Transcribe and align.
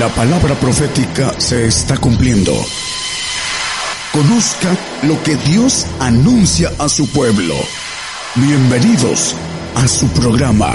La 0.00 0.08
palabra 0.08 0.54
profética 0.54 1.38
se 1.38 1.66
está 1.66 1.98
cumpliendo. 1.98 2.52
Conozca 4.14 4.74
lo 5.06 5.22
que 5.22 5.36
Dios 5.36 5.86
anuncia 6.00 6.70
a 6.78 6.88
su 6.88 7.06
pueblo. 7.12 7.52
Bienvenidos 8.34 9.36
a 9.74 9.86
su 9.86 10.08
programa, 10.18 10.74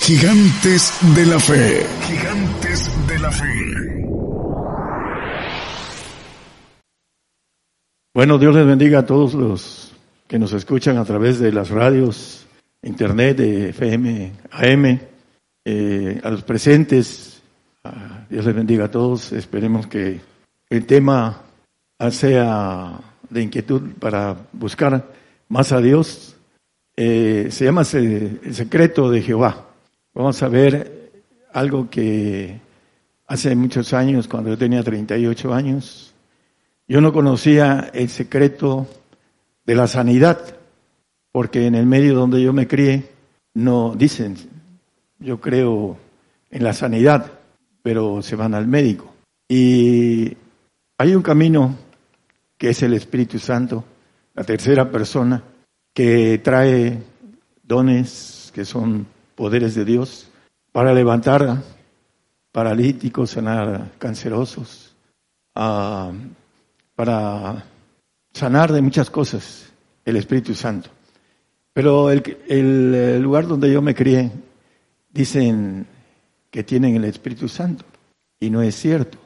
Gigantes 0.00 0.92
de 1.16 1.24
la 1.24 1.40
Fe. 1.40 1.86
Gigantes 2.08 2.90
de 3.06 3.18
la 3.18 3.30
Fe. 3.30 4.04
Bueno, 8.12 8.36
Dios 8.36 8.54
les 8.54 8.66
bendiga 8.66 8.98
a 8.98 9.06
todos 9.06 9.32
los 9.32 9.92
que 10.26 10.38
nos 10.38 10.52
escuchan 10.52 10.98
a 10.98 11.06
través 11.06 11.38
de 11.38 11.52
las 11.52 11.70
radios, 11.70 12.46
internet, 12.82 13.38
de 13.38 13.70
FM, 13.70 14.32
AM, 14.50 15.00
eh, 15.64 16.20
a 16.22 16.28
los 16.28 16.42
presentes 16.42 17.37
Dios 18.28 18.44
les 18.44 18.54
bendiga 18.54 18.86
a 18.86 18.90
todos. 18.90 19.32
Esperemos 19.32 19.86
que 19.86 20.20
el 20.68 20.84
tema 20.84 21.40
sea 22.10 23.00
de 23.30 23.42
inquietud 23.42 23.92
para 23.98 24.36
buscar 24.52 25.06
más 25.48 25.72
a 25.72 25.80
Dios. 25.80 26.36
Eh, 26.94 27.48
se 27.50 27.64
llama 27.64 27.82
El 27.92 28.54
secreto 28.54 29.10
de 29.10 29.22
Jehová. 29.22 29.66
Vamos 30.12 30.42
a 30.42 30.48
ver 30.48 31.10
algo 31.54 31.88
que 31.88 32.60
hace 33.26 33.54
muchos 33.54 33.94
años, 33.94 34.28
cuando 34.28 34.50
yo 34.50 34.58
tenía 34.58 34.82
38 34.82 35.54
años, 35.54 36.12
yo 36.86 37.00
no 37.00 37.12
conocía 37.12 37.90
el 37.94 38.10
secreto 38.10 38.86
de 39.64 39.74
la 39.74 39.86
sanidad, 39.86 40.38
porque 41.32 41.66
en 41.66 41.74
el 41.74 41.86
medio 41.86 42.14
donde 42.14 42.42
yo 42.42 42.52
me 42.52 42.66
crié 42.66 43.08
no 43.54 43.94
dicen, 43.96 44.36
yo 45.18 45.40
creo 45.40 45.96
en 46.50 46.64
la 46.64 46.72
sanidad 46.72 47.37
pero 47.88 48.20
se 48.20 48.36
van 48.36 48.52
al 48.52 48.66
médico. 48.66 49.14
Y 49.48 50.36
hay 50.98 51.14
un 51.14 51.22
camino 51.22 51.74
que 52.58 52.68
es 52.68 52.82
el 52.82 52.92
Espíritu 52.92 53.38
Santo, 53.38 53.82
la 54.34 54.44
tercera 54.44 54.90
persona, 54.90 55.42
que 55.94 56.36
trae 56.44 57.02
dones 57.62 58.52
que 58.54 58.66
son 58.66 59.06
poderes 59.34 59.74
de 59.74 59.86
Dios 59.86 60.30
para 60.70 60.92
levantar 60.92 61.62
paralíticos, 62.52 63.30
sanar 63.30 63.92
cancerosos, 63.98 64.94
para 65.54 66.12
sanar 68.34 68.70
de 68.70 68.82
muchas 68.82 69.08
cosas 69.08 69.72
el 70.04 70.16
Espíritu 70.16 70.52
Santo. 70.52 70.90
Pero 71.72 72.10
el 72.10 73.22
lugar 73.22 73.46
donde 73.46 73.72
yo 73.72 73.80
me 73.80 73.94
crié, 73.94 74.30
dicen 75.10 75.86
que 76.50 76.64
tienen 76.64 76.96
el 76.96 77.04
Espíritu 77.04 77.48
Santo. 77.48 77.84
Y 78.40 78.50
no 78.50 78.62
es 78.62 78.74
cierto. 78.74 79.18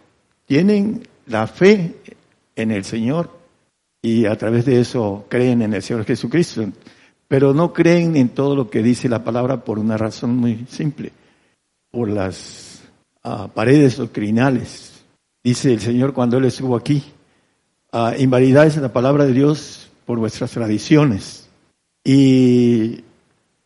Tienen 0.46 1.06
la 1.26 1.46
fe 1.46 1.96
en 2.56 2.70
el 2.70 2.84
Señor 2.84 3.30
y 4.00 4.26
a 4.26 4.36
través 4.36 4.64
de 4.64 4.80
eso 4.80 5.26
creen 5.28 5.62
en 5.62 5.74
el 5.74 5.82
Señor 5.82 6.04
Jesucristo. 6.04 6.64
Pero 7.28 7.54
no 7.54 7.72
creen 7.72 8.16
en 8.16 8.30
todo 8.30 8.56
lo 8.56 8.68
que 8.68 8.82
dice 8.82 9.08
la 9.08 9.24
palabra 9.24 9.64
por 9.64 9.78
una 9.78 9.96
razón 9.96 10.36
muy 10.36 10.66
simple. 10.68 11.12
Por 11.90 12.10
las 12.10 12.82
ah, 13.22 13.48
paredes 13.52 13.96
doctrinales. 13.96 14.92
Dice 15.44 15.72
el 15.72 15.80
Señor 15.80 16.12
cuando 16.12 16.38
Él 16.38 16.44
estuvo 16.44 16.76
aquí, 16.76 17.02
uh, 17.92 18.12
invalidáis 18.16 18.76
la 18.76 18.92
palabra 18.92 19.24
de 19.24 19.32
Dios 19.32 19.90
por 20.06 20.18
vuestras 20.18 20.52
tradiciones. 20.52 21.48
Y 22.04 23.02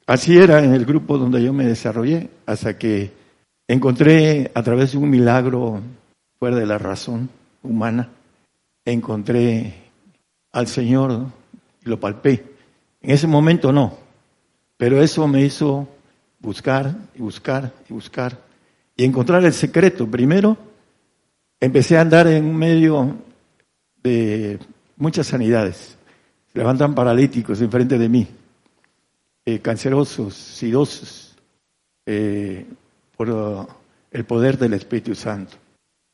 así 0.07 0.39
era 0.39 0.65
en 0.65 0.73
el 0.73 0.87
grupo 0.87 1.19
donde 1.19 1.43
yo 1.43 1.53
me 1.53 1.67
desarrollé, 1.67 2.31
hasta 2.47 2.79
que 2.79 3.13
Encontré 3.69 4.51
a 4.55 4.63
través 4.63 4.93
de 4.93 4.99
un 4.99 5.11
milagro 5.11 5.81
fuera 6.39 6.57
de 6.57 6.67
la 6.67 6.79
razón 6.79 7.29
humana, 7.63 8.09
encontré 8.85 9.75
al 10.53 10.69
Señor 10.69 11.27
y 11.85 11.89
lo 11.89 11.99
palpé. 11.99 12.45
En 13.03 13.11
ese 13.11 13.27
momento 13.27 13.73
no, 13.73 13.99
pero 14.77 15.03
eso 15.03 15.27
me 15.27 15.43
hizo 15.43 15.89
buscar 16.39 16.95
y 17.15 17.23
buscar 17.23 17.73
y 17.89 17.93
buscar 17.93 18.39
y 18.97 19.05
encontrar 19.05 19.45
el 19.45 19.53
secreto. 19.53 20.07
Primero, 20.07 20.57
empecé 21.59 21.99
a 21.99 22.03
andar 22.03 22.29
en 22.29 22.45
un 22.45 22.57
medio 22.57 23.17
de 24.03 24.61
muchas 24.97 25.27
sanidades. 25.27 25.97
Se 26.53 26.59
levantan 26.59 26.95
paralíticos 26.95 27.61
enfrente 27.61 27.99
de 27.99 28.09
mí, 28.09 28.29
eh, 29.45 29.59
cancerosos, 29.59 30.35
sidosos, 30.35 31.37
eh, 32.07 32.65
por 33.17 33.31
uh, 33.31 33.67
el 34.11 34.25
poder 34.25 34.59
del 34.59 34.75
Espíritu 34.75 35.15
Santo. 35.15 35.57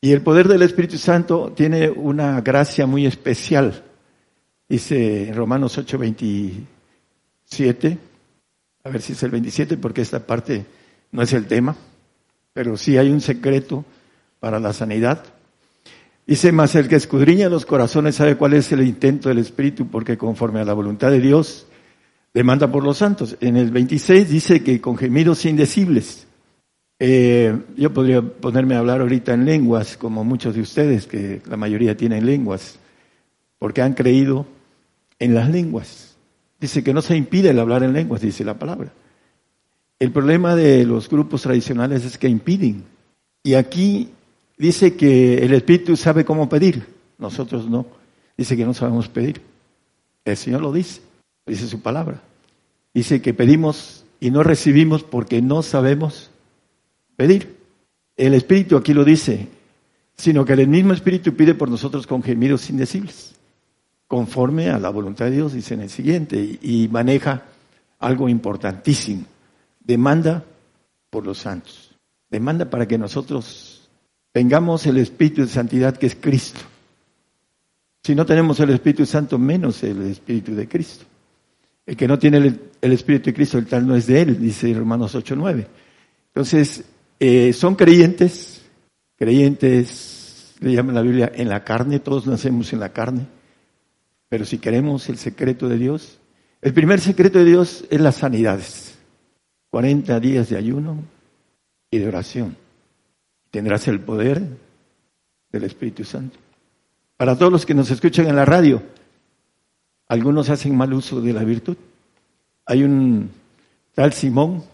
Y 0.00 0.12
el 0.12 0.22
poder 0.22 0.48
del 0.48 0.62
Espíritu 0.62 0.98
Santo 0.98 1.52
tiene 1.54 1.88
una 1.88 2.40
gracia 2.40 2.86
muy 2.86 3.06
especial. 3.06 3.84
Dice 4.68 5.28
en 5.28 5.36
Romanos 5.36 5.78
8, 5.78 5.98
27, 5.98 7.98
a 8.84 8.88
ver 8.88 9.00
si 9.00 9.12
es 9.12 9.22
el 9.22 9.30
27 9.30 9.76
porque 9.76 10.00
esta 10.00 10.26
parte 10.26 10.66
no 11.12 11.22
es 11.22 11.32
el 11.32 11.46
tema, 11.46 11.76
pero 12.52 12.76
sí 12.76 12.98
hay 12.98 13.10
un 13.10 13.20
secreto 13.20 13.84
para 14.40 14.58
la 14.58 14.72
sanidad. 14.72 15.24
Dice, 16.26 16.52
más 16.52 16.74
el 16.74 16.88
que 16.88 16.96
escudriña 16.96 17.48
los 17.48 17.66
corazones 17.66 18.16
sabe 18.16 18.36
cuál 18.36 18.54
es 18.54 18.70
el 18.72 18.82
intento 18.82 19.28
del 19.28 19.38
Espíritu, 19.38 19.88
porque 19.88 20.16
conforme 20.16 20.60
a 20.60 20.64
la 20.64 20.72
voluntad 20.72 21.10
de 21.10 21.20
Dios 21.20 21.66
demanda 22.32 22.70
por 22.70 22.82
los 22.82 22.98
santos. 22.98 23.36
En 23.40 23.56
el 23.56 23.70
26 23.70 24.28
dice 24.28 24.62
que 24.62 24.80
con 24.80 24.96
gemidos 24.96 25.44
indecibles. 25.44 26.26
Eh, 27.04 27.58
yo 27.76 27.92
podría 27.92 28.22
ponerme 28.22 28.76
a 28.76 28.78
hablar 28.78 29.00
ahorita 29.00 29.34
en 29.34 29.44
lenguas, 29.44 29.96
como 29.96 30.22
muchos 30.22 30.54
de 30.54 30.60
ustedes, 30.60 31.08
que 31.08 31.42
la 31.46 31.56
mayoría 31.56 31.96
tienen 31.96 32.24
lenguas, 32.24 32.78
porque 33.58 33.82
han 33.82 33.94
creído 33.94 34.46
en 35.18 35.34
las 35.34 35.50
lenguas. 35.50 36.16
Dice 36.60 36.84
que 36.84 36.94
no 36.94 37.02
se 37.02 37.16
impide 37.16 37.50
el 37.50 37.58
hablar 37.58 37.82
en 37.82 37.92
lenguas, 37.92 38.20
dice 38.20 38.44
la 38.44 38.56
palabra. 38.56 38.92
El 39.98 40.12
problema 40.12 40.54
de 40.54 40.86
los 40.86 41.08
grupos 41.08 41.42
tradicionales 41.42 42.04
es 42.04 42.18
que 42.18 42.28
impiden. 42.28 42.84
Y 43.42 43.54
aquí 43.54 44.10
dice 44.56 44.94
que 44.94 45.38
el 45.38 45.54
Espíritu 45.54 45.96
sabe 45.96 46.24
cómo 46.24 46.48
pedir, 46.48 46.86
nosotros 47.18 47.68
no. 47.68 47.84
Dice 48.36 48.56
que 48.56 48.64
no 48.64 48.74
sabemos 48.74 49.08
pedir. 49.08 49.42
El 50.24 50.36
Señor 50.36 50.60
lo 50.60 50.72
dice, 50.72 51.00
dice 51.46 51.66
su 51.66 51.82
palabra. 51.82 52.22
Dice 52.94 53.20
que 53.20 53.34
pedimos 53.34 54.04
y 54.20 54.30
no 54.30 54.44
recibimos 54.44 55.02
porque 55.02 55.42
no 55.42 55.64
sabemos 55.64 56.30
pedir. 57.16 57.56
El 58.16 58.34
Espíritu 58.34 58.76
aquí 58.76 58.92
lo 58.94 59.04
dice, 59.04 59.48
sino 60.16 60.44
que 60.44 60.52
el 60.52 60.68
mismo 60.68 60.92
Espíritu 60.92 61.34
pide 61.34 61.54
por 61.54 61.68
nosotros 61.68 62.06
con 62.06 62.22
gemidos 62.22 62.68
indecibles, 62.70 63.34
conforme 64.06 64.70
a 64.70 64.78
la 64.78 64.90
voluntad 64.90 65.26
de 65.26 65.32
Dios, 65.32 65.52
dice 65.52 65.74
en 65.74 65.80
el 65.82 65.90
siguiente, 65.90 66.58
y 66.60 66.88
maneja 66.88 67.44
algo 67.98 68.28
importantísimo. 68.28 69.24
Demanda 69.80 70.44
por 71.10 71.24
los 71.26 71.38
santos. 71.38 71.94
Demanda 72.30 72.68
para 72.68 72.86
que 72.86 72.98
nosotros 72.98 73.88
tengamos 74.32 74.86
el 74.86 74.98
Espíritu 74.98 75.42
de 75.42 75.48
santidad 75.48 75.96
que 75.96 76.06
es 76.06 76.14
Cristo. 76.14 76.60
Si 78.02 78.14
no 78.14 78.26
tenemos 78.26 78.58
el 78.60 78.70
Espíritu 78.70 79.06
Santo, 79.06 79.38
menos 79.38 79.82
el 79.84 80.02
Espíritu 80.02 80.54
de 80.54 80.68
Cristo. 80.68 81.04
El 81.86 81.96
que 81.96 82.08
no 82.08 82.18
tiene 82.18 82.38
el, 82.38 82.92
Espíritu 82.92 83.26
de 83.26 83.34
Cristo, 83.34 83.58
el 83.58 83.66
tal 83.66 83.86
no 83.86 83.94
es 83.94 84.06
de 84.06 84.22
él, 84.22 84.40
dice 84.40 84.72
Romanos 84.74 85.14
8.9. 85.14 85.66
Entonces, 86.28 86.84
eh, 87.24 87.52
son 87.52 87.76
creyentes, 87.76 88.62
creyentes, 89.14 90.56
le 90.58 90.72
llama 90.72 90.92
la 90.92 91.02
Biblia, 91.02 91.30
en 91.32 91.48
la 91.48 91.62
carne, 91.62 92.00
todos 92.00 92.26
nacemos 92.26 92.72
en 92.72 92.80
la 92.80 92.88
carne, 92.92 93.28
pero 94.28 94.44
si 94.44 94.58
queremos 94.58 95.08
el 95.08 95.18
secreto 95.18 95.68
de 95.68 95.78
Dios, 95.78 96.18
el 96.60 96.74
primer 96.74 96.98
secreto 96.98 97.38
de 97.38 97.44
Dios 97.44 97.84
es 97.90 98.00
las 98.00 98.16
sanidades. 98.16 98.98
40 99.70 100.18
días 100.18 100.48
de 100.48 100.56
ayuno 100.56 100.98
y 101.92 101.98
de 101.98 102.08
oración. 102.08 102.56
Tendrás 103.52 103.86
el 103.86 104.00
poder 104.00 104.42
del 105.52 105.62
Espíritu 105.62 106.02
Santo. 106.02 106.40
Para 107.16 107.38
todos 107.38 107.52
los 107.52 107.64
que 107.64 107.74
nos 107.74 107.88
escuchan 107.92 108.26
en 108.26 108.34
la 108.34 108.44
radio, 108.44 108.82
algunos 110.08 110.50
hacen 110.50 110.76
mal 110.76 110.92
uso 110.92 111.20
de 111.20 111.32
la 111.32 111.44
virtud. 111.44 111.76
Hay 112.66 112.82
un 112.82 113.30
tal 113.94 114.12
Simón 114.12 114.71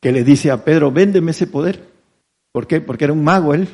que 0.00 0.12
le 0.12 0.24
dice 0.24 0.50
a 0.50 0.64
Pedro, 0.64 0.92
véndeme 0.92 1.30
ese 1.30 1.46
poder. 1.46 1.82
¿Por 2.52 2.66
qué? 2.66 2.80
Porque 2.80 3.04
era 3.04 3.12
un 3.12 3.24
mago 3.24 3.54
él. 3.54 3.68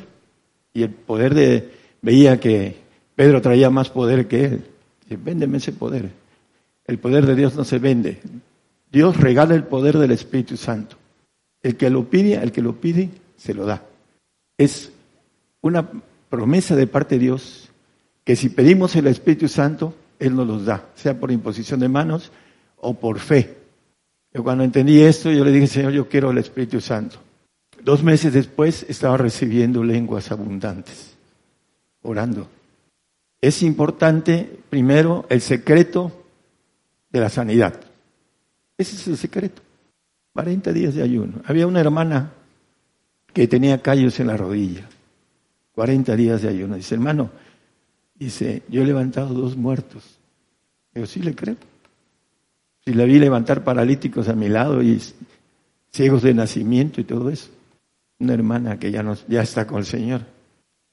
Y 0.73 0.83
el 0.83 0.89
poder 0.89 1.33
de, 1.35 1.71
veía 2.01 2.39
que 2.39 2.77
Pedro 3.15 3.41
traía 3.41 3.69
más 3.69 3.89
poder 3.89 4.27
que 4.27 4.45
él. 4.45 4.65
Dice, 5.03 5.17
véndeme 5.23 5.57
ese 5.57 5.71
poder. 5.71 6.11
El 6.85 6.97
poder 6.99 7.25
de 7.25 7.35
Dios 7.35 7.55
no 7.55 7.63
se 7.63 7.79
vende. 7.79 8.19
Dios 8.91 9.17
regala 9.17 9.55
el 9.55 9.63
poder 9.63 9.97
del 9.97 10.11
Espíritu 10.11 10.57
Santo. 10.57 10.97
El 11.61 11.77
que 11.77 11.89
lo 11.89 12.09
pide, 12.09 12.35
el 12.35 12.51
que 12.51 12.61
lo 12.61 12.73
pide, 12.73 13.09
se 13.37 13.53
lo 13.53 13.65
da. 13.65 13.83
Es 14.57 14.91
una 15.61 15.89
promesa 16.29 16.75
de 16.75 16.87
parte 16.87 17.15
de 17.15 17.19
Dios 17.25 17.69
que 18.23 18.35
si 18.35 18.49
pedimos 18.49 18.95
el 18.95 19.07
Espíritu 19.07 19.47
Santo, 19.47 19.93
Él 20.19 20.35
nos 20.35 20.47
los 20.47 20.65
da, 20.65 20.85
sea 20.95 21.19
por 21.19 21.31
imposición 21.31 21.79
de 21.79 21.89
manos 21.89 22.31
o 22.77 22.93
por 22.93 23.19
fe. 23.19 23.62
Yo 24.33 24.43
cuando 24.43 24.63
entendí 24.63 25.01
esto, 25.01 25.31
yo 25.31 25.45
le 25.45 25.51
dije, 25.51 25.67
Señor, 25.67 25.91
yo 25.91 26.09
quiero 26.09 26.31
el 26.31 26.39
Espíritu 26.39 26.81
Santo. 26.81 27.17
dos 27.83 28.01
meses 28.01 28.33
después 28.33 28.85
estaba 28.87 29.17
recibiendo 29.17 29.83
lenguas 29.83 30.31
abundantes, 30.31 31.15
orando. 32.01 32.47
Es 33.41 33.61
importante, 33.61 34.59
primero, 34.69 35.25
el 35.29 35.41
secreto 35.41 36.25
de 37.11 37.19
la 37.19 37.29
sanidad. 37.29 37.79
Ese 38.77 38.95
es 38.95 39.07
el 39.07 39.17
secreto. 39.17 39.61
40 40.33 40.73
días 40.73 40.95
de 40.95 41.03
ayuno. 41.03 41.41
Había 41.45 41.67
una 41.67 41.81
hermana 41.81 42.31
que 43.33 43.47
tenía 43.47 43.81
callos 43.81 44.19
en 44.19 44.27
la 44.27 44.37
rodilla. 44.37 44.87
40 45.75 46.15
días 46.15 46.41
de 46.41 46.49
ayuno. 46.49 46.75
Dice, 46.75 46.95
hermano, 46.95 47.29
dice, 48.15 48.63
yo 48.69 48.81
he 48.81 48.85
levantado 48.85 49.33
dos 49.33 49.55
muertos. 49.57 50.17
Yo 50.95 51.05
sí 51.05 51.19
le 51.19 51.35
creo. 51.35 51.57
Si 52.85 52.93
la 52.93 53.05
vi 53.05 53.17
levantar 53.17 53.63
paralíticos 53.63 54.27
a 54.27 54.33
mi 54.33 54.49
lado 54.49 54.81
y 54.81 55.01
ciegos 55.91 56.23
de 56.23 56.33
nacimiento 56.33 56.99
y 56.99 57.05
todo 57.05 57.29
eso. 57.29 57.49
Una 58.19 58.33
hermana 58.33 58.77
que 58.77 58.91
ya, 58.91 59.03
no, 59.03 59.15
ya 59.27 59.41
está 59.41 59.65
con 59.65 59.79
el 59.79 59.85
Señor. 59.85 60.21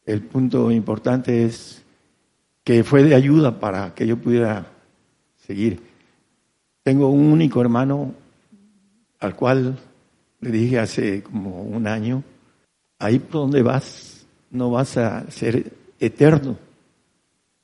El 0.04 0.22
punto 0.22 0.70
importante 0.70 1.44
es 1.44 1.82
que 2.62 2.84
fue 2.84 3.02
de 3.02 3.14
ayuda 3.14 3.58
para 3.58 3.94
que 3.94 4.06
yo 4.06 4.16
pudiera 4.16 4.66
seguir. 5.46 5.80
Tengo 6.82 7.08
un 7.08 7.32
único 7.32 7.60
hermano 7.60 8.14
al 9.18 9.34
cual 9.34 9.78
le 10.40 10.50
dije 10.50 10.78
hace 10.78 11.22
como 11.22 11.62
un 11.62 11.86
año, 11.86 12.22
ahí 12.98 13.18
por 13.18 13.42
donde 13.42 13.62
vas 13.62 14.26
no 14.50 14.70
vas 14.70 14.96
a 14.96 15.30
ser 15.30 15.72
eterno, 15.98 16.56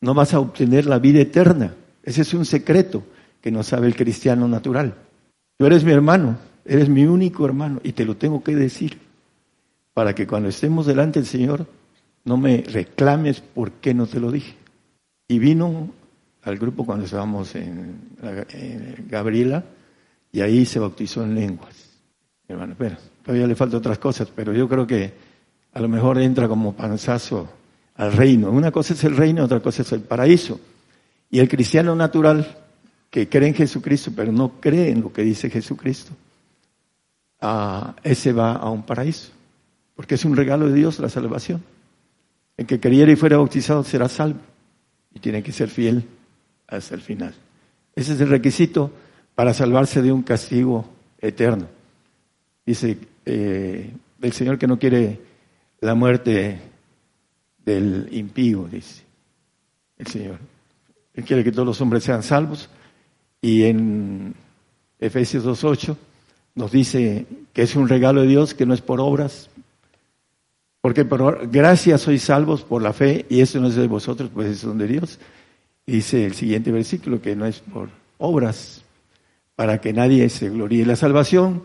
no 0.01 0.15
vas 0.15 0.35
a 0.35 0.41
obtener 0.41 0.87
la 0.87 0.99
vida 0.99 1.21
eterna. 1.21 1.75
Ese 2.03 2.23
es 2.23 2.35
un 2.35 2.45
secreto 2.45 3.03
que 3.47 3.53
no 3.53 3.63
sabe 3.63 3.87
el 3.87 3.95
cristiano 3.95 4.49
natural. 4.49 4.93
Tú 5.57 5.67
eres 5.67 5.85
mi 5.85 5.93
hermano, 5.93 6.37
eres 6.65 6.89
mi 6.89 7.05
único 7.05 7.47
hermano 7.47 7.79
y 7.85 7.93
te 7.93 8.05
lo 8.05 8.17
tengo 8.17 8.43
que 8.43 8.57
decir 8.57 8.99
para 9.95 10.17
que 10.17 10.27
cuando 10.27 10.49
estemos 10.49 10.85
delante 10.85 11.21
del 11.21 11.29
Señor 11.29 11.65
no 12.25 12.39
me 12.39 12.63
reclames 12.63 13.41
por 13.41 13.71
qué 13.75 13.95
no 13.95 14.09
te 14.09 14.19
lo 14.19 14.33
dije. 14.33 14.57
Y 15.29 15.39
vino 15.39 15.91
al 16.43 16.59
grupo 16.59 16.85
cuando 16.85 17.05
estábamos 17.05 17.55
en, 17.55 18.17
Gabriela, 19.09 19.63
y 20.33 20.41
ahí 20.41 20.67
se 20.67 20.81
bautizó 20.81 21.23
en 21.23 21.37
lenguas. 21.37 21.89
Hermano, 22.49 22.75
pero 22.77 22.97
todavía 23.23 23.47
le 23.47 23.55
faltan 23.55 23.79
otras 23.79 24.01
cosas, 24.01 24.29
pero 24.35 24.53
yo 24.55 24.69
creo 24.69 24.89
que 24.89 25.13
a 25.73 25.81
lo 25.81 25.87
mejor 25.89 26.19
entra 26.21 26.49
como 26.49 26.73
panzazo 26.73 27.49
al 27.95 28.13
reino. 28.13 28.51
Una 28.51 28.73
cosa 28.73 28.95
es 28.95 29.05
el 29.05 29.17
reino, 29.17 29.45
otra 29.45 29.61
cosa 29.61 29.83
es 29.83 29.93
el 29.93 30.01
paraíso. 30.01 30.59
Y 31.31 31.39
el 31.39 31.49
cristiano 31.49 31.95
natural 31.95 32.66
que 33.17 33.31
cree 33.31 33.49
en 33.49 33.55
Jesucristo, 33.55 34.13
pero 34.15 34.31
no 34.31 34.61
cree 34.61 34.91
en 34.91 35.01
lo 35.01 35.11
que 35.11 35.23
dice 35.23 35.49
Jesucristo, 35.49 36.13
ah, 37.41 37.97
ese 38.03 38.31
va 38.35 38.53
a 38.53 38.69
un 38.69 38.83
paraíso, 38.83 39.31
porque 39.95 40.17
es 40.17 40.27
un 40.27 40.37
regalo 40.37 40.69
de 40.69 40.75
Dios 40.75 40.99
la 40.99 41.09
salvación. 41.09 41.65
El 42.59 42.67
que 42.67 42.79
creyera 42.79 43.11
y 43.11 43.17
fuera 43.17 43.39
bautizado 43.39 43.83
será 43.85 44.11
salvo 44.11 44.41
y 45.15 45.21
tiene 45.21 45.43
que 45.43 45.51
ser 45.51 45.71
fiel 45.71 46.05
hasta 46.67 46.95
el 46.95 47.01
final. 47.01 47.35
Ese 47.95 48.13
es 48.13 48.21
el 48.21 48.29
requisito 48.29 48.93
para 49.35 49.55
salvarse 49.55 50.03
de 50.03 50.13
un 50.13 50.23
castigo 50.23 50.85
eterno. 51.19 51.69
Dice 52.67 52.99
eh, 53.25 53.95
el 54.21 54.33
Señor 54.35 54.59
que 54.59 54.67
no 54.67 54.79
quiere 54.79 55.19
la 55.81 55.95
muerte 55.95 56.61
del 57.65 58.09
impío, 58.11 58.69
dice 58.71 59.05
el 59.97 60.07
Señor. 60.07 60.39
Él 61.15 61.25
quiere 61.25 61.43
que 61.43 61.51
todos 61.51 61.67
los 61.67 61.81
hombres 61.81 62.05
sean 62.05 62.23
salvos 62.23 62.69
y 63.41 63.65
en 63.65 64.35
Efesios 64.99 65.45
2.8 65.45 65.97
nos 66.55 66.73
dice 66.73 67.27
que 67.53 67.63
es 67.63 67.77
un 67.77 67.89
regalo 67.89 68.23
de 68.23 68.29
Dios, 68.29 68.55
que 68.55 68.67
no 68.67 68.75
es 68.75 68.81
por 68.81 69.01
obras, 69.01 69.51
porque 70.81 71.05
por 71.05 71.49
gracia 71.51 71.99
sois 71.99 72.23
salvos 72.23 72.63
por 72.63 72.83
la 72.83 72.93
fe 72.93 73.27
y 73.29 73.41
eso 73.41 73.61
no 73.61 73.69
es 73.69 73.75
de 73.75 73.87
vosotros, 73.87 74.31
pues 74.33 74.49
es 74.49 74.79
de 74.79 74.87
Dios. 74.87 75.19
Dice 75.87 76.25
el 76.25 76.35
siguiente 76.35 76.73
versículo 76.73 77.21
que 77.21 77.37
no 77.37 77.47
es 77.47 77.61
por 77.61 77.89
obras, 78.19 78.83
para 79.55 79.81
que 79.81 79.93
nadie 79.93 80.29
se 80.29 80.49
gloríe. 80.49 80.87
La 80.87 80.97
salvación 80.97 81.63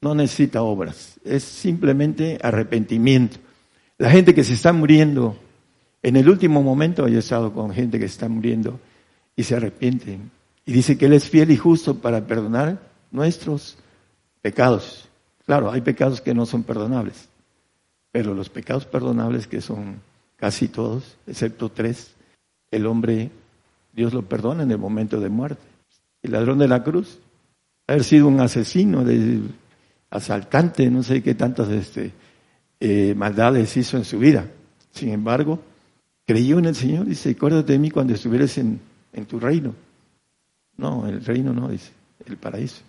no 0.00 0.14
necesita 0.14 0.62
obras, 0.62 1.18
es 1.24 1.44
simplemente 1.44 2.38
arrepentimiento. 2.42 3.38
La 3.98 4.10
gente 4.10 4.34
que 4.34 4.44
se 4.44 4.54
está 4.54 4.72
muriendo, 4.72 5.36
en 6.02 6.16
el 6.16 6.28
último 6.28 6.62
momento 6.62 7.08
yo 7.08 7.16
he 7.16 7.20
estado 7.20 7.52
con 7.52 7.72
gente 7.72 7.98
que 7.98 8.04
está 8.06 8.28
muriendo 8.28 8.80
y 9.36 9.42
se 9.42 9.56
arrepiente 9.56 10.18
y 10.66 10.72
dice 10.72 10.96
que 10.96 11.06
Él 11.06 11.12
es 11.12 11.28
fiel 11.28 11.50
y 11.50 11.56
justo 11.56 11.96
para 11.96 12.26
perdonar 12.26 12.80
nuestros 13.10 13.76
pecados. 14.42 15.08
Claro, 15.46 15.70
hay 15.70 15.80
pecados 15.80 16.20
que 16.20 16.34
no 16.34 16.46
son 16.46 16.62
perdonables, 16.62 17.28
pero 18.10 18.34
los 18.34 18.48
pecados 18.48 18.86
perdonables, 18.86 19.46
que 19.46 19.60
son 19.60 20.00
casi 20.36 20.68
todos, 20.68 21.16
excepto 21.26 21.68
tres, 21.68 22.14
el 22.70 22.86
hombre, 22.86 23.30
Dios 23.92 24.12
lo 24.14 24.22
perdona 24.22 24.62
en 24.62 24.70
el 24.70 24.78
momento 24.78 25.20
de 25.20 25.28
muerte 25.28 25.74
el 26.24 26.32
ladrón 26.32 26.58
de 26.58 26.66
la 26.66 26.82
cruz, 26.82 27.18
haber 27.86 28.02
sido 28.02 28.26
un 28.26 28.40
asesino, 28.40 29.04
de, 29.04 29.42
asaltante, 30.10 30.90
no 30.90 31.02
sé 31.02 31.22
qué 31.22 31.34
tantas 31.34 31.68
este, 31.68 32.12
eh, 32.80 33.14
maldades 33.14 33.76
hizo 33.76 33.98
en 33.98 34.04
su 34.04 34.18
vida. 34.18 34.50
Sin 34.90 35.10
embargo, 35.10 35.60
creyó 36.26 36.58
en 36.58 36.64
el 36.64 36.74
Señor, 36.74 37.04
dice, 37.04 37.30
acuérdate 37.30 37.74
de 37.74 37.78
mí 37.78 37.90
cuando 37.90 38.14
estuvieras 38.14 38.56
en, 38.56 38.80
en 39.12 39.26
tu 39.26 39.38
reino. 39.38 39.74
No, 40.76 41.06
el 41.06 41.24
reino 41.24 41.52
no, 41.52 41.68
dice, 41.68 41.92
el 42.26 42.36
paraíso. 42.36 42.82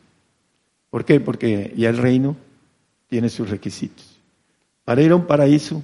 ¿Por 0.90 1.06
qué? 1.06 1.20
Porque 1.20 1.74
ya 1.76 1.90
el 1.90 1.98
reino 1.98 2.36
tiene 3.08 3.30
sus 3.30 3.50
requisitos. 3.50 4.18
Para 4.84 5.02
ir 5.02 5.12
a 5.12 5.16
un 5.16 5.26
paraíso 5.26 5.84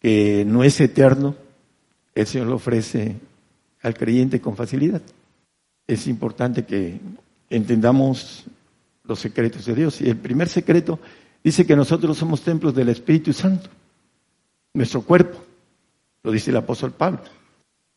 que 0.00 0.44
no 0.46 0.64
es 0.64 0.80
eterno, 0.80 1.34
el 2.14 2.26
Señor 2.26 2.48
lo 2.48 2.56
ofrece 2.56 3.16
al 3.82 3.94
creyente 3.94 4.40
con 4.40 4.56
facilidad 4.56 5.02
es 5.92 6.06
importante 6.06 6.64
que 6.64 7.00
entendamos 7.48 8.44
los 9.04 9.18
secretos 9.18 9.64
de 9.66 9.74
Dios. 9.74 10.00
Y 10.00 10.08
el 10.08 10.16
primer 10.16 10.48
secreto 10.48 11.00
dice 11.42 11.66
que 11.66 11.74
nosotros 11.74 12.16
somos 12.16 12.42
templos 12.42 12.74
del 12.74 12.90
Espíritu 12.90 13.32
Santo, 13.32 13.68
nuestro 14.72 15.02
cuerpo, 15.02 15.42
lo 16.22 16.30
dice 16.30 16.50
el 16.50 16.56
apóstol 16.56 16.92
Pablo. 16.92 17.22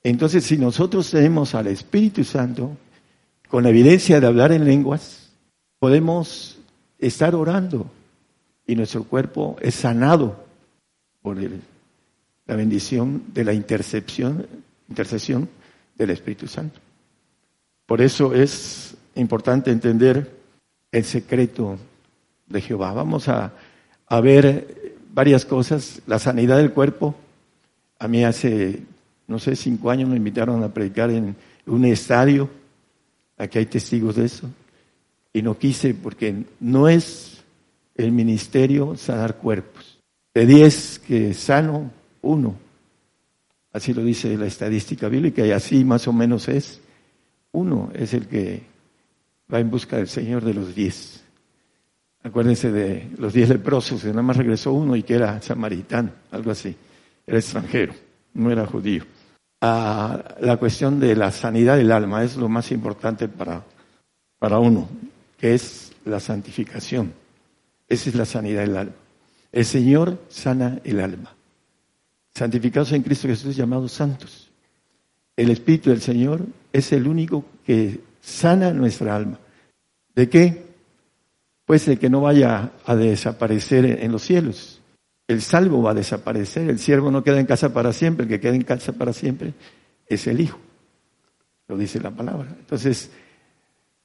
Entonces, 0.02 0.44
si 0.44 0.58
nosotros 0.58 1.12
tenemos 1.12 1.54
al 1.54 1.68
Espíritu 1.68 2.24
Santo, 2.24 2.76
con 3.54 3.62
la 3.62 3.70
evidencia 3.70 4.20
de 4.20 4.26
hablar 4.26 4.52
en 4.52 4.66
lenguas, 4.66 5.30
podemos 5.78 6.58
estar 6.98 7.36
orando 7.36 7.86
y 8.66 8.76
nuestro 8.76 9.04
cuerpo 9.04 9.58
es 9.62 9.76
sanado 9.76 10.44
por 11.22 11.38
la 11.38 12.56
bendición 12.56 13.26
de 13.32 13.44
la 13.44 13.54
intercepción, 13.54 14.48
intercesión 14.90 15.48
del 15.96 16.10
Espíritu 16.10 16.48
Santo. 16.48 16.80
Por 17.86 18.02
eso 18.02 18.34
es 18.34 18.96
importante 19.14 19.70
entender 19.70 20.36
el 20.92 21.04
secreto 21.04 21.78
de 22.48 22.60
Jehová. 22.60 22.92
Vamos 22.94 23.30
a, 23.30 23.54
ver 24.24 24.96
varias 25.14 25.46
cosas. 25.46 26.02
La 26.08 26.18
sanidad 26.18 26.58
del 26.58 26.72
cuerpo. 26.72 27.14
A 28.00 28.08
mí 28.08 28.24
hace, 28.24 28.80
no 29.28 29.38
sé, 29.38 29.56
cinco 29.56 29.92
años 29.92 30.10
me 30.10 30.18
invitaron 30.18 30.64
a 30.64 30.74
predicar 30.74 31.12
en 31.12 31.36
un 31.68 31.86
estadio. 31.86 32.63
Aquí 33.44 33.60
hay 33.60 33.66
testigos 33.66 34.16
de 34.16 34.26
eso. 34.26 34.50
Y 35.34 35.42
no 35.42 35.58
quise 35.58 35.94
porque 35.94 36.46
no 36.62 36.88
es 36.88 37.44
el 37.96 38.14
ministerio 38.14 38.96
sanar 38.96 39.36
cuerpos. 39.38 40.00
De 40.34 40.46
diez 40.46 41.00
que 41.00 41.34
sano, 41.34 41.92
uno. 42.22 42.56
Así 43.74 43.94
lo 43.94 44.02
dice 44.02 44.38
la 44.38 44.46
estadística 44.46 45.10
bíblica 45.10 45.46
y 45.46 45.52
así 45.52 45.84
más 45.84 46.08
o 46.08 46.14
menos 46.14 46.48
es. 46.48 46.80
Uno 47.52 47.92
es 47.94 48.14
el 48.14 48.28
que 48.28 48.64
va 49.54 49.60
en 49.60 49.70
busca 49.70 49.98
del 49.98 50.08
Señor 50.08 50.46
de 50.46 50.54
los 50.54 50.74
diez. 50.74 51.22
Acuérdense 52.24 52.72
de 52.72 53.10
los 53.18 53.34
diez 53.34 53.50
leprosos, 53.50 54.02
que 54.04 54.08
nada 54.08 54.22
más 54.22 54.38
regresó 54.38 54.72
uno 54.72 54.96
y 54.96 55.04
que 55.04 55.16
era 55.16 55.42
samaritano, 55.42 56.12
algo 56.32 56.52
así. 56.52 56.74
Era 57.28 57.40
extranjero, 57.40 57.94
no 58.34 58.50
era 58.50 58.66
judío. 58.66 59.04
Ah, 59.66 60.36
la 60.42 60.58
cuestión 60.58 61.00
de 61.00 61.16
la 61.16 61.32
sanidad 61.32 61.78
del 61.78 61.94
alma 61.94 62.22
es 62.22 62.36
lo 62.36 62.50
más 62.50 62.70
importante 62.74 63.30
para, 63.30 63.64
para 64.38 64.60
uno, 64.60 64.90
que 65.40 65.54
es 65.54 65.94
la 66.04 66.20
santificación. 66.20 67.14
Esa 67.88 68.10
es 68.10 68.16
la 68.16 68.26
sanidad 68.26 68.60
del 68.64 68.76
alma. 68.76 68.96
El 69.54 69.64
Señor 69.64 70.20
sana 70.28 70.82
el 70.84 71.00
alma. 71.00 71.34
Santificados 72.36 72.92
en 72.92 73.04
Cristo 73.04 73.30
Jesús 73.30 73.56
llamados 73.56 73.94
santos. 73.94 74.52
El 75.38 75.50
Espíritu 75.50 75.92
del 75.92 76.02
Señor 76.02 76.46
es 76.74 76.92
el 76.92 77.08
único 77.08 77.46
que 77.66 78.02
sana 78.20 78.74
nuestra 78.74 79.16
alma. 79.16 79.40
¿De 80.14 80.28
qué? 80.28 80.66
Pues 81.64 81.86
de 81.86 81.98
que 81.98 82.10
no 82.10 82.20
vaya 82.20 82.74
a 82.86 82.96
desaparecer 82.98 83.86
en 83.86 84.12
los 84.12 84.24
cielos. 84.24 84.82
El 85.28 85.42
salvo 85.42 85.82
va 85.82 85.92
a 85.92 85.96
desaparecer, 85.96 86.70
el 86.70 86.80
siervo 86.80 87.10
no 87.10 87.24
queda 87.24 87.40
en 87.40 87.46
casa 87.46 87.74
para 87.74 87.94
siempre, 87.94 88.24
el 88.24 88.30
que 88.30 88.40
queda 88.40 88.56
en 88.56 88.64
casa 88.64 88.94
para 88.94 89.14
siempre 89.14 89.54
es 90.08 90.28
el 90.28 90.42
Hijo. 90.42 90.60
Lo 91.68 91.78
dice 91.78 92.00
la 92.00 92.12
palabra. 92.12 92.50
Entonces, 92.60 93.10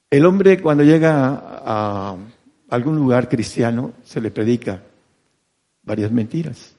el 0.09 0.25
hombre 0.25 0.61
cuando 0.61 0.83
llega 0.83 1.61
a 1.65 2.15
algún 2.69 2.95
lugar 2.95 3.27
cristiano 3.27 3.93
se 4.03 4.21
le 4.21 4.31
predica 4.31 4.81
varias 5.83 6.11
mentiras. 6.11 6.75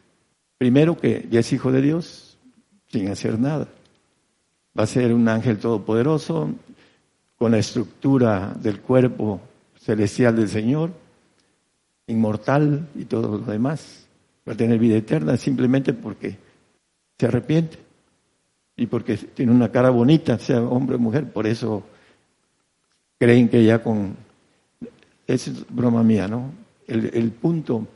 Primero 0.59 0.97
que 0.99 1.27
ya 1.31 1.41
es 1.41 1.53
hijo 1.53 1.73
de 1.73 1.83
Dios 1.83 2.39
sin 2.89 3.09
hacer 3.09 3.39
nada. 3.39 3.69
Va 4.79 4.85
a 4.85 4.87
ser 4.87 5.13
un 5.13 5.29
ángel 5.29 5.59
todopoderoso 5.59 6.51
con 7.37 7.53
la 7.53 7.59
estructura 7.59 8.53
del 8.61 8.81
cuerpo 8.81 9.41
celestial 9.79 10.37
del 10.37 10.49
Señor, 10.49 10.91
inmortal 12.07 12.89
y 12.95 13.05
todo 13.05 13.39
lo 13.39 13.39
demás. 13.39 14.00
Va 14.49 14.53
a 14.55 14.57
tener 14.57 14.79
vida 14.79 14.97
eterna 14.97 15.37
simplemente 15.37 15.93
porque 15.93 16.37
se 17.19 17.27
arrepiente 17.27 17.79
y 18.77 18.87
porque 18.87 19.17
tiene 19.17 19.53
una 19.53 19.71
cara 19.71 19.91
bonita, 19.91 20.39
sea 20.39 20.63
hombre 20.63 20.97
o 20.97 20.99
mujer. 20.99 21.31
Por 21.31 21.47
eso 21.47 21.85
creen 23.19 23.49
que 23.49 23.65
ya 23.65 23.83
con... 23.83 24.17
Es 25.27 25.51
broma 25.69 26.03
mía, 26.03 26.27
¿no? 26.27 26.51
El, 26.87 27.11
el 27.15 27.31
punto 27.31 27.87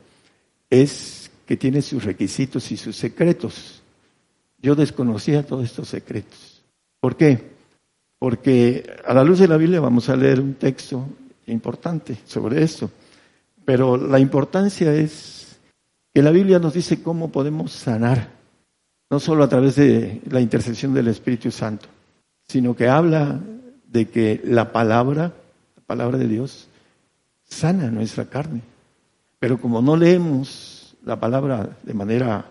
es 0.69 1.31
que 1.45 1.57
tiene 1.57 1.81
sus 1.81 2.03
requisitos 2.03 2.71
y 2.71 2.77
sus 2.77 2.95
secretos. 2.95 3.81
Yo 4.61 4.75
desconocía 4.75 5.45
todos 5.45 5.65
estos 5.65 5.89
secretos. 5.89 6.63
¿Por 6.99 7.17
qué? 7.17 7.51
Porque 8.17 8.83
a 9.05 9.13
la 9.13 9.23
luz 9.23 9.39
de 9.39 9.47
la 9.47 9.57
Biblia 9.57 9.79
vamos 9.79 10.09
a 10.09 10.15
leer 10.15 10.39
un 10.39 10.55
texto 10.55 11.07
importante 11.47 12.17
sobre 12.25 12.63
esto. 12.63 12.89
Pero 13.65 13.97
la 13.97 14.19
importancia 14.19 14.93
es 14.93 15.44
que 16.15 16.21
la 16.21 16.31
Biblia 16.31 16.59
nos 16.59 16.73
dice 16.73 17.03
cómo 17.03 17.29
podemos 17.29 17.73
sanar, 17.73 18.29
no 19.09 19.19
solo 19.19 19.43
a 19.43 19.49
través 19.49 19.75
de 19.75 20.21
la 20.29 20.39
intercesión 20.39 20.93
del 20.93 21.09
Espíritu 21.09 21.51
Santo, 21.51 21.87
sino 22.47 22.73
que 22.73 22.87
habla 22.87 23.41
de 23.85 24.07
que 24.07 24.39
la 24.45 24.71
palabra, 24.71 25.33
la 25.75 25.83
palabra 25.85 26.17
de 26.17 26.29
Dios, 26.29 26.69
sana 27.43 27.91
nuestra 27.91 28.23
carne. 28.29 28.61
Pero 29.39 29.59
como 29.59 29.81
no 29.81 29.97
leemos 29.97 30.95
la 31.03 31.19
palabra 31.19 31.75
de 31.83 31.93
manera 31.93 32.49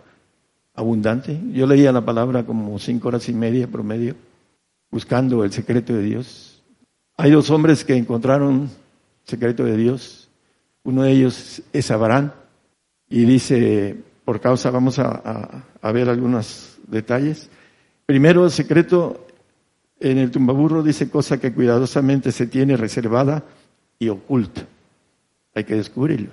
abundante, 0.75 1.40
yo 1.54 1.66
leía 1.66 1.90
la 1.90 2.04
palabra 2.04 2.44
como 2.44 2.78
cinco 2.78 3.09
horas 3.09 3.30
y 3.30 3.33
media 3.33 3.66
promedio, 3.66 4.14
buscando 4.90 5.42
el 5.42 5.52
secreto 5.52 5.94
de 5.94 6.02
Dios. 6.02 6.62
Hay 7.16 7.30
dos 7.30 7.49
hombres 7.49 7.83
que 7.83 7.97
encontraron 7.97 8.64
el 8.64 8.68
secreto 9.26 9.64
de 9.64 9.78
Dios. 9.78 10.28
Uno 10.83 11.04
de 11.04 11.12
ellos 11.12 11.62
es 11.73 11.90
Abraham 11.90 12.30
y 13.09 13.25
dice, 13.25 13.97
por 14.25 14.41
causa, 14.41 14.71
vamos 14.71 14.99
a, 14.99 15.65
ver 15.93 16.09
algunos 16.09 16.79
detalles. 16.87 17.51
Primero, 18.07 18.45
el 18.45 18.51
secreto 18.51 19.27
en 20.01 20.19
el 20.19 20.31
tumbaburro 20.31 20.83
dice 20.83 21.11
cosa 21.11 21.39
que 21.39 21.53
cuidadosamente 21.53 22.33
se 22.33 22.47
tiene 22.47 22.77
reservada 22.77 23.45
y 23.99 24.09
oculta. 24.09 24.67
Hay 25.55 25.65
que 25.65 25.77
descubrirlo. 25.77 26.31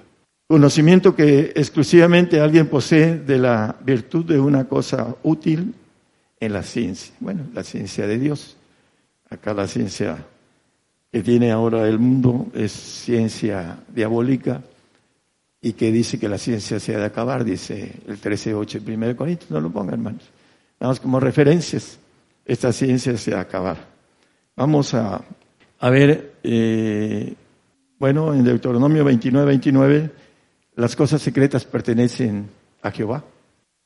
Conocimiento 0.48 1.16
que 1.16 1.54
exclusivamente 1.56 2.40
alguien 2.40 2.68
posee 2.68 3.20
de 3.20 3.38
la 3.38 3.78
virtud 3.86 4.25
de 4.25 4.40
una 4.40 4.68
cosa 4.68 5.16
útil 5.24 5.74
en 6.40 6.54
la 6.54 6.63
ciencia. 6.63 7.13
Bueno, 7.20 7.44
la 7.54 7.63
ciencia 7.63 8.08
de 8.08 8.18
Dios. 8.18 8.58
Acá 9.30 9.54
la 9.54 9.68
ciencia 9.68 10.25
que 11.12 11.22
tiene 11.24 11.51
ahora 11.51 11.88
el 11.88 12.00
mundo 12.00 12.48
es 12.54 12.72
ciencia 12.72 13.78
diabólica 13.94 14.62
y 15.62 15.74
que 15.74 15.91
dice 15.91 16.20
que 16.20 16.27
la 16.27 16.38
ciencia 16.38 16.80
se 16.80 16.96
ha 16.96 17.00
de 17.00 17.06
acabar, 17.06 17.44
dice 17.44 17.94
el 18.08 18.20
13.8 18.20 18.80
de 18.82 18.96
1 18.96 19.15
Corintios. 19.15 19.51
No 19.51 19.62
lo 19.62 19.70
pongan, 19.70 19.96
hermanos. 19.96 20.24
Vamos 20.80 21.00
como 21.00 21.20
referencias. 21.20 22.00
Esta 22.46 22.74
ciencia 22.74 23.15
se 23.18 23.32
ha 23.32 23.36
de 23.36 23.41
acabar. 23.41 23.77
Vamos 24.56 24.94
a, 24.94 25.22
a 25.80 25.89
ver, 25.89 26.34
eh, 26.44 27.34
bueno, 28.00 28.34
en 28.34 28.44
Deuteronomio 28.44 29.06
29, 29.06 29.46
29, 29.46 30.12
las 30.75 30.96
cosas 30.96 31.22
secretas 31.22 31.65
pertenecen 31.65 32.50
a 32.82 32.91
Jehová 32.91 33.24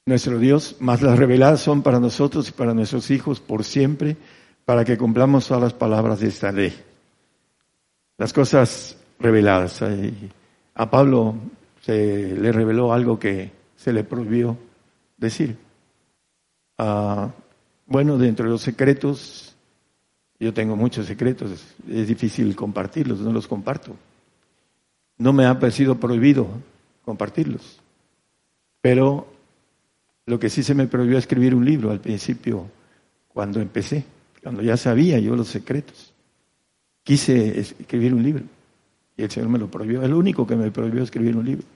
nuestro 0.07 0.37
Dios, 0.37 0.75
más 0.81 1.01
las 1.01 1.17
reveladas 1.17 1.61
son 1.61 1.81
para 1.81 1.99
nosotros 1.99 2.47
y 2.49 2.51
para 2.51 2.75
nuestros 2.75 3.09
hijos 3.09 3.39
por 3.39 3.63
siempre, 3.63 4.15
para 4.63 4.85
que 4.85 4.99
cumplamos 4.99 5.47
todas 5.47 5.63
las 5.63 5.73
palabras 5.73 6.19
de 6.19 6.27
esta 6.27 6.51
ley. 6.51 6.71
Las 8.19 8.31
cosas 8.31 8.97
reveladas. 9.19 9.83
A 10.75 10.91
Pablo 10.91 11.33
se 11.85 12.35
le 12.35 12.51
reveló 12.51 12.93
algo 12.93 13.19
que 13.19 13.51
se 13.75 13.93
le 13.93 14.03
prohibió 14.03 14.57
decir. 15.17 15.55
Ah, 16.79 17.29
bueno, 17.85 18.17
dentro 18.17 18.45
de 18.45 18.51
los 18.51 18.63
secretos, 18.63 19.55
yo 20.39 20.51
tengo 20.51 20.75
muchos 20.75 21.05
secretos, 21.05 21.63
es 21.87 22.07
difícil 22.07 22.55
compartirlos, 22.55 23.19
no 23.19 23.31
los 23.31 23.47
comparto. 23.47 23.95
No 25.19 25.31
me 25.31 25.45
ha 25.45 25.59
parecido 25.59 25.99
prohibido 25.99 26.47
compartirlos, 27.03 27.79
pero 28.81 29.27
lo 30.25 30.39
que 30.39 30.49
sí 30.49 30.63
se 30.63 30.73
me 30.73 30.87
prohibió 30.87 31.19
escribir 31.19 31.53
un 31.53 31.65
libro 31.65 31.91
al 31.91 31.99
principio, 31.99 32.67
cuando 33.27 33.61
empecé, 33.61 34.03
cuando 34.41 34.63
ya 34.63 34.75
sabía 34.75 35.19
yo 35.19 35.35
los 35.35 35.49
secretos. 35.49 36.11
Quise 37.03 37.59
escribir 37.59 38.15
un 38.15 38.23
libro 38.23 38.43
y 39.15 39.21
el 39.21 39.29
Señor 39.29 39.49
me 39.49 39.59
lo 39.59 39.69
prohibió. 39.69 40.01
Es 40.01 40.09
lo 40.09 40.17
único 40.17 40.47
que 40.47 40.55
me 40.55 40.71
prohibió 40.71 41.03
escribir 41.03 41.37
un 41.37 41.45
libro. 41.45 41.74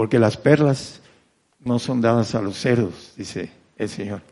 Porque 0.00 0.18
las 0.18 0.38
perlas 0.38 1.02
no 1.62 1.78
son 1.78 2.00
dadas 2.00 2.34
a 2.34 2.40
los 2.40 2.56
cerdos, 2.56 3.12
dice 3.18 3.50
el 3.76 3.90
Señor, 3.90 4.22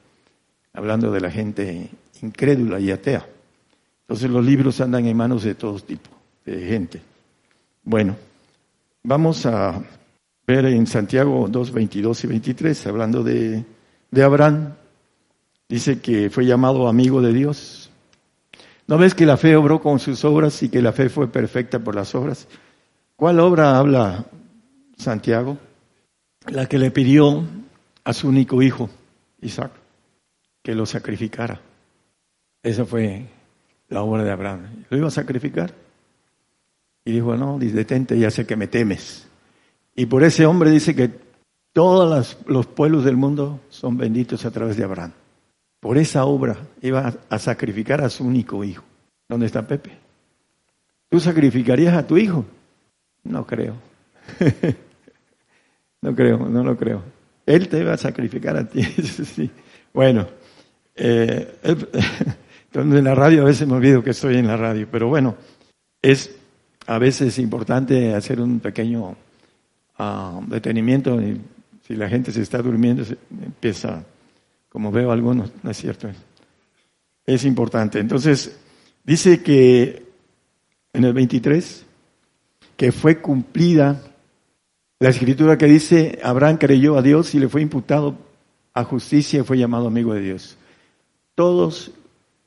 hablando 0.72 1.12
de 1.12 1.20
la 1.20 1.30
gente 1.30 1.90
incrédula 2.22 2.80
y 2.80 2.90
atea. 2.90 3.28
Entonces 4.00 4.30
los 4.30 4.42
libros 4.46 4.80
andan 4.80 5.04
en 5.04 5.14
manos 5.14 5.44
de 5.44 5.54
todo 5.54 5.78
tipo 5.78 6.08
de 6.46 6.66
gente. 6.66 7.02
Bueno, 7.84 8.16
vamos 9.02 9.44
a 9.44 9.78
ver 10.46 10.64
en 10.64 10.86
Santiago 10.86 11.46
2, 11.50 11.70
22 11.70 12.24
y 12.24 12.26
23, 12.26 12.86
hablando 12.86 13.22
de, 13.22 13.62
de 14.10 14.22
Abraham, 14.22 14.72
dice 15.68 16.00
que 16.00 16.30
fue 16.30 16.46
llamado 16.46 16.88
amigo 16.88 17.20
de 17.20 17.34
Dios. 17.34 17.90
¿No 18.86 18.96
ves 18.96 19.14
que 19.14 19.26
la 19.26 19.36
fe 19.36 19.54
obró 19.54 19.82
con 19.82 19.98
sus 19.98 20.24
obras 20.24 20.62
y 20.62 20.70
que 20.70 20.80
la 20.80 20.92
fe 20.92 21.10
fue 21.10 21.28
perfecta 21.28 21.78
por 21.78 21.94
las 21.94 22.14
obras? 22.14 22.48
¿Cuál 23.16 23.38
obra 23.38 23.76
habla 23.76 24.24
Santiago? 24.98 25.58
La 26.48 26.66
que 26.66 26.78
le 26.78 26.90
pidió 26.90 27.44
a 28.04 28.12
su 28.12 28.28
único 28.28 28.62
hijo, 28.62 28.90
Isaac, 29.40 29.72
que 30.62 30.74
lo 30.74 30.86
sacrificara. 30.86 31.60
Esa 32.62 32.84
fue 32.84 33.26
la 33.88 34.02
obra 34.02 34.24
de 34.24 34.30
Abraham. 34.30 34.84
¿Lo 34.90 34.98
iba 34.98 35.08
a 35.08 35.12
sacrificar? 35.12 35.72
Y 37.04 37.12
dijo, 37.12 37.36
no, 37.36 37.58
detente, 37.58 38.18
ya 38.18 38.30
sé 38.30 38.46
que 38.46 38.56
me 38.56 38.66
temes. 38.66 39.26
Y 39.94 40.06
por 40.06 40.22
ese 40.24 40.46
hombre 40.46 40.70
dice 40.70 40.94
que 40.94 41.10
todos 41.72 42.36
los 42.46 42.66
pueblos 42.66 43.04
del 43.04 43.16
mundo 43.16 43.60
son 43.68 43.96
benditos 43.96 44.44
a 44.44 44.50
través 44.50 44.76
de 44.76 44.84
Abraham. 44.84 45.12
Por 45.80 45.96
esa 45.96 46.24
obra 46.24 46.56
iba 46.82 47.14
a 47.28 47.38
sacrificar 47.38 48.02
a 48.02 48.10
su 48.10 48.24
único 48.24 48.64
hijo. 48.64 48.84
¿Dónde 49.28 49.46
está 49.46 49.66
Pepe? 49.66 49.92
¿Tú 51.08 51.20
sacrificarías 51.20 51.94
a 51.94 52.06
tu 52.06 52.18
hijo? 52.18 52.44
No 53.24 53.46
creo. 53.46 53.76
no 56.02 56.14
creo, 56.14 56.38
no 56.38 56.62
lo 56.62 56.76
creo. 56.76 57.02
Él 57.46 57.68
te 57.68 57.80
iba 57.80 57.92
a 57.92 57.98
sacrificar 57.98 58.56
a 58.56 58.68
ti. 58.68 58.82
Bueno, 59.90 60.28
eh, 60.94 61.56
en 62.74 63.04
la 63.04 63.14
radio 63.14 63.42
a 63.42 63.46
veces 63.46 63.66
me 63.66 63.74
olvido 63.74 64.04
que 64.04 64.10
estoy 64.10 64.36
en 64.36 64.46
la 64.46 64.56
radio, 64.56 64.86
pero 64.90 65.08
bueno, 65.08 65.34
es 66.02 66.36
a 66.86 66.98
veces 66.98 67.38
importante 67.38 68.14
hacer 68.14 68.40
un 68.40 68.60
pequeño 68.60 69.16
detenimiento 70.46 71.20
y 71.20 71.40
si 71.86 71.96
la 71.96 72.08
gente 72.08 72.32
se 72.32 72.42
está 72.42 72.58
durmiendo 72.58 73.02
empieza, 73.42 74.04
como 74.68 74.92
veo 74.92 75.10
algunos, 75.10 75.50
no 75.62 75.70
es 75.70 75.76
cierto. 75.76 76.08
Es 77.26 77.44
importante. 77.44 77.98
Entonces, 77.98 78.56
dice 79.04 79.42
que 79.42 80.02
en 80.92 81.04
el 81.04 81.12
23, 81.12 81.84
que 82.76 82.92
fue 82.92 83.20
cumplida 83.20 84.00
la 85.00 85.08
escritura 85.08 85.58
que 85.58 85.66
dice, 85.66 86.18
Abraham 86.22 86.58
creyó 86.58 86.96
a 86.96 87.02
Dios 87.02 87.34
y 87.34 87.38
le 87.38 87.48
fue 87.48 87.62
imputado 87.62 88.16
a 88.74 88.84
justicia 88.84 89.40
y 89.40 89.44
fue 89.44 89.58
llamado 89.58 89.86
amigo 89.86 90.14
de 90.14 90.20
Dios. 90.20 90.56
Todos 91.34 91.92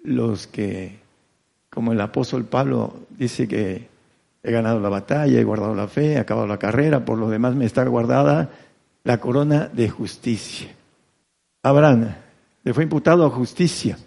los 0.04 0.48
que, 0.48 1.00
como 1.70 1.94
el 1.94 2.02
apóstol 2.02 2.46
Pablo 2.46 2.94
dice 3.18 3.48
que 3.48 3.92
He 4.44 4.52
ganado 4.52 4.80
la 4.80 4.90
batalla, 4.90 5.40
he 5.40 5.44
guardado 5.44 5.76
la 5.76 5.88
fe, 5.88 6.14
he 6.14 6.18
acabado 6.18 6.48
la 6.48 6.58
carrera, 6.58 7.06
por 7.06 7.18
lo 7.18 7.30
demás 7.30 7.56
me 7.56 7.66
está 7.66 7.86
guardada 7.86 8.50
la 9.04 9.20
corona 9.20 9.70
de 9.72 9.90
justicia. 9.90 10.70
Abraham 11.62 12.16
le 12.64 12.74
fue 12.74 12.84
imputado 12.84 13.26
a 13.26 13.30
justicia 13.30 14.00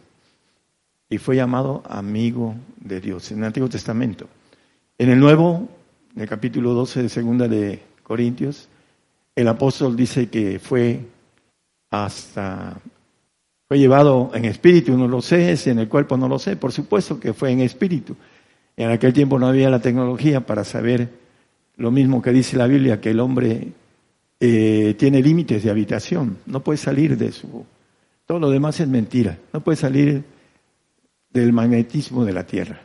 y 1.09 1.19
fue 1.19 1.37
llamado 1.37 1.85
amigo 1.89 2.57
de 2.81 3.01
Dios 3.01 3.31
en 3.31 3.39
el 3.39 3.45
Antiguo 3.45 3.69
Testamento. 3.69 4.27
En 4.99 5.11
el 5.11 5.21
Nuevo, 5.21 5.69
en 6.17 6.23
el 6.23 6.29
capítulo 6.29 6.75
12 6.75 7.05
de 7.05 7.09
Segunda 7.09 7.47
de 7.47 7.81
Corintios, 8.05 8.69
el 9.35 9.49
apóstol 9.49 9.97
dice 9.97 10.29
que 10.29 10.61
fue 10.61 11.01
hasta 11.91 12.81
fue 13.67 13.79
llevado 13.79 14.31
en 14.35 14.45
espíritu, 14.45 14.97
no 14.97 15.09
lo 15.09 15.23
sé, 15.23 15.57
si 15.57 15.71
en 15.71 15.79
el 15.79 15.89
cuerpo 15.89 16.17
no 16.17 16.29
lo 16.29 16.39
sé, 16.39 16.57
por 16.57 16.71
supuesto 16.71 17.19
que 17.19 17.33
fue 17.33 17.51
en 17.51 17.61
espíritu. 17.61 18.15
En 18.77 18.91
aquel 18.91 19.13
tiempo 19.13 19.39
no 19.39 19.47
había 19.47 19.71
la 19.71 19.81
tecnología 19.81 20.45
para 20.45 20.65
saber 20.65 21.09
lo 21.77 21.91
mismo 21.91 22.21
que 22.21 22.31
dice 22.31 22.57
la 22.57 22.67
Biblia, 22.67 23.01
que 23.01 23.11
el 23.11 23.21
hombre 23.21 23.73
eh, 24.39 24.95
tiene 24.99 25.23
límites 25.23 25.65
de 25.65 25.71
habitación, 25.71 26.39
no 26.47 26.61
puede 26.61 26.77
salir 26.77 27.17
de 27.17 27.33
su... 27.33 27.65
Todo 28.27 28.39
lo 28.39 28.51
demás 28.51 28.81
es 28.81 28.89
mentira, 28.89 29.39
no 29.53 29.61
puede 29.61 29.77
salir 29.77 30.25
del 31.31 31.53
magnetismo 31.53 32.25
de 32.25 32.33
la 32.33 32.47
Tierra. 32.47 32.81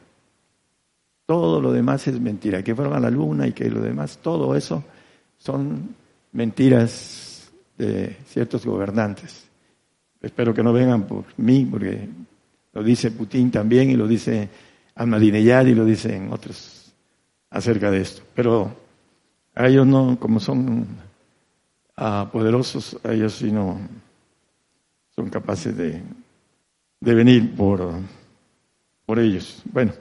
Todo 1.26 1.62
lo 1.62 1.72
demás 1.72 2.08
es 2.08 2.20
mentira, 2.20 2.64
que 2.64 2.74
fueron 2.74 2.94
a 2.94 3.00
la 3.00 3.10
luna 3.10 3.48
y 3.48 3.52
que 3.52 3.70
lo 3.70 3.82
demás, 3.82 4.20
todo 4.22 4.56
eso 4.56 4.84
son 5.40 5.96
mentiras 6.34 7.50
de 7.78 8.18
ciertos 8.28 8.66
gobernantes. 8.66 9.48
Espero 10.22 10.54
que 10.54 10.62
no 10.62 10.74
vengan 10.74 11.08
por 11.08 11.26
mí, 11.38 11.66
porque 11.66 12.08
lo 12.74 12.84
dice 12.84 13.12
Putin 13.12 13.50
también 13.50 13.90
y 13.90 13.96
lo 13.96 14.08
dice 14.08 14.50
Ahmadinejad 14.96 15.66
y 15.66 15.76
lo 15.76 15.86
dicen 15.86 16.32
otros 16.32 16.94
acerca 17.50 17.90
de 17.90 18.02
esto. 18.02 18.22
Pero 18.36 18.76
a 19.56 19.68
ellos 19.68 19.88
no, 19.88 20.20
como 20.20 20.40
son 20.40 20.86
ah, 21.98 22.30
poderosos, 22.32 23.00
a 23.04 23.14
ellos 23.14 23.34
sí 23.34 23.52
no 23.52 23.80
son 25.16 25.30
capaces 25.30 25.76
de, 25.76 26.02
de 27.00 27.14
venir 27.14 27.56
por, 27.56 27.92
por 29.06 29.20
ellos. 29.20 29.62
Bueno, 29.72 29.94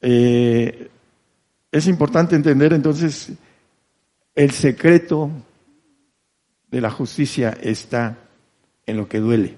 eh, 0.00 0.88
es 1.70 1.86
importante 1.86 2.36
entender 2.36 2.72
entonces 2.72 3.32
el 4.36 4.52
secreto 4.52 5.30
de 6.70 6.80
la 6.80 6.90
justicia 6.90 7.56
está 7.60 8.16
en 8.86 8.96
lo 8.96 9.08
que 9.08 9.18
duele. 9.18 9.56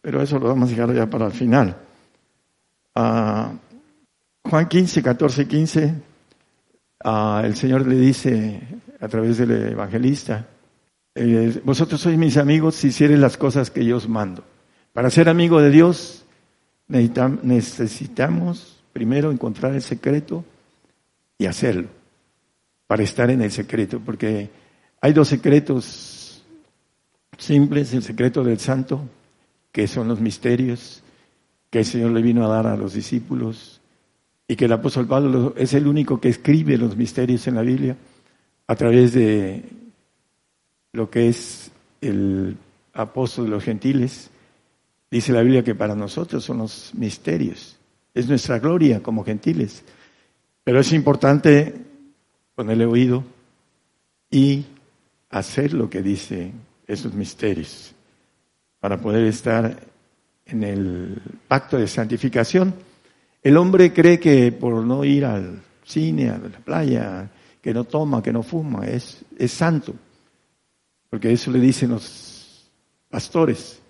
Pero 0.00 0.22
eso 0.22 0.38
lo 0.38 0.48
vamos 0.48 0.68
a 0.68 0.72
dejar 0.72 0.94
ya 0.94 1.06
para 1.06 1.26
el 1.26 1.32
final. 1.32 1.76
Ah, 2.94 3.52
Juan 4.44 4.68
15, 4.68 5.02
14, 5.02 5.48
15, 5.48 5.94
el 7.44 7.56
Señor 7.56 7.86
le 7.86 7.96
dice 7.96 8.60
a 9.00 9.08
través 9.08 9.38
del 9.38 9.50
evangelista, 9.72 10.46
eh, 11.14 11.60
vosotros 11.64 12.00
sois 12.00 12.16
mis 12.18 12.36
amigos 12.36 12.76
si 12.76 12.88
hicieres 12.88 13.18
las 13.18 13.36
cosas 13.36 13.70
que 13.70 13.84
yo 13.84 13.96
os 13.96 14.08
mando. 14.08 14.44
Para 14.92 15.10
ser 15.10 15.28
amigo 15.28 15.60
de 15.60 15.70
Dios 15.70 16.24
necesitamos 16.88 18.82
primero 18.92 19.30
encontrar 19.30 19.74
el 19.74 19.82
secreto 19.82 20.44
y 21.38 21.46
hacerlo, 21.46 21.88
para 22.92 23.04
estar 23.04 23.30
en 23.30 23.40
el 23.40 23.50
secreto, 23.50 24.00
porque 24.04 24.50
hay 25.00 25.14
dos 25.14 25.28
secretos 25.28 26.44
simples, 27.38 27.94
el 27.94 28.02
secreto 28.02 28.44
del 28.44 28.58
santo, 28.58 29.08
que 29.72 29.88
son 29.88 30.08
los 30.08 30.20
misterios 30.20 31.02
que 31.70 31.78
el 31.78 31.84
Señor 31.86 32.10
le 32.10 32.20
vino 32.20 32.44
a 32.44 32.48
dar 32.48 32.66
a 32.66 32.76
los 32.76 32.92
discípulos, 32.92 33.80
y 34.46 34.56
que 34.56 34.66
el 34.66 34.72
apóstol 34.72 35.06
Pablo 35.06 35.54
es 35.56 35.72
el 35.72 35.86
único 35.86 36.20
que 36.20 36.28
escribe 36.28 36.76
los 36.76 36.94
misterios 36.94 37.46
en 37.46 37.54
la 37.54 37.62
Biblia 37.62 37.96
a 38.66 38.76
través 38.76 39.14
de 39.14 39.62
lo 40.92 41.08
que 41.08 41.28
es 41.28 41.70
el 42.02 42.58
apóstol 42.92 43.46
de 43.46 43.52
los 43.52 43.64
gentiles. 43.64 44.28
Dice 45.10 45.32
la 45.32 45.40
Biblia 45.40 45.64
que 45.64 45.74
para 45.74 45.94
nosotros 45.94 46.44
son 46.44 46.58
los 46.58 46.92
misterios, 46.94 47.78
es 48.12 48.28
nuestra 48.28 48.58
gloria 48.58 49.02
como 49.02 49.24
gentiles. 49.24 49.82
Pero 50.62 50.80
es 50.80 50.92
importante 50.92 51.91
ponerle 52.54 52.86
oído 52.86 53.24
y 54.30 54.64
hacer 55.30 55.72
lo 55.72 55.88
que 55.88 56.02
dice 56.02 56.52
esos 56.86 57.14
misterios 57.14 57.94
para 58.80 58.98
poder 58.98 59.24
estar 59.24 59.78
en 60.46 60.62
el 60.62 61.22
pacto 61.48 61.78
de 61.78 61.86
santificación 61.86 62.74
el 63.42 63.56
hombre 63.56 63.92
cree 63.92 64.20
que 64.20 64.52
por 64.52 64.84
no 64.84 65.04
ir 65.04 65.24
al 65.24 65.60
cine, 65.84 66.30
a 66.30 66.38
la 66.38 66.48
playa, 66.58 67.28
que 67.60 67.74
no 67.74 67.84
toma, 67.84 68.22
que 68.22 68.32
no 68.32 68.42
fuma, 68.44 68.86
es, 68.86 69.24
es 69.36 69.50
santo. 69.50 69.94
Porque 71.10 71.32
eso 71.32 71.50
le 71.50 71.58
dicen 71.58 71.90
los 71.90 72.70
pastores. 73.10 73.80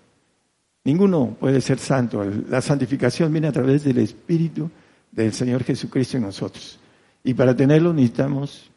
Ninguno 0.83 1.37
puede 1.39 1.61
ser 1.61 1.77
santo. 1.77 2.23
La 2.49 2.61
santificación 2.61 3.31
viene 3.31 3.47
a 3.47 3.51
través 3.51 3.83
del 3.83 3.99
Espíritu 3.99 4.69
del 5.11 5.31
Señor 5.31 5.63
Jesucristo 5.63 6.17
en 6.17 6.23
nosotros. 6.23 6.79
Y 7.23 7.33
para 7.33 7.55
tenerlo 7.55 7.93
necesitamos 7.93 8.69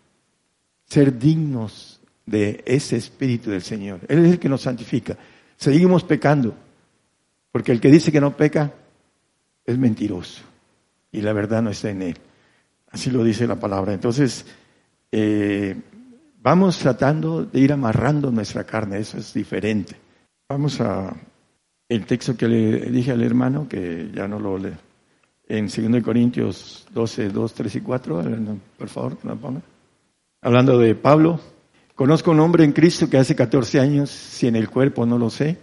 ser 0.84 1.18
dignos 1.18 2.00
de 2.24 2.62
ese 2.64 2.96
Espíritu 2.96 3.50
del 3.50 3.62
Señor. 3.62 4.00
Él 4.08 4.24
es 4.24 4.32
el 4.32 4.38
que 4.38 4.48
nos 4.48 4.62
santifica. 4.62 5.16
Seguimos 5.56 6.04
pecando, 6.04 6.54
porque 7.50 7.72
el 7.72 7.80
que 7.80 7.90
dice 7.90 8.12
que 8.12 8.20
no 8.20 8.36
peca 8.36 8.72
es 9.64 9.78
mentiroso 9.78 10.42
y 11.10 11.22
la 11.22 11.32
verdad 11.32 11.62
no 11.62 11.70
está 11.70 11.90
en 11.90 12.02
él. 12.02 12.16
Así 12.90 13.10
lo 13.10 13.24
dice 13.24 13.46
la 13.46 13.56
palabra. 13.56 13.92
Entonces, 13.92 14.46
eh, 15.10 15.76
vamos 16.42 16.78
tratando 16.78 17.44
de 17.44 17.60
ir 17.60 17.72
amarrando 17.72 18.30
nuestra 18.30 18.64
carne, 18.64 18.98
eso 18.98 19.18
es 19.18 19.32
diferente. 19.32 19.96
Vamos 20.48 20.80
a 20.80 21.14
el 21.88 22.06
texto 22.06 22.36
que 22.36 22.48
le 22.48 22.90
dije 22.90 23.12
al 23.12 23.22
hermano, 23.22 23.68
que 23.68 24.10
ya 24.14 24.26
no 24.26 24.38
lo 24.38 24.58
lee, 24.58 24.74
en 25.48 25.66
2 25.66 26.02
Corintios 26.02 26.86
12, 26.92 27.28
2, 27.28 27.54
3 27.54 27.76
y 27.76 27.80
4, 27.80 28.22
por 28.78 28.88
favor, 28.88 29.16
que 29.16 29.28
ponga. 29.28 29.62
Hablando 30.42 30.78
de 30.78 30.94
Pablo, 30.94 31.40
conozco 31.94 32.30
un 32.30 32.40
hombre 32.40 32.64
en 32.64 32.72
Cristo 32.72 33.08
que 33.08 33.18
hace 33.18 33.34
14 33.34 33.80
años, 33.80 34.10
si 34.10 34.46
en 34.46 34.56
el 34.56 34.68
cuerpo 34.68 35.06
no 35.06 35.18
lo 35.18 35.30
sé, 35.30 35.58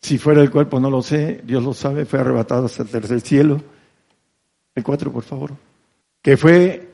si 0.00 0.18
fuera 0.18 0.40
el 0.42 0.50
cuerpo 0.50 0.80
no 0.80 0.90
lo 0.90 1.02
sé, 1.02 1.42
Dios 1.44 1.62
lo 1.62 1.74
sabe, 1.74 2.06
fue 2.06 2.20
arrebatado 2.20 2.66
hasta 2.66 2.82
el 2.82 2.88
tercer 2.88 3.20
cielo 3.20 3.60
el 4.74 4.84
cuatro, 4.84 5.12
por 5.12 5.24
favor. 5.24 5.52
Que 6.22 6.36
fue 6.36 6.92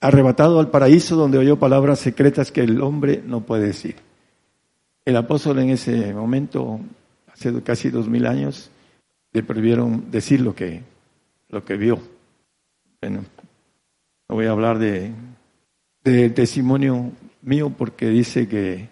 arrebatado 0.00 0.60
al 0.60 0.70
paraíso 0.70 1.16
donde 1.16 1.38
oyó 1.38 1.58
palabras 1.58 1.98
secretas 1.98 2.52
que 2.52 2.62
el 2.62 2.80
hombre 2.82 3.22
no 3.24 3.40
puede 3.42 3.66
decir. 3.66 3.96
El 5.04 5.16
apóstol 5.16 5.60
en 5.60 5.70
ese 5.70 6.12
momento, 6.12 6.80
hace 7.32 7.62
casi 7.62 7.90
dos 7.90 8.08
mil 8.08 8.26
años, 8.26 8.70
le 9.32 9.42
prohibieron 9.42 10.10
decir 10.10 10.40
lo 10.40 10.54
que, 10.54 10.82
lo 11.48 11.64
que 11.64 11.76
vio. 11.76 12.00
Bueno, 13.00 13.24
no 14.28 14.34
voy 14.34 14.46
a 14.46 14.50
hablar 14.50 14.78
de, 14.78 15.12
de 16.04 16.30
testimonio 16.30 17.12
mío 17.42 17.70
porque 17.70 18.08
dice 18.08 18.48
que 18.48 18.88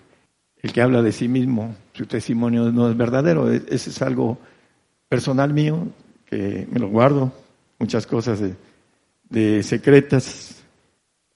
el 0.63 0.73
que 0.73 0.83
habla 0.83 1.03
de 1.03 1.13
sí 1.13 1.29
mismo, 1.29 1.77
su 1.93 2.07
testimonio 2.07 2.73
no 2.73 2.89
es 2.91 2.97
verdadero. 2.97 3.53
Ese 3.53 3.91
es 3.91 4.03
algo 4.03 4.39
personal 5.09 5.53
mío 5.53 5.89
que 6.25 6.67
me 6.71 6.81
lo 6.81 6.89
guardo 6.89 7.33
muchas 7.79 8.07
cosas 8.07 8.41
de, 9.29 9.63
secretas. 9.63 10.63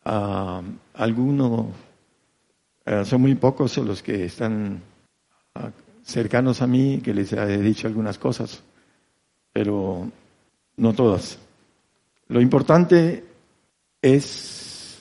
Uh, 0.04 0.62
algunos, 0.94 1.66
eh, 2.86 3.04
son 3.04 3.20
muy 3.20 3.34
pocos 3.34 3.76
los 3.78 4.02
que 4.02 4.24
están 4.24 4.80
ah, 5.54 5.70
cercanos 6.02 6.62
a 6.62 6.66
mí 6.66 7.02
que 7.02 7.12
les 7.12 7.32
he 7.34 7.58
dicho 7.58 7.86
algunas 7.86 8.16
cosas, 8.18 8.62
pero 9.52 10.10
no 10.78 10.94
todas. 10.94 11.38
Lo 12.28 12.40
importante 12.40 13.24
es 14.00 15.00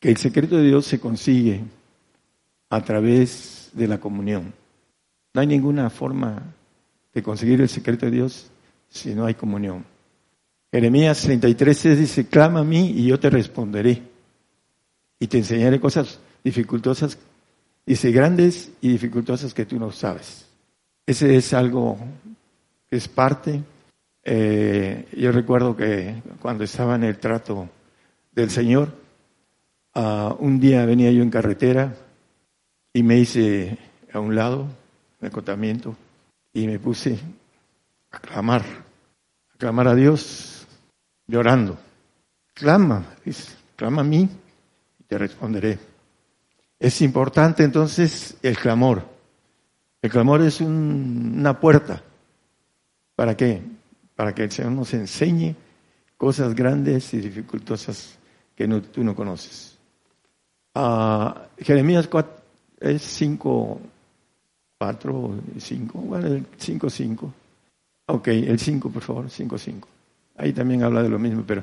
que 0.00 0.10
el 0.10 0.16
secreto 0.16 0.56
de 0.56 0.64
Dios 0.64 0.86
se 0.86 0.98
consigue 0.98 1.62
a 2.70 2.82
través 2.82 3.70
de 3.72 3.86
la 3.86 4.00
comunión. 4.00 4.52
No 5.34 5.40
hay 5.40 5.46
ninguna 5.46 5.90
forma 5.90 6.42
de 7.14 7.22
conseguir 7.22 7.60
el 7.60 7.68
secreto 7.68 8.06
de 8.06 8.12
Dios 8.12 8.50
si 8.88 9.14
no 9.14 9.26
hay 9.26 9.34
comunión. 9.34 9.84
Jeremías 10.72 11.20
33 11.22 11.98
dice, 11.98 12.26
clama 12.26 12.60
a 12.60 12.64
mí 12.64 12.90
y 12.96 13.06
yo 13.06 13.20
te 13.20 13.30
responderé. 13.30 14.02
Y 15.18 15.26
te 15.26 15.38
enseñaré 15.38 15.78
cosas 15.78 16.18
dificultosas, 16.42 17.18
dice, 17.86 18.10
grandes 18.10 18.72
y 18.80 18.88
dificultosas 18.88 19.54
que 19.54 19.66
tú 19.66 19.78
no 19.78 19.92
sabes. 19.92 20.46
Ese 21.06 21.36
es 21.36 21.52
algo 21.52 21.98
que 22.88 22.96
es 22.96 23.06
parte. 23.06 23.62
Eh, 24.24 25.08
yo 25.16 25.32
recuerdo 25.32 25.76
que 25.76 26.22
cuando 26.40 26.64
estaba 26.64 26.94
en 26.94 27.04
el 27.04 27.18
trato 27.18 27.68
del 28.30 28.50
Señor, 28.50 28.94
uh, 29.94 30.34
un 30.38 30.60
día 30.60 30.86
venía 30.86 31.10
yo 31.10 31.22
en 31.22 31.30
carretera 31.30 31.94
y 32.92 33.02
me 33.02 33.18
hice 33.18 33.78
a 34.12 34.20
un 34.20 34.34
lado, 34.34 34.66
de 35.20 35.28
acotamiento, 35.28 35.96
y 36.52 36.66
me 36.66 36.78
puse 36.78 37.18
a 38.10 38.18
clamar, 38.18 38.62
a 38.62 39.58
clamar 39.58 39.88
a 39.88 39.94
Dios 39.94 40.66
llorando. 41.26 41.78
Clama, 42.54 43.04
dice, 43.24 43.54
clama 43.76 44.02
a 44.02 44.04
mí 44.04 44.28
y 44.98 45.04
te 45.04 45.18
responderé. 45.18 45.78
Es 46.78 47.00
importante 47.00 47.64
entonces 47.64 48.36
el 48.42 48.58
clamor. 48.58 49.06
El 50.02 50.10
clamor 50.10 50.42
es 50.42 50.60
una 50.60 51.58
puerta. 51.58 52.02
¿Para 53.14 53.36
qué? 53.36 53.62
Para 54.16 54.34
que 54.34 54.44
el 54.44 54.50
Señor 54.50 54.72
nos 54.72 54.92
enseñe 54.94 55.54
cosas 56.16 56.54
grandes 56.54 57.12
y 57.14 57.20
dificultosas 57.20 58.18
que 58.54 58.68
tú 58.68 59.02
no 59.02 59.14
conoces. 59.14 59.78
Ah, 60.74 61.48
Jeremías 61.58 62.06
4, 62.08 62.32
es 62.80 63.02
5, 63.02 63.80
4, 64.78 65.34
5, 65.58 65.98
bueno, 65.98 66.26
el 66.28 66.46
5, 66.56 66.90
5. 66.90 67.34
Ok, 68.06 68.28
el 68.28 68.58
5, 68.58 68.90
por 68.90 69.02
favor, 69.02 69.30
5, 69.30 69.58
5. 69.58 69.88
Ahí 70.36 70.52
también 70.52 70.82
habla 70.82 71.02
de 71.02 71.08
lo 71.08 71.18
mismo, 71.18 71.44
pero 71.46 71.62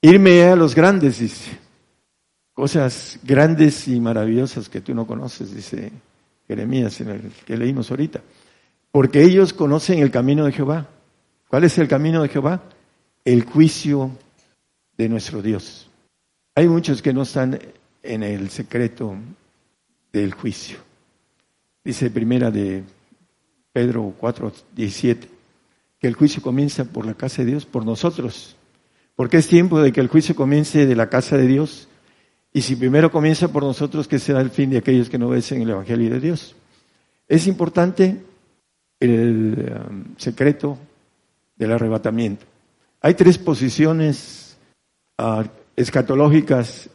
irme 0.00 0.44
a 0.44 0.56
los 0.56 0.74
grandes, 0.74 1.18
dice. 1.18 1.58
cosas 2.52 3.18
grandes 3.22 3.86
y 3.88 4.00
maravillosas 4.00 4.68
que 4.68 4.80
tú 4.80 4.94
no 4.94 5.06
conoces, 5.06 5.54
dice 5.54 5.92
Jeremías 6.48 7.00
en 7.00 7.08
el 7.10 7.32
que 7.44 7.56
leímos 7.56 7.90
ahorita. 7.90 8.22
Porque 8.90 9.22
ellos 9.22 9.52
conocen 9.52 9.98
el 9.98 10.10
camino 10.10 10.44
de 10.44 10.52
Jehová. 10.52 10.88
¿Cuál 11.48 11.62
es 11.62 11.78
el 11.78 11.86
camino 11.86 12.22
de 12.22 12.28
Jehová? 12.28 12.62
El 13.24 13.44
juicio 13.44 14.10
de 14.96 15.08
nuestro 15.08 15.42
Dios. 15.42 15.88
Hay 16.56 16.68
muchos 16.68 17.02
que 17.02 17.12
no 17.12 17.22
están 17.22 17.58
en 18.02 18.22
el 18.22 18.50
secreto 18.50 19.14
del 20.12 20.34
juicio. 20.34 20.78
Dice 21.84 22.10
primera 22.10 22.50
de 22.50 22.82
Pedro 23.72 24.12
4, 24.18 24.52
17, 24.74 25.28
que 26.00 26.08
el 26.08 26.14
juicio 26.14 26.42
comienza 26.42 26.84
por 26.84 27.06
la 27.06 27.14
casa 27.14 27.42
de 27.42 27.50
Dios, 27.50 27.64
por 27.64 27.84
nosotros. 27.84 28.56
Porque 29.14 29.36
es 29.36 29.46
tiempo 29.46 29.80
de 29.80 29.92
que 29.92 30.00
el 30.00 30.08
juicio 30.08 30.34
comience 30.34 30.84
de 30.84 30.96
la 30.96 31.08
casa 31.08 31.36
de 31.36 31.46
Dios. 31.46 31.88
Y 32.52 32.62
si 32.62 32.74
primero 32.74 33.12
comienza 33.12 33.52
por 33.52 33.62
nosotros, 33.62 34.08
que 34.08 34.18
será 34.18 34.40
el 34.40 34.50
fin 34.50 34.70
de 34.70 34.78
aquellos 34.78 35.08
que 35.08 35.18
no 35.18 35.28
obedecen 35.28 35.62
el 35.62 35.70
Evangelio 35.70 36.10
de 36.10 36.20
Dios. 36.20 36.56
Es 37.28 37.46
importante 37.46 38.20
el 38.98 39.84
um, 39.88 40.16
secreto 40.16 40.78
del 41.56 41.72
arrebatamiento. 41.72 42.46
Hay 43.00 43.14
tres 43.14 43.38
posiciones 43.38 44.56
uh, 45.18 45.42
escatológicas 45.74 46.88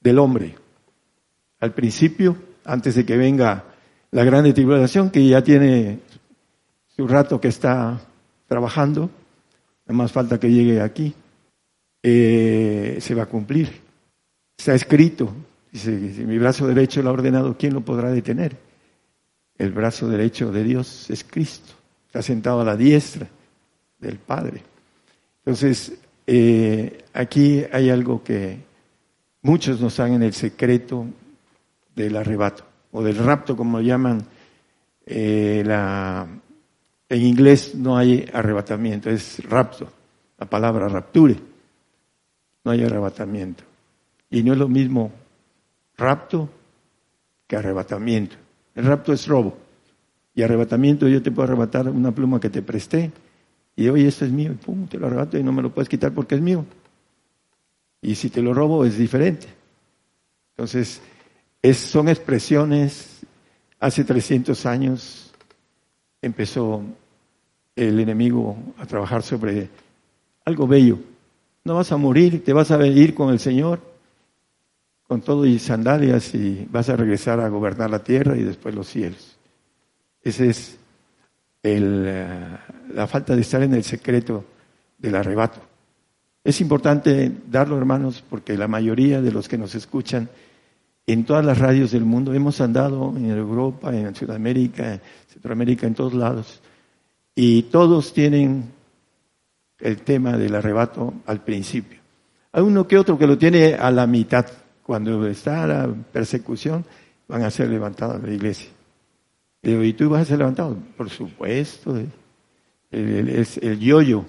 del 0.00 0.18
hombre. 0.18 0.54
Al 1.60 1.72
principio, 1.72 2.36
antes 2.64 2.94
de 2.94 3.04
que 3.04 3.16
venga 3.16 3.64
la 4.10 4.24
grande 4.24 4.52
tribulación, 4.52 5.10
que 5.10 5.26
ya 5.26 5.42
tiene 5.42 6.00
su 6.94 7.06
rato 7.08 7.40
que 7.40 7.48
está 7.48 8.00
trabajando, 8.46 9.10
no 9.86 9.94
más 9.94 10.12
falta 10.12 10.38
que 10.38 10.50
llegue 10.50 10.80
aquí, 10.80 11.14
eh, 12.02 12.98
se 13.00 13.14
va 13.14 13.24
a 13.24 13.26
cumplir. 13.26 13.80
Está 14.56 14.74
escrito, 14.74 15.34
dice, 15.72 15.90
mi 15.90 16.38
brazo 16.38 16.66
derecho 16.66 17.02
lo 17.02 17.10
ha 17.10 17.14
ordenado, 17.14 17.56
¿quién 17.58 17.74
lo 17.74 17.80
podrá 17.80 18.10
detener? 18.10 18.56
El 19.56 19.72
brazo 19.72 20.08
derecho 20.08 20.52
de 20.52 20.64
Dios 20.64 21.10
es 21.10 21.24
Cristo, 21.24 21.72
está 22.06 22.22
sentado 22.22 22.60
a 22.60 22.64
la 22.64 22.76
diestra 22.76 23.28
del 24.04 24.18
Padre. 24.18 24.62
Entonces, 25.38 25.92
eh, 26.26 27.04
aquí 27.12 27.64
hay 27.72 27.90
algo 27.90 28.22
que 28.22 28.58
muchos 29.42 29.80
no 29.80 29.88
están 29.88 30.12
en 30.12 30.22
el 30.22 30.32
secreto 30.32 31.06
del 31.94 32.16
arrebato 32.16 32.64
o 32.92 33.02
del 33.02 33.16
rapto, 33.16 33.56
como 33.56 33.80
llaman 33.80 34.24
eh, 35.06 35.62
la, 35.66 36.26
en 37.08 37.22
inglés 37.22 37.74
no 37.74 37.96
hay 37.96 38.28
arrebatamiento, 38.32 39.10
es 39.10 39.42
rapto, 39.48 39.88
la 40.38 40.46
palabra 40.46 40.88
rapture. 40.88 41.36
No 42.64 42.72
hay 42.72 42.82
arrebatamiento. 42.82 43.62
Y 44.30 44.42
no 44.42 44.52
es 44.52 44.58
lo 44.58 44.68
mismo 44.68 45.12
rapto 45.98 46.48
que 47.46 47.56
arrebatamiento. 47.56 48.36
El 48.74 48.86
rapto 48.86 49.12
es 49.12 49.26
robo. 49.26 49.58
Y 50.34 50.42
arrebatamiento, 50.42 51.06
yo 51.06 51.22
te 51.22 51.30
puedo 51.30 51.46
arrebatar 51.46 51.88
una 51.88 52.12
pluma 52.12 52.40
que 52.40 52.50
te 52.50 52.62
presté. 52.62 53.12
Y 53.76 53.88
oye, 53.88 54.06
esto 54.06 54.24
es 54.24 54.30
mío, 54.30 54.52
y 54.52 54.54
pum, 54.54 54.86
te 54.86 54.98
lo 54.98 55.06
arrebato 55.06 55.36
y 55.38 55.42
no 55.42 55.52
me 55.52 55.62
lo 55.62 55.72
puedes 55.72 55.88
quitar 55.88 56.12
porque 56.12 56.36
es 56.36 56.40
mío. 56.40 56.64
Y 58.00 58.14
si 58.14 58.30
te 58.30 58.42
lo 58.42 58.54
robo 58.54 58.84
es 58.84 58.96
diferente. 58.96 59.48
Entonces, 60.50 61.00
son 61.72 62.08
expresiones, 62.08 63.20
hace 63.80 64.04
300 64.04 64.66
años 64.66 65.32
empezó 66.22 66.82
el 67.74 67.98
enemigo 67.98 68.56
a 68.78 68.86
trabajar 68.86 69.22
sobre 69.22 69.68
algo 70.44 70.68
bello. 70.68 70.98
No 71.64 71.74
vas 71.74 71.90
a 71.90 71.96
morir, 71.96 72.44
te 72.44 72.52
vas 72.52 72.70
a 72.70 72.86
ir 72.86 73.14
con 73.14 73.30
el 73.30 73.40
Señor, 73.40 73.80
con 75.08 75.22
todo 75.22 75.44
y 75.46 75.58
sandalias, 75.58 76.34
y 76.34 76.68
vas 76.70 76.88
a 76.90 76.96
regresar 76.96 77.40
a 77.40 77.48
gobernar 77.48 77.90
la 77.90 78.04
tierra 78.04 78.36
y 78.36 78.42
después 78.42 78.74
los 78.74 78.86
cielos. 78.86 79.36
Esa 80.22 80.44
es 80.44 80.78
eh, 81.64 82.56
la 82.92 83.06
falta 83.06 83.34
de 83.34 83.40
estar 83.40 83.62
en 83.62 83.74
el 83.74 83.82
secreto 83.82 84.44
del 84.98 85.16
arrebato. 85.16 85.60
Es 86.44 86.60
importante 86.60 87.32
darlo, 87.50 87.78
hermanos, 87.78 88.22
porque 88.28 88.56
la 88.56 88.68
mayoría 88.68 89.22
de 89.22 89.32
los 89.32 89.48
que 89.48 89.56
nos 89.56 89.74
escuchan 89.74 90.28
en 91.06 91.24
todas 91.24 91.44
las 91.44 91.58
radios 91.58 91.90
del 91.90 92.04
mundo. 92.04 92.34
Hemos 92.34 92.60
andado 92.60 93.14
en 93.16 93.30
Europa, 93.30 93.94
en 93.94 94.14
Sudamérica, 94.14 94.94
en 94.94 95.00
Centroamérica, 95.32 95.86
en 95.86 95.94
todos 95.94 96.14
lados. 96.14 96.60
Y 97.34 97.64
todos 97.64 98.12
tienen 98.12 98.70
el 99.80 100.02
tema 100.02 100.36
del 100.36 100.54
arrebato 100.54 101.14
al 101.26 101.42
principio. 101.42 101.98
Hay 102.52 102.62
uno 102.62 102.86
que 102.86 102.98
otro 102.98 103.18
que 103.18 103.26
lo 103.26 103.36
tiene 103.36 103.74
a 103.74 103.90
la 103.90 104.06
mitad. 104.06 104.46
Cuando 104.82 105.26
está 105.26 105.66
la 105.66 105.88
persecución, 106.12 106.84
van 107.26 107.42
a 107.42 107.50
ser 107.50 107.68
levantados 107.68 108.20
de 108.20 108.28
la 108.28 108.34
iglesia. 108.34 108.68
Y 109.64 109.70
digo, 109.70 109.82
¿y 109.82 109.94
tú 109.94 110.10
vas 110.10 110.22
a 110.22 110.24
ser 110.26 110.38
levantado? 110.38 110.76
Por 110.96 111.08
supuesto. 111.08 111.96
Es 112.90 113.58
el, 113.58 113.78
yoyo. 113.80 114.26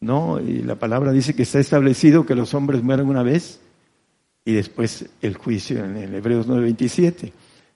¿No? 0.00 0.38
Y 0.40 0.62
la 0.62 0.76
palabra 0.76 1.10
dice 1.10 1.34
que 1.34 1.42
está 1.42 1.58
establecido 1.58 2.26
que 2.26 2.34
los 2.34 2.52
hombres 2.52 2.82
mueren 2.82 3.08
una 3.08 3.22
vez 3.22 3.60
y 4.44 4.52
después 4.52 5.06
el 5.22 5.36
juicio 5.36 5.82
en 5.82 6.14
Hebreos 6.14 6.46
9:27. 6.46 7.32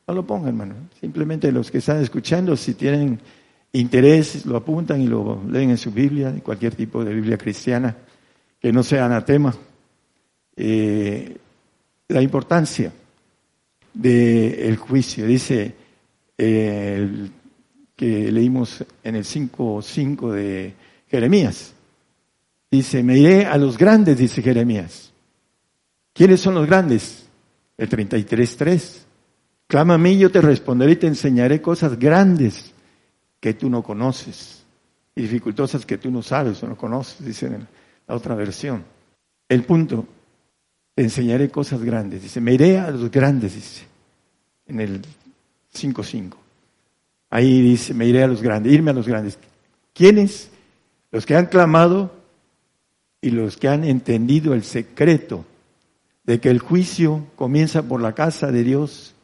No 0.06 0.14
lo 0.14 0.26
pongan, 0.26 0.48
hermano. 0.48 0.74
Simplemente 1.00 1.50
los 1.50 1.70
que 1.70 1.78
están 1.78 2.02
escuchando, 2.02 2.54
si 2.56 2.74
tienen 2.74 3.18
interés, 3.72 4.44
lo 4.44 4.58
apuntan 4.58 5.00
y 5.00 5.06
lo 5.06 5.42
leen 5.48 5.70
en 5.70 5.78
su 5.78 5.90
Biblia, 5.90 6.28
en 6.28 6.40
cualquier 6.40 6.74
tipo 6.74 7.02
de 7.02 7.14
Biblia 7.14 7.38
cristiana, 7.38 7.96
que 8.60 8.70
no 8.70 8.82
sea 8.82 9.06
anatema. 9.06 9.54
Eh, 10.56 11.36
la 12.08 12.20
importancia 12.20 12.92
del 13.94 14.76
juicio, 14.76 15.26
dice 15.26 15.62
eh, 15.62 15.74
que 16.40 18.32
leímos 18.32 18.84
en 19.02 19.16
el 19.16 19.24
5.5 19.24 20.32
de 20.32 20.74
Jeremías. 21.08 21.74
Dice, 22.70 23.02
me 23.02 23.18
iré 23.18 23.46
a 23.46 23.58
los 23.58 23.76
grandes, 23.76 24.16
dice 24.16 24.42
Jeremías 24.42 25.12
¿Quiénes 26.12 26.40
son 26.40 26.54
los 26.54 26.66
grandes? 26.66 27.26
El 27.76 27.88
33.3. 27.88 28.98
Clama 29.66 29.94
a 29.94 29.98
mí, 29.98 30.18
yo 30.18 30.30
te 30.30 30.40
responderé 30.40 30.92
y 30.92 30.96
te 30.96 31.06
enseñaré 31.06 31.62
cosas 31.62 31.98
grandes 31.98 32.72
que 33.38 33.54
tú 33.54 33.70
no 33.70 33.82
conoces 33.82 34.64
y 35.14 35.22
dificultosas 35.22 35.86
que 35.86 35.98
tú 35.98 36.10
no 36.10 36.22
sabes 36.22 36.62
o 36.62 36.68
no 36.68 36.76
conoces, 36.76 37.24
dice 37.24 37.46
en 37.46 37.66
la 38.06 38.14
otra 38.14 38.34
versión. 38.34 38.84
El 39.48 39.64
punto, 39.64 40.06
te 40.94 41.02
enseñaré 41.02 41.50
cosas 41.50 41.82
grandes. 41.82 42.22
Dice, 42.22 42.40
me 42.40 42.54
iré 42.54 42.78
a 42.78 42.90
los 42.90 43.10
grandes, 43.10 43.54
dice, 43.54 43.84
en 44.66 44.80
el 44.80 45.02
5.5. 45.74 46.34
Ahí 47.30 47.60
dice, 47.62 47.94
me 47.94 48.06
iré 48.06 48.22
a 48.22 48.26
los 48.26 48.42
grandes, 48.42 48.72
irme 48.72 48.90
a 48.90 48.94
los 48.94 49.06
grandes. 49.06 49.38
¿Quiénes? 49.94 50.50
Los 51.12 51.26
que 51.26 51.36
han 51.36 51.46
clamado 51.46 52.12
y 53.20 53.30
los 53.30 53.56
que 53.56 53.68
han 53.68 53.84
entendido 53.84 54.54
el 54.54 54.64
secreto 54.64 55.44
de 56.24 56.40
que 56.40 56.50
el 56.50 56.58
juicio 56.58 57.26
comienza 57.36 57.82
por 57.82 58.00
la 58.00 58.14
casa 58.14 58.50
de 58.50 58.64
Dios 58.64 59.14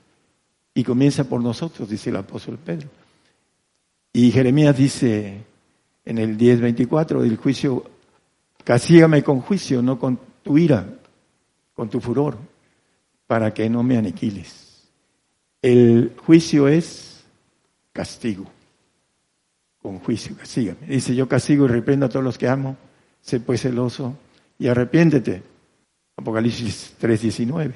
y 0.75 0.85
comienza 0.85 1.25
por 1.25 1.41
nosotros, 1.41 1.89
dice 1.89 2.11
el 2.11 2.17
apóstol 2.17 2.59
Pedro. 2.59 2.89
Y 4.13 4.31
Jeremías 4.31 4.77
dice 4.77 5.45
en 6.05 6.19
el 6.19 6.37
10:24, 6.37 7.23
el 7.23 7.37
juicio, 7.37 7.85
casígame 8.65 9.23
con 9.23 9.41
juicio, 9.41 9.83
no 9.83 9.99
con 9.99 10.19
tu 10.43 10.59
ira, 10.59 10.87
con 11.75 11.89
tu 11.91 12.01
furor, 12.01 12.39
para 13.27 13.53
que 13.53 13.69
no 13.69 13.83
me 13.83 13.97
aniquiles. 13.97 14.66
El 15.67 16.13
juicio 16.25 16.69
es 16.69 17.25
castigo. 17.93 18.47
Con 19.83 19.99
juicio, 19.99 20.37
casígame. 20.37 20.87
Dice, 20.87 21.13
yo 21.13 21.27
castigo 21.27 21.65
y 21.65 21.69
reprendo 21.69 22.07
a 22.07 22.09
todos 22.09 22.25
los 22.25 22.39
que 22.39 22.47
amo, 22.47 22.77
sé 23.21 23.41
pues 23.41 23.63
celoso 23.63 24.17
y 24.61 24.69
arrepiéntete 24.69 25.43
Apocalipsis 26.17 26.95
3:19. 27.01 27.75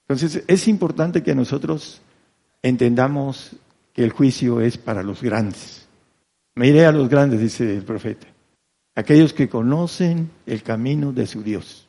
Entonces 0.00 0.42
es 0.48 0.66
importante 0.66 1.22
que 1.22 1.32
nosotros 1.32 2.02
entendamos 2.60 3.54
que 3.92 4.02
el 4.02 4.10
juicio 4.10 4.60
es 4.60 4.76
para 4.76 5.04
los 5.04 5.22
grandes. 5.22 5.86
Me 6.56 6.66
iré 6.66 6.86
a 6.86 6.92
los 6.92 7.08
grandes, 7.08 7.38
dice 7.38 7.72
el 7.72 7.84
profeta. 7.84 8.26
Aquellos 8.96 9.32
que 9.32 9.48
conocen 9.48 10.28
el 10.44 10.64
camino 10.64 11.12
de 11.12 11.28
su 11.28 11.44
Dios. 11.44 11.86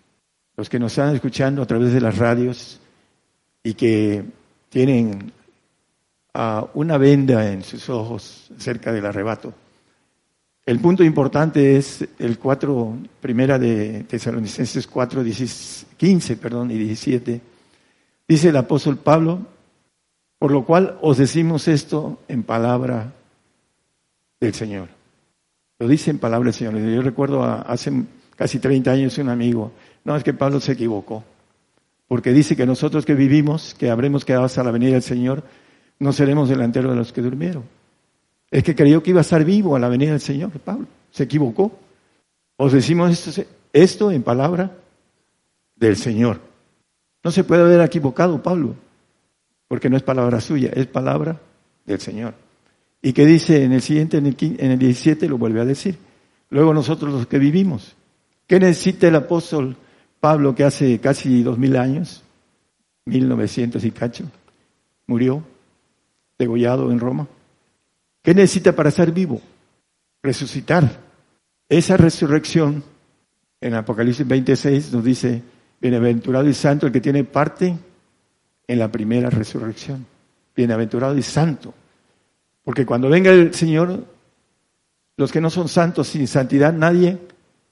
Los 0.56 0.70
que 0.70 0.78
nos 0.78 0.92
están 0.92 1.16
escuchando 1.16 1.64
a 1.64 1.66
través 1.66 1.92
de 1.92 2.02
las 2.02 2.20
radios 2.20 2.80
y 3.64 3.74
que 3.74 4.40
tienen 4.71 5.34
ah, 6.34 6.65
una 6.73 6.97
venda 6.97 7.51
en 7.51 7.62
sus 7.62 7.89
ojos 7.89 8.49
cerca 8.57 8.91
del 8.91 9.05
arrebato. 9.05 9.53
El 10.65 10.79
punto 10.79 11.03
importante 11.03 11.75
es 11.75 12.07
el 12.19 12.39
4, 12.39 12.97
primera 13.19 13.60
de 13.60 14.05
Tesalonicenses 14.07 14.88
4, 14.88 15.23
15 15.97 16.38
perdón, 16.38 16.71
y 16.71 16.77
17. 16.77 17.41
Dice 18.27 18.49
el 18.49 18.55
apóstol 18.55 18.97
Pablo, 18.97 19.45
por 20.39 20.51
lo 20.51 20.63
cual 20.63 20.97
os 21.01 21.17
decimos 21.17 21.67
esto 21.67 22.21
en 22.29 22.43
palabra 22.43 23.12
del 24.39 24.53
Señor. 24.53 24.88
Lo 25.79 25.88
dice 25.88 26.12
en 26.12 26.19
palabra 26.19 26.45
del 26.45 26.53
Señor. 26.53 26.77
Yo 26.77 27.01
recuerdo 27.01 27.43
hace 27.43 27.91
casi 28.38 28.60
30 28.60 28.89
años 28.89 29.17
un 29.17 29.29
amigo, 29.29 29.73
no, 30.05 30.15
es 30.15 30.23
que 30.23 30.34
Pablo 30.34 30.62
se 30.62 30.71
equivocó. 30.71 31.25
Porque 32.12 32.34
dice 32.34 32.58
que 32.58 32.65
nosotros 32.65 33.06
que 33.06 33.15
vivimos, 33.15 33.74
que 33.74 33.89
habremos 33.89 34.26
quedado 34.26 34.43
hasta 34.43 34.65
la 34.65 34.71
venida 34.71 34.91
del 34.91 35.02
Señor, 35.02 35.45
no 35.97 36.12
seremos 36.12 36.50
delanteros 36.50 36.91
de 36.91 36.97
los 36.97 37.13
que 37.13 37.21
durmieron. 37.21 37.63
Es 38.50 38.65
que 38.65 38.76
creyó 38.76 39.02
que 39.02 39.12
iba 39.12 39.19
a 39.19 39.21
estar 39.21 39.45
vivo 39.45 39.78
a 39.78 39.80
la 39.80 39.88
venida 39.88 40.12
del 40.12 40.19
Señor, 40.19 40.52
Pablo. 40.60 40.88
Se 41.10 41.24
equivocó. 41.24 41.71
Os 42.58 42.74
decimos 42.74 43.12
esto, 43.12 43.43
esto 43.71 44.12
en 44.12 44.24
palabra 44.24 44.76
del 45.78 45.95
Señor. 45.95 46.41
No 47.24 47.32
se 47.32 47.45
puede 47.45 47.62
haber 47.62 47.80
equivocado 47.80 48.43
Pablo, 48.43 48.76
porque 49.69 49.89
no 49.89 49.95
es 49.95 50.04
palabra 50.04 50.41
suya, 50.41 50.69
es 50.76 50.88
palabra 50.88 51.39
del 51.86 52.02
Señor. 52.02 52.34
Y 53.02 53.13
que 53.13 53.26
dice 53.26 53.63
en 53.63 53.71
el 53.71 53.82
siguiente, 53.82 54.17
en 54.17 54.26
el 54.71 54.80
17, 54.80 55.30
lo 55.30 55.38
vuelve 55.38 55.62
a 55.62 55.65
decir. 55.65 55.97
Luego 56.50 56.74
nosotros 56.74 57.13
los 57.13 57.26
que 57.26 57.39
vivimos. 57.39 57.95
¿Qué 58.47 58.60
necesita 58.60 59.08
el 59.08 59.15
apóstol 59.15 59.78
Pablo 60.21 60.53
que 60.53 60.63
hace 60.63 60.99
casi 60.99 61.41
dos 61.41 61.57
mil 61.57 61.75
años, 61.75 62.23
mil 63.05 63.27
novecientos 63.27 63.84
y 63.84 63.91
cacho, 63.91 64.25
murió 65.07 65.43
degollado 66.38 66.91
en 66.91 66.99
Roma. 66.99 67.27
¿Qué 68.21 68.36
necesita 68.36 68.73
para 68.73 68.89
estar 68.89 69.12
vivo? 69.12 69.41
Resucitar. 70.21 70.99
Esa 71.67 71.97
resurrección 71.97 72.84
en 73.60 73.73
Apocalipsis 73.73 74.27
26 74.27 74.93
nos 74.93 75.03
dice, 75.03 75.41
bienaventurado 75.81 76.47
y 76.47 76.53
santo 76.53 76.86
el 76.86 76.93
que 76.93 77.01
tiene 77.01 77.23
parte 77.23 77.75
en 78.67 78.79
la 78.79 78.91
primera 78.91 79.31
resurrección. 79.31 80.05
Bienaventurado 80.55 81.17
y 81.17 81.23
santo. 81.23 81.73
Porque 82.63 82.86
cuando 82.86 83.10
venga 83.10 83.31
el 83.31 83.55
Señor, 83.55 84.05
los 85.17 85.31
que 85.31 85.41
no 85.41 85.49
son 85.49 85.67
santos 85.67 86.10
sin 86.10 86.27
santidad, 86.27 86.73
nadie 86.73 87.17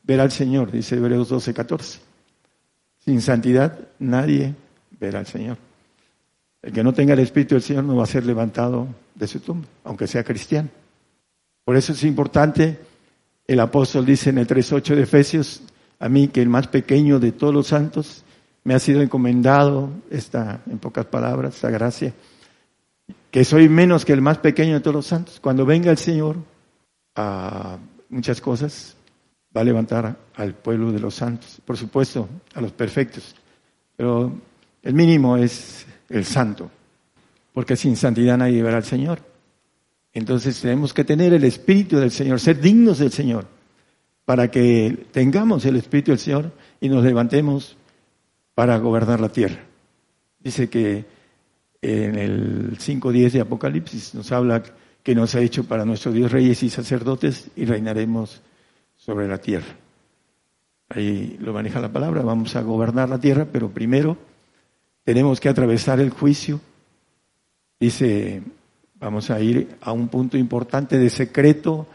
verá 0.01 0.23
al 0.23 0.31
Señor, 0.31 0.71
dice 0.71 0.95
Hebreos 0.95 1.29
12, 1.29 1.53
14. 1.53 2.08
Sin 2.99 3.21
santidad 3.21 3.79
nadie 3.99 4.55
verá 4.99 5.19
al 5.19 5.27
Señor. 5.27 5.57
El 6.61 6.73
que 6.73 6.83
no 6.83 6.93
tenga 6.93 7.13
el 7.13 7.19
Espíritu 7.19 7.55
del 7.55 7.61
Señor 7.61 7.83
no 7.85 7.95
va 7.95 8.03
a 8.03 8.07
ser 8.07 8.25
levantado 8.25 8.87
de 9.15 9.27
su 9.27 9.39
tumba, 9.39 9.67
aunque 9.83 10.07
sea 10.07 10.23
cristiano. 10.23 10.69
Por 11.63 11.77
eso 11.77 11.93
es 11.93 12.03
importante, 12.03 12.79
el 13.47 13.59
apóstol 13.59 14.05
dice 14.05 14.29
en 14.31 14.39
el 14.39 14.47
3.8 14.47 14.95
de 14.95 15.03
Efesios, 15.03 15.61
a 15.99 16.09
mí 16.09 16.27
que 16.27 16.41
el 16.41 16.49
más 16.49 16.67
pequeño 16.67 17.19
de 17.19 17.31
todos 17.31 17.53
los 17.53 17.67
santos 17.67 18.23
me 18.63 18.73
ha 18.73 18.79
sido 18.79 19.01
encomendado, 19.01 19.89
esta, 20.09 20.61
en 20.69 20.79
pocas 20.79 21.05
palabras, 21.05 21.55
esta 21.55 21.69
gracia, 21.69 22.13
que 23.31 23.45
soy 23.45 23.69
menos 23.69 24.05
que 24.05 24.13
el 24.13 24.21
más 24.21 24.39
pequeño 24.39 24.75
de 24.75 24.79
todos 24.81 24.95
los 24.95 25.07
santos. 25.07 25.39
Cuando 25.39 25.65
venga 25.65 25.91
el 25.91 25.97
Señor 25.97 26.37
a 27.15 27.77
muchas 28.09 28.41
cosas, 28.41 28.95
va 29.55 29.61
a 29.61 29.63
levantar 29.63 30.17
al 30.35 30.53
pueblo 30.55 30.91
de 30.91 30.99
los 30.99 31.15
santos, 31.15 31.61
por 31.65 31.77
supuesto, 31.77 32.29
a 32.53 32.61
los 32.61 32.71
perfectos, 32.71 33.35
pero 33.95 34.33
el 34.83 34.93
mínimo 34.93 35.37
es 35.37 35.85
el 36.09 36.25
santo, 36.25 36.69
porque 37.53 37.75
sin 37.75 37.95
santidad 37.95 38.37
nadie 38.37 38.63
verá 38.63 38.77
al 38.77 38.83
Señor. 38.83 39.19
Entonces 40.13 40.59
tenemos 40.61 40.93
que 40.93 41.03
tener 41.03 41.33
el 41.33 41.43
Espíritu 41.43 41.97
del 41.97 42.11
Señor, 42.11 42.39
ser 42.39 42.59
dignos 42.59 42.99
del 42.99 43.11
Señor, 43.11 43.47
para 44.25 44.49
que 44.49 45.07
tengamos 45.11 45.65
el 45.65 45.75
Espíritu 45.75 46.11
del 46.11 46.19
Señor 46.19 46.51
y 46.79 46.89
nos 46.89 47.03
levantemos 47.03 47.75
para 48.53 48.77
gobernar 48.77 49.19
la 49.19 49.29
tierra. 49.29 49.59
Dice 50.39 50.69
que 50.69 51.05
en 51.81 52.15
el 52.15 52.77
5.10 52.77 53.31
de 53.31 53.41
Apocalipsis 53.41 54.13
nos 54.15 54.31
habla 54.31 54.63
que 55.03 55.15
nos 55.15 55.33
ha 55.35 55.41
hecho 55.41 55.63
para 55.63 55.85
nuestro 55.85 56.11
Dios 56.11 56.31
reyes 56.31 56.61
y 56.63 56.69
sacerdotes 56.69 57.49
y 57.55 57.65
reinaremos 57.65 58.41
sobre 58.99 59.27
la 59.27 59.39
tierra. 59.39 59.75
Ahí 60.89 61.37
lo 61.39 61.53
maneja 61.53 61.79
la 61.79 61.91
palabra, 61.91 62.21
vamos 62.21 62.55
a 62.55 62.61
gobernar 62.61 63.09
la 63.09 63.19
tierra, 63.19 63.47
pero 63.51 63.69
primero 63.69 64.17
tenemos 65.03 65.39
que 65.39 65.49
atravesar 65.49 65.99
el 65.99 66.09
juicio. 66.09 66.59
Dice, 67.79 68.43
vamos 68.99 69.29
a 69.29 69.39
ir 69.39 69.77
a 69.81 69.93
un 69.93 70.09
punto 70.09 70.37
importante 70.37 70.97
de 70.97 71.09
secreto, 71.09 71.87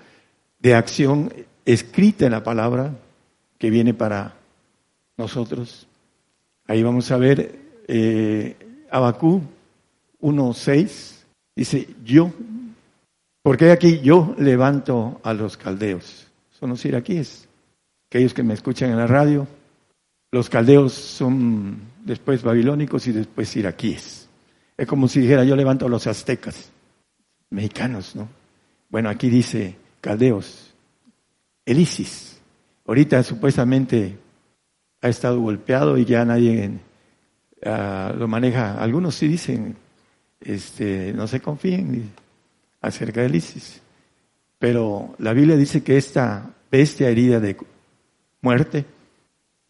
de 0.58 0.74
acción 0.74 1.32
escrita 1.64 2.24
en 2.24 2.32
la 2.32 2.42
palabra 2.42 2.94
que 3.58 3.70
viene 3.70 3.92
para 3.92 4.34
nosotros. 5.16 5.86
Ahí 6.66 6.82
vamos 6.82 7.10
a 7.10 7.18
ver 7.18 7.58
eh, 7.86 8.56
Abacú 8.90 9.42
1.6, 10.22 11.24
dice, 11.54 11.88
yo, 12.02 12.32
porque 13.42 13.70
aquí 13.70 14.00
yo 14.00 14.34
levanto 14.38 15.20
a 15.22 15.34
los 15.34 15.58
caldeos 15.58 16.23
son 16.64 16.70
los 16.70 16.85
iraquíes. 16.87 17.46
Aquellos 18.07 18.33
que 18.33 18.42
me 18.42 18.55
escuchan 18.55 18.88
en 18.88 18.96
la 18.96 19.07
radio, 19.07 19.46
los 20.33 20.48
caldeos 20.48 20.94
son 20.94 21.77
después 22.03 22.42
babilónicos 22.42 23.07
y 23.07 23.12
después 23.12 23.55
iraquíes. 23.55 24.31
Es 24.74 24.87
como 24.87 25.07
si 25.07 25.20
dijera 25.20 25.44
yo 25.44 25.57
levanto 25.57 25.85
a 25.85 25.90
los 25.90 26.07
aztecas, 26.07 26.72
mexicanos, 27.50 28.16
¿no? 28.16 28.31
Bueno, 28.88 29.11
aquí 29.11 29.29
dice 29.29 29.77
caldeos, 30.00 30.72
el 31.66 31.81
ISIS. 31.81 32.40
Ahorita 32.87 33.22
supuestamente 33.22 34.16
ha 35.03 35.09
estado 35.11 35.38
golpeado 35.38 35.98
y 35.98 36.07
ya 36.07 36.24
nadie 36.24 36.81
uh, 37.66 38.16
lo 38.16 38.27
maneja. 38.27 38.83
Algunos 38.83 39.16
sí 39.16 39.29
dicen, 39.29 39.77
este, 40.40 41.12
no 41.12 41.27
se 41.27 41.40
confíen 41.40 42.11
acerca 42.81 43.20
del 43.20 43.35
ISIS. 43.35 43.83
Pero 44.64 45.14
la 45.18 45.35
Biblia 45.35 45.59
dice 45.59 45.83
que 45.83 45.98
esta 45.98 46.55
bestia 46.70 47.11
herida 47.11 47.38
de 47.38 47.55
muerte, 48.40 48.87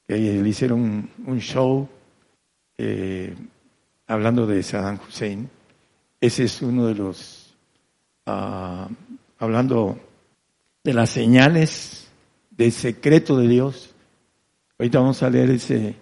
que 0.07 0.17
le 0.17 0.49
hicieron 0.49 1.11
un, 1.27 1.41
show 1.41 1.89
eh, 2.79 3.35
hablando 4.07 4.47
de 4.47 4.63
Saddam 4.63 5.01
Hussein, 5.05 5.51
ese 6.21 6.45
es 6.45 6.63
uno 6.63 6.87
de 6.87 6.95
los, 6.95 7.57
uh, 8.27 8.87
hablando 9.41 9.99
de 10.85 10.95
las 10.95 11.11
señales 11.11 12.07
del 12.53 12.71
secreto 12.71 13.37
de 13.37 13.49
Dios. 13.49 13.93
Ahorita 14.79 15.01
vamos 15.01 15.25
a 15.25 15.29
leer 15.29 15.51
ese, 15.51 15.97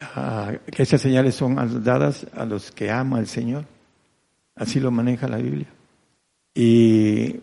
uh, 0.00 0.56
que 0.72 0.82
esas 0.82 1.02
señales 1.02 1.34
son 1.34 1.84
dadas 1.84 2.26
a 2.32 2.46
los 2.46 2.72
que 2.72 2.90
ama 2.90 3.18
el 3.18 3.26
Señor. 3.26 3.66
Así 4.54 4.80
lo 4.80 4.90
maneja 4.90 5.28
la 5.28 5.36
Biblia. 5.36 5.68
Y 6.54 7.40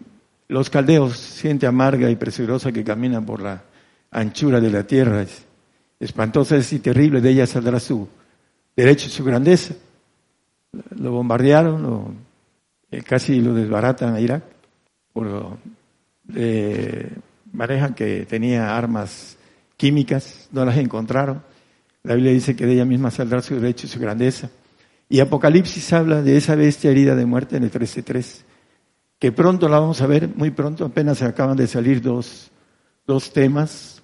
los 0.52 0.70
caldeos, 0.70 1.40
gente 1.42 1.66
amarga 1.66 2.10
y 2.10 2.18
preciosa 2.18 2.74
que 2.74 2.84
camina 2.84 3.26
por 3.26 3.42
la 3.42 3.64
anchura 4.12 4.60
de 4.60 4.70
la 4.70 4.84
tierra, 4.84 5.26
espantosa 5.98 6.58
y 6.58 6.80
terrible, 6.80 7.22
de 7.22 7.30
ella 7.30 7.48
saldrá 7.48 7.80
su 7.80 8.06
derecho 8.76 9.08
y 9.08 9.12
su 9.12 9.24
grandeza. 9.24 9.76
Lo 10.98 11.14
bombardearon, 11.14 11.82
lo, 11.82 12.14
eh, 12.92 13.02
casi 13.02 13.40
lo 13.40 13.54
desbaratan 13.54 14.14
a 14.14 14.20
Irak, 14.20 14.44
por, 15.14 15.58
eh, 16.36 17.10
manejan 17.54 17.94
que 17.94 18.26
tenía 18.26 18.76
armas 18.76 19.38
químicas, 19.78 20.50
no 20.52 20.66
las 20.66 20.76
encontraron. 20.76 21.42
La 22.04 22.16
Biblia 22.16 22.34
dice 22.34 22.58
que 22.58 22.66
de 22.66 22.74
ella 22.74 22.86
misma 22.86 23.10
saldrá 23.10 23.42
su 23.42 23.56
derecho 23.56 23.88
y 23.88 23.90
su 23.90 24.02
grandeza. 24.02 24.50
Y 25.08 25.22
Apocalipsis 25.22 25.94
habla 25.94 26.22
de 26.22 26.36
esa 26.36 26.56
bestia 26.56 26.92
herida 26.92 27.16
de 27.16 27.26
muerte 27.26 27.56
en 27.56 27.64
el 27.64 27.72
13.3 27.72 28.51
que 29.21 29.31
pronto 29.31 29.69
la 29.69 29.79
vamos 29.79 30.01
a 30.01 30.07
ver, 30.07 30.36
muy 30.36 30.49
pronto, 30.49 30.84
apenas 30.84 31.19
se 31.19 31.25
acaban 31.25 31.55
de 31.55 31.67
salir 31.67 32.01
dos, 32.01 32.49
dos 33.05 33.31
temas, 33.31 34.01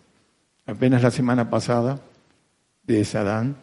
apenas 0.67 1.01
la 1.01 1.09
semana 1.09 1.49
pasada, 1.49 1.99
de 2.83 3.03
Sadán, 3.03 3.55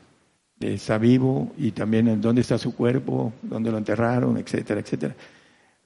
de 0.57 0.75
está 0.75 0.99
vivo 0.99 1.53
y 1.57 1.71
también 1.71 2.09
en 2.09 2.21
dónde 2.21 2.41
está 2.41 2.59
su 2.59 2.75
cuerpo, 2.75 3.33
dónde 3.41 3.71
lo 3.71 3.79
enterraron, 3.79 4.37
etcétera, 4.37 4.81
etcétera. 4.81 5.15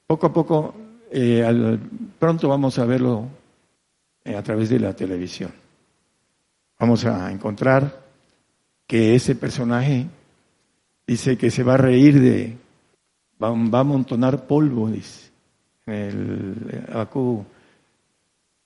Poco 0.07 0.29
a 0.29 0.33
poco, 0.33 0.75
eh, 1.11 1.79
pronto 2.19 2.49
vamos 2.49 2.79
a 2.79 2.87
verlo 2.87 3.27
eh, 4.25 4.37
a 4.37 4.43
través 4.43 4.71
de 4.71 4.81
la 4.81 4.95
televisión. 4.95 5.53
Vamos 6.79 7.05
a 7.05 7.31
encontrar 7.31 8.07
que 8.87 9.15
ese 9.15 9.35
personaje 9.35 10.07
dice 11.07 11.37
que 11.37 11.51
se 11.51 11.63
va 11.63 11.75
a 11.75 11.77
reír 11.77 12.19
de, 12.19 12.57
va, 13.43 13.51
va 13.51 13.79
a 13.79 13.83
amontonar 13.83 14.47
polvo, 14.47 14.89
dice 14.89 15.28
el 15.91 16.85
AQ 16.93 17.45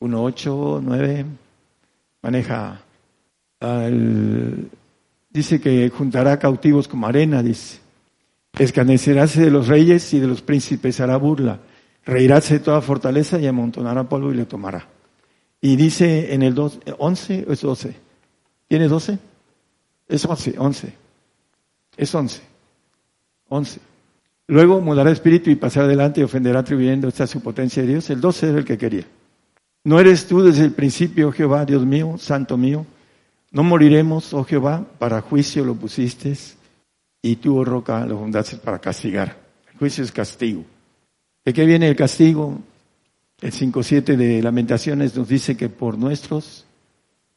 189 0.01 1.27
maneja 2.23 2.83
dice 5.31 5.61
que 5.61 5.89
juntará 5.91 6.39
cautivos 6.39 6.89
como 6.89 7.07
arena, 7.07 7.43
dice. 7.43 7.81
Escaneceráse 8.59 9.41
de 9.43 9.51
los 9.51 9.69
reyes 9.69 10.13
y 10.13 10.21
de 10.21 10.27
los 10.27 10.43
príncipes 10.43 11.01
hará 11.01 11.17
burla. 11.17 11.61
Reiráse 12.05 12.55
de 12.55 12.61
toda 12.61 12.81
fortaleza 12.81 13.39
y 13.39 13.47
amontonará 13.47 14.09
polvo 14.09 14.33
y 14.33 14.37
le 14.37 14.45
tomará. 14.45 14.89
Y 15.61 15.77
dice 15.77 16.35
en 16.35 16.43
el 16.43 16.59
11 16.59 17.47
o 17.49 17.53
es 17.53 17.61
12. 17.61 17.95
¿Tiene 18.69 18.89
12? 18.89 19.19
Es 20.09 20.25
11, 20.25 20.55
11. 20.59 20.95
Es 21.97 22.15
11. 22.15 22.43
11. 23.49 23.92
Luego 24.53 24.83
mudará 24.83 25.11
espíritu 25.11 25.49
y 25.49 25.57
pasará 25.57 25.87
adelante 25.87 26.21
y 26.21 26.25
ofenderá 26.25 26.61
atribuyendo 26.61 27.09
esta 27.09 27.27
su 27.27 27.41
potencia 27.41 27.83
de 27.83 27.89
Dios. 27.89 28.11
El 28.11 28.21
12 28.21 28.51
es 28.51 28.55
el 28.55 28.65
que 28.67 28.77
quería. 28.77 29.05
¿No 29.85 29.99
eres 29.99 30.27
tú 30.27 30.43
desde 30.43 30.67
el 30.67 30.73
principio, 30.73 31.33
Jehová, 31.33 31.65
Dios 31.65 31.87
mío, 31.87 32.17
santo 32.19 32.59
mío? 32.59 32.85
No 33.51 33.63
moriremos, 33.63 34.35
oh 34.35 34.45
Jehová, 34.45 34.85
para 34.99 35.23
juicio 35.23 35.65
lo 35.65 35.75
pusiste, 35.75 36.37
y 37.23 37.37
tú, 37.37 37.57
oh 37.57 37.65
roca, 37.65 38.05
lo 38.05 38.19
fundaste 38.19 38.59
para 38.59 38.79
castigar. 38.79 39.39
El 39.73 39.79
juicio 39.79 40.05
es 40.05 40.13
castigo. 40.13 40.67
¿De 41.43 41.55
qué 41.55 41.65
viene 41.65 41.89
el 41.89 41.97
castigo? 41.97 42.61
El 43.41 43.53
5.7 43.53 44.17
de 44.17 44.43
Lamentaciones 44.43 45.17
nos 45.17 45.29
dice 45.29 45.57
que 45.57 45.71
por 45.71 45.97
nuestros 45.97 46.67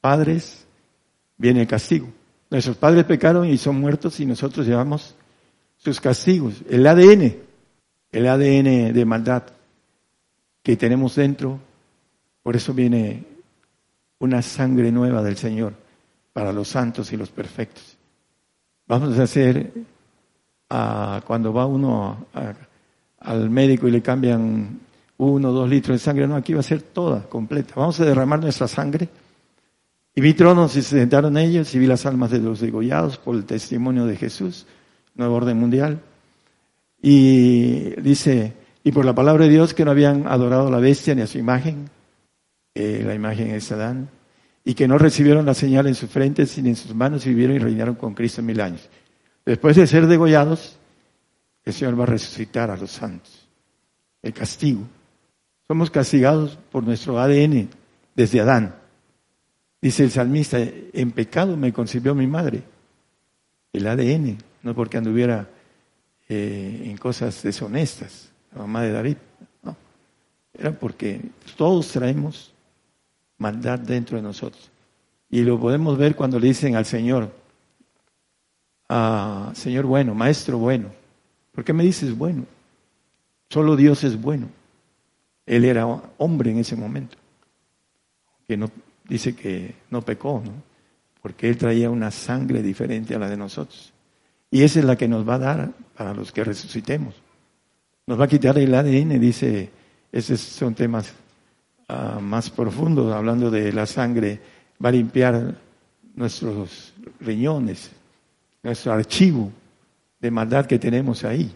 padres 0.02 0.66
viene 1.38 1.62
el 1.62 1.68
castigo. 1.68 2.10
Nuestros 2.50 2.76
padres 2.76 3.06
pecaron 3.06 3.48
y 3.48 3.58
son 3.58 3.80
muertos 3.80 4.20
y 4.20 4.26
nosotros 4.26 4.68
llevamos 4.68 5.16
sus 5.86 6.02
castigos. 6.02 6.64
El 6.68 6.88
ADN, 6.88 7.36
el 8.12 8.28
ADN 8.28 8.94
de 8.94 9.06
maldad 9.06 9.44
que 10.64 10.76
tenemos 10.76 11.16
dentro, 11.16 11.60
por 12.42 12.56
eso 12.56 12.74
viene 12.74 13.24
una 14.20 14.42
sangre 14.42 14.92
nueva 14.92 15.22
del 15.22 15.38
Señor 15.38 15.74
para 16.34 16.52
los 16.52 16.70
santos 16.70 17.14
y 17.14 17.18
los 17.18 17.30
perfectos. 17.30 17.98
Vamos 18.88 19.18
a 19.20 19.24
hacer, 19.24 19.72
cuando 20.68 21.54
va 21.54 21.68
uno 21.68 22.26
al 23.20 23.50
médico 23.50 23.88
y 23.88 23.92
le 23.92 24.02
cambian 24.02 24.80
uno 25.18 25.50
o 25.50 25.54
dos 25.54 25.70
litros 25.70 25.96
de 25.96 26.04
sangre, 26.04 26.28
no, 26.28 26.36
aquí 26.36 26.54
va 26.54 26.60
a 26.62 26.64
ser 26.64 26.82
toda, 26.82 27.22
completa. 27.30 27.74
Vamos 27.76 28.00
a 28.00 28.06
derramar 28.06 28.40
nuestra 28.40 28.68
sangre. 28.68 29.08
Y 30.16 30.22
vi 30.22 30.34
tronos 30.34 30.76
y 30.78 30.82
se 30.82 30.98
sentaron 31.00 31.38
ellos 31.38 31.74
y 31.76 31.80
vi 31.80 31.88
las 31.88 32.06
almas 32.06 32.32
de 32.32 32.40
los 32.40 32.60
degollados 32.60 33.18
por 33.18 33.36
el 33.36 33.46
testimonio 33.46 34.06
de 34.06 34.16
Jesús, 34.16 34.66
nuevo 35.16 35.36
orden 35.36 35.58
mundial. 35.58 36.02
Y 37.02 38.00
dice, 38.02 38.54
y 38.84 38.92
por 38.92 39.06
la 39.06 39.16
palabra 39.16 39.46
de 39.46 39.52
Dios 39.52 39.74
que 39.74 39.86
no 39.86 39.92
habían 39.92 40.28
adorado 40.28 40.68
a 40.68 40.72
la 40.72 40.80
bestia 40.80 41.16
ni 41.16 41.22
a 41.22 41.28
su 41.28 41.38
imagen, 41.38 41.90
eh, 42.74 43.04
la 43.06 43.16
imagen 43.16 43.52
es 43.52 43.72
Adán, 43.72 44.10
y 44.64 44.74
que 44.74 44.88
no 44.88 44.98
recibieron 44.98 45.46
la 45.46 45.54
señal 45.54 45.88
en 45.88 45.96
sus 45.96 46.10
frentes 46.10 46.58
ni 46.58 46.70
en 46.70 46.76
sus 46.76 46.94
manos 46.94 47.26
y 47.26 47.30
vivieron 47.30 47.56
y 47.56 47.60
reinaron 47.60 47.96
con 47.96 48.14
Cristo 48.14 48.42
mil 48.42 48.60
años. 48.60 48.90
Después 49.46 49.76
de 49.76 49.88
ser 49.88 50.08
degollados, 50.08 50.78
el 51.64 51.74
Señor 51.74 52.00
va 52.00 52.04
a 52.04 52.08
resucitar 52.08 52.70
a 52.72 52.78
los 52.78 52.92
santos. 52.92 53.48
El 54.22 54.34
castigo. 54.34 54.82
Somos 55.68 55.90
castigados 55.90 56.58
por 56.72 56.84
nuestro 56.84 57.20
ADN 57.20 57.70
desde 58.16 58.40
Adán. 58.40 58.76
Dice 59.82 60.04
el 60.04 60.12
salmista, 60.12 60.58
en 60.60 61.12
pecado 61.12 61.58
me 61.58 61.72
concibió 61.72 62.16
mi 62.16 62.28
madre. 62.28 62.64
El 63.72 63.88
ADN, 63.88 64.38
no 64.66 64.74
porque 64.74 64.98
anduviera 64.98 65.48
eh, 66.28 66.82
en 66.86 66.98
cosas 66.98 67.44
deshonestas, 67.44 68.32
la 68.52 68.62
mamá 68.62 68.82
de 68.82 68.92
David, 68.92 69.18
no. 69.62 69.78
Era 70.58 70.72
porque 70.72 71.22
todos 71.56 71.90
traemos 71.90 72.52
maldad 73.38 73.78
dentro 73.78 74.18
de 74.18 74.24
nosotros. 74.24 74.72
Y 75.30 75.42
lo 75.42 75.60
podemos 75.60 76.00
ver 76.00 76.16
cuando 76.16 76.40
le 76.40 76.48
dicen 76.48 76.76
al 76.76 76.86
Señor, 76.86 77.32
ah, 78.90 79.52
Señor 79.54 79.86
bueno, 79.86 80.16
Maestro 80.16 80.58
bueno, 80.58 80.90
¿por 81.52 81.64
qué 81.64 81.72
me 81.72 81.84
dices 81.84 82.18
bueno? 82.18 82.46
Solo 83.52 83.76
Dios 83.76 84.04
es 84.04 84.20
bueno. 84.20 84.50
Él 85.46 85.64
era 85.64 85.86
hombre 86.18 86.50
en 86.50 86.58
ese 86.58 86.76
momento, 86.76 87.18
que 88.48 88.58
no 88.58 88.72
dice 89.08 89.36
que 89.36 89.76
no 89.92 90.02
pecó, 90.02 90.42
¿no? 90.44 90.54
porque 91.22 91.50
él 91.50 91.58
traía 91.58 91.92
una 91.92 92.10
sangre 92.10 92.64
diferente 92.64 93.14
a 93.14 93.20
la 93.20 93.30
de 93.30 93.38
nosotros. 93.38 93.94
Y 94.56 94.64
esa 94.64 94.80
es 94.80 94.86
la 94.86 94.96
que 94.96 95.08
nos 95.08 95.28
va 95.28 95.36
a 95.36 95.40
dar 95.40 95.72
para 95.98 96.14
los 96.14 96.32
que 96.32 96.44
resucitemos. 96.44 97.14
Nos 98.08 98.20
va 98.20 98.24
a 98.24 98.28
quitar 98.28 98.58
el 98.58 98.74
ADN, 98.74 99.20
dice, 99.20 99.70
esos 100.12 100.40
son 100.40 100.74
temas 100.74 101.14
Ah, 101.88 102.18
más 102.20 102.50
profundo, 102.50 103.14
hablando 103.14 103.52
de 103.52 103.72
la 103.72 103.86
sangre, 103.86 104.40
va 104.84 104.90
a 104.90 104.92
limpiar 104.92 105.56
nuestros 106.16 106.94
riñones, 107.20 107.92
nuestro 108.64 108.92
archivo 108.92 109.52
de 110.20 110.32
maldad 110.32 110.66
que 110.66 110.80
tenemos 110.80 111.24
ahí. 111.24 111.54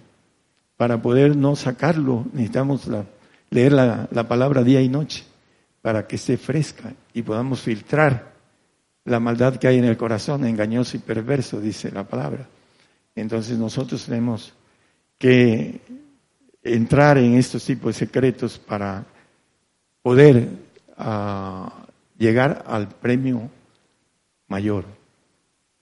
Para 0.77 1.01
poder 1.01 1.35
no 1.35 1.55
sacarlo, 1.55 2.25
necesitamos 2.31 2.87
leer 3.49 3.71
la, 3.71 4.07
la 4.11 4.27
palabra 4.27 4.63
día 4.63 4.81
y 4.81 4.87
noche 4.87 5.23
para 5.81 6.05
que 6.05 6.17
esté 6.17 6.37
fresca 6.37 6.93
y 7.11 7.23
podamos 7.23 7.61
filtrar 7.61 8.31
la 9.05 9.19
maldad 9.19 9.55
que 9.55 9.67
hay 9.67 9.79
en 9.79 9.85
el 9.85 9.97
corazón, 9.97 10.45
engañoso 10.45 10.95
y 10.95 10.99
perverso, 10.99 11.59
dice 11.59 11.91
la 11.91 12.03
palabra. 12.03 12.47
Entonces 13.19 13.57
nosotros 13.57 14.05
tenemos 14.05 14.53
que 15.17 15.81
entrar 16.63 17.17
en 17.17 17.35
estos 17.35 17.65
tipos 17.65 17.93
de 17.93 18.05
secretos 18.05 18.57
para 18.57 19.05
poder 20.01 20.49
ah, 20.97 21.85
llegar 22.17 22.63
al 22.67 22.89
premio 22.89 23.49
mayor 24.47 24.85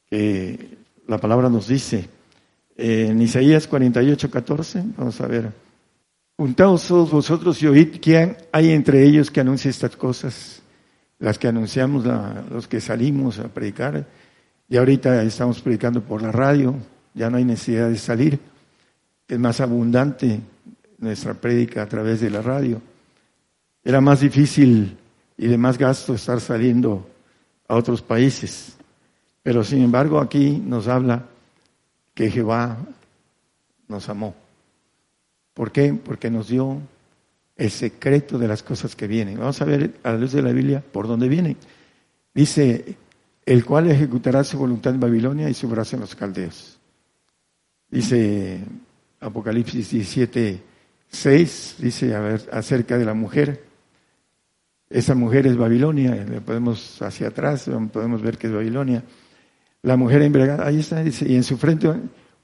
que 0.10 0.78
la 1.08 1.18
palabra 1.18 1.50
nos 1.50 1.68
dice. 1.68 2.10
En 2.76 3.22
Isaías 3.22 3.68
48, 3.68 4.30
14, 4.30 4.84
vamos 4.98 5.20
a 5.22 5.28
ver. 5.28 5.52
Juntaos 6.38 6.88
todos 6.88 7.10
vosotros 7.12 7.62
y 7.64 7.68
oíd 7.68 8.00
quién 8.00 8.38
hay 8.52 8.70
entre 8.72 9.04
ellos 9.04 9.32
que 9.32 9.42
anuncie 9.42 9.72
estas 9.72 9.96
cosas, 9.96 10.62
las 11.18 11.40
que 11.40 11.48
anunciamos, 11.48 12.06
los 12.52 12.68
que 12.68 12.80
salimos 12.80 13.40
a 13.40 13.48
predicar. 13.48 14.06
Y 14.70 14.78
ahorita 14.78 15.24
estamos 15.24 15.62
predicando 15.62 16.02
por 16.02 16.22
la 16.22 16.32
radio, 16.32 16.76
ya 17.18 17.30
no 17.30 17.38
hay 17.38 17.46
necesidad 17.46 17.90
de 17.90 17.98
salir. 17.98 18.40
Es 19.28 19.40
más 19.40 19.60
abundante 19.60 20.40
nuestra 21.00 21.34
prédica 21.34 21.82
a 21.82 21.88
través 21.88 22.22
de 22.22 22.30
la 22.30 22.42
radio. 22.42 22.82
Era 23.84 24.00
más 24.00 24.22
difícil 24.22 24.96
y 25.38 25.48
de 25.48 25.58
más 25.58 25.78
gasto 25.78 26.14
estar 26.14 26.40
saliendo 26.40 27.10
a 27.68 27.76
otros 27.76 28.02
países. 28.02 28.78
Pero 29.42 29.64
sin 29.64 29.84
embargo 29.84 30.20
aquí 30.20 30.62
nos 30.64 30.88
habla 30.88 31.26
que 32.14 32.30
Jehová 32.30 32.78
nos 33.88 34.08
amó. 34.10 34.36
¿Por 35.54 35.72
qué? 35.72 35.94
Porque 35.94 36.30
nos 36.30 36.50
dio 36.50 36.80
el 37.56 37.72
secreto 37.72 38.38
de 38.38 38.48
las 38.48 38.62
cosas 38.62 38.96
que 38.96 39.08
vienen. 39.08 39.40
Vamos 39.40 39.60
a 39.62 39.66
ver 39.66 39.96
a 40.04 40.12
la 40.12 40.18
luz 40.20 40.34
de 40.34 40.44
la 40.44 40.52
Biblia 40.52 40.84
por 40.92 41.08
dónde 41.08 41.28
vienen. 41.28 41.58
Dice, 42.34 42.96
el 43.46 43.66
cual 43.66 43.90
ejecutará 43.90 44.44
su 44.44 44.60
voluntad 44.60 44.94
en 44.94 45.00
Babilonia 45.00 45.50
y 45.50 45.56
su 45.56 45.68
brazo 45.68 45.96
en 45.96 46.02
los 46.02 46.14
caldeos. 46.14 46.78
Dice 47.90 48.64
Apocalipsis 49.20 49.92
17, 49.92 50.62
6, 51.10 51.76
dice 51.80 52.16
a 52.16 52.20
ver, 52.20 52.50
acerca 52.52 52.98
de 52.98 53.06
la 53.06 53.14
mujer 53.14 53.68
esa 54.90 55.16
mujer 55.16 55.48
es 55.48 55.58
Babilonia, 55.58 56.16
le 56.16 56.40
podemos 56.40 57.02
hacia 57.02 57.28
atrás, 57.28 57.70
podemos 57.92 58.22
ver 58.22 58.38
que 58.38 58.48
es 58.48 58.54
Babilonia. 58.54 59.04
La 59.82 59.98
mujer 59.98 60.22
embriagada, 60.22 60.66
ahí 60.66 60.80
está, 60.80 61.04
dice, 61.04 61.28
y 61.28 61.36
en 61.36 61.44
su 61.44 61.58
frente 61.58 61.94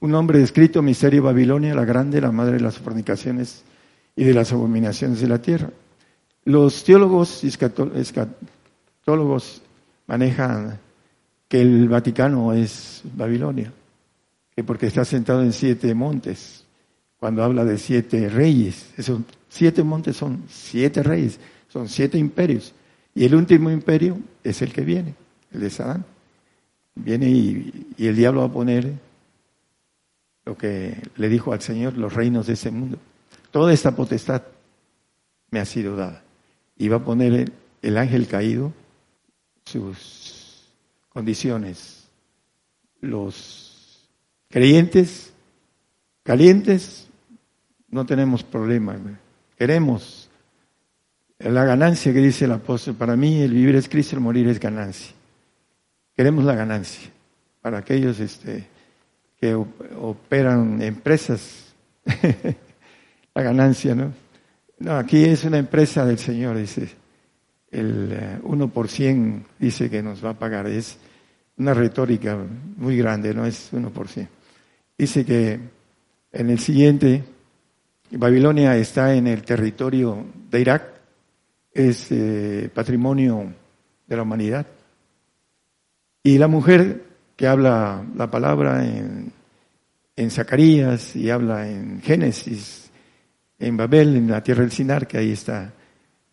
un 0.00 0.14
hombre 0.14 0.38
descrito, 0.38 0.82
misterio 0.82 1.22
Babilonia, 1.22 1.74
la 1.74 1.86
grande, 1.86 2.20
la 2.20 2.32
madre 2.32 2.54
de 2.54 2.60
las 2.60 2.78
fornicaciones 2.78 3.64
y 4.14 4.24
de 4.24 4.34
las 4.34 4.52
abominaciones 4.52 5.20
de 5.20 5.28
la 5.28 5.40
tierra. 5.40 5.70
Los 6.44 6.84
teólogos 6.84 7.42
escatólogos 7.44 9.62
manejan 10.06 10.78
que 11.48 11.62
el 11.62 11.88
Vaticano 11.88 12.52
es 12.52 13.00
Babilonia, 13.14 13.72
que 14.54 14.64
porque 14.64 14.86
está 14.86 15.04
sentado 15.04 15.42
en 15.42 15.52
siete 15.52 15.94
montes, 15.94 16.64
cuando 17.18 17.42
habla 17.42 17.64
de 17.64 17.78
siete 17.78 18.28
reyes, 18.28 18.90
esos 18.96 19.20
siete 19.48 19.82
montes 19.82 20.16
son 20.16 20.44
siete 20.48 21.02
reyes. 21.02 21.38
Son 21.74 21.88
siete 21.88 22.18
imperios. 22.18 22.72
Y 23.16 23.24
el 23.24 23.34
último 23.34 23.68
imperio 23.68 24.20
es 24.44 24.62
el 24.62 24.72
que 24.72 24.82
viene, 24.82 25.16
el 25.52 25.60
de 25.60 25.70
Sadán. 25.70 26.04
Viene 26.94 27.28
y, 27.28 27.88
el 27.98 28.14
diablo 28.14 28.42
va 28.42 28.46
a 28.46 28.52
poner 28.52 28.92
lo 30.44 30.56
que 30.56 31.02
le 31.16 31.28
dijo 31.28 31.52
al 31.52 31.60
Señor, 31.60 31.98
los 31.98 32.14
reinos 32.14 32.46
de 32.46 32.52
ese 32.52 32.70
mundo. 32.70 32.98
Toda 33.50 33.72
esta 33.72 33.96
potestad 33.96 34.42
me 35.50 35.58
ha 35.58 35.64
sido 35.64 35.96
dada. 35.96 36.22
Y 36.78 36.86
va 36.86 36.98
a 36.98 37.04
poner 37.04 37.50
el, 37.82 37.98
ángel 37.98 38.28
caído 38.28 38.72
sus 39.64 40.68
condiciones. 41.08 42.08
Los 43.00 43.63
creyentes 44.54 45.32
calientes 46.22 47.08
no 47.88 48.06
tenemos 48.06 48.44
problema. 48.44 48.96
Queremos 49.58 50.30
la 51.40 51.64
ganancia 51.64 52.12
que 52.12 52.20
dice 52.20 52.44
el 52.44 52.52
apóstol, 52.52 52.94
para 52.94 53.16
mí 53.16 53.42
el 53.42 53.50
vivir 53.50 53.74
es 53.74 53.88
Cristo, 53.88 54.14
el 54.14 54.22
morir 54.22 54.46
es 54.46 54.60
ganancia. 54.60 55.12
Queremos 56.16 56.44
la 56.44 56.54
ganancia. 56.54 57.10
Para 57.62 57.78
aquellos 57.78 58.20
este, 58.20 58.64
que 59.40 59.56
operan 59.56 60.80
empresas, 60.82 61.74
la 63.34 63.42
ganancia, 63.42 63.96
¿no? 63.96 64.12
No, 64.78 64.96
aquí 64.96 65.24
es 65.24 65.42
una 65.42 65.58
empresa 65.58 66.06
del 66.06 66.18
Señor, 66.18 66.58
dice. 66.58 66.90
El 67.72 68.40
1% 68.44 69.00
eh, 69.00 69.42
dice 69.58 69.90
que 69.90 70.00
nos 70.00 70.24
va 70.24 70.30
a 70.30 70.38
pagar. 70.38 70.68
Es 70.68 70.96
una 71.56 71.74
retórica 71.74 72.38
muy 72.76 72.96
grande, 72.96 73.34
no 73.34 73.44
es 73.44 73.72
1%. 73.72 74.28
Dice 74.96 75.24
que 75.24 75.60
en 76.32 76.50
el 76.50 76.58
siguiente, 76.58 77.24
Babilonia 78.10 78.76
está 78.76 79.14
en 79.14 79.26
el 79.26 79.42
territorio 79.42 80.24
de 80.50 80.60
Irak, 80.60 80.84
es 81.72 82.10
eh, 82.12 82.70
patrimonio 82.72 83.52
de 84.06 84.16
la 84.16 84.22
humanidad. 84.22 84.66
Y 86.22 86.38
la 86.38 86.48
mujer 86.48 87.04
que 87.36 87.46
habla 87.46 88.04
la 88.16 88.30
palabra 88.30 88.84
en, 88.84 89.32
en 90.16 90.30
Zacarías 90.30 91.16
y 91.16 91.30
habla 91.30 91.68
en 91.68 92.00
Génesis, 92.00 92.90
en 93.58 93.76
Babel, 93.76 94.16
en 94.16 94.30
la 94.30 94.42
tierra 94.42 94.62
del 94.62 94.72
Sinar, 94.72 95.06
que 95.06 95.18
ahí 95.18 95.32
está 95.32 95.72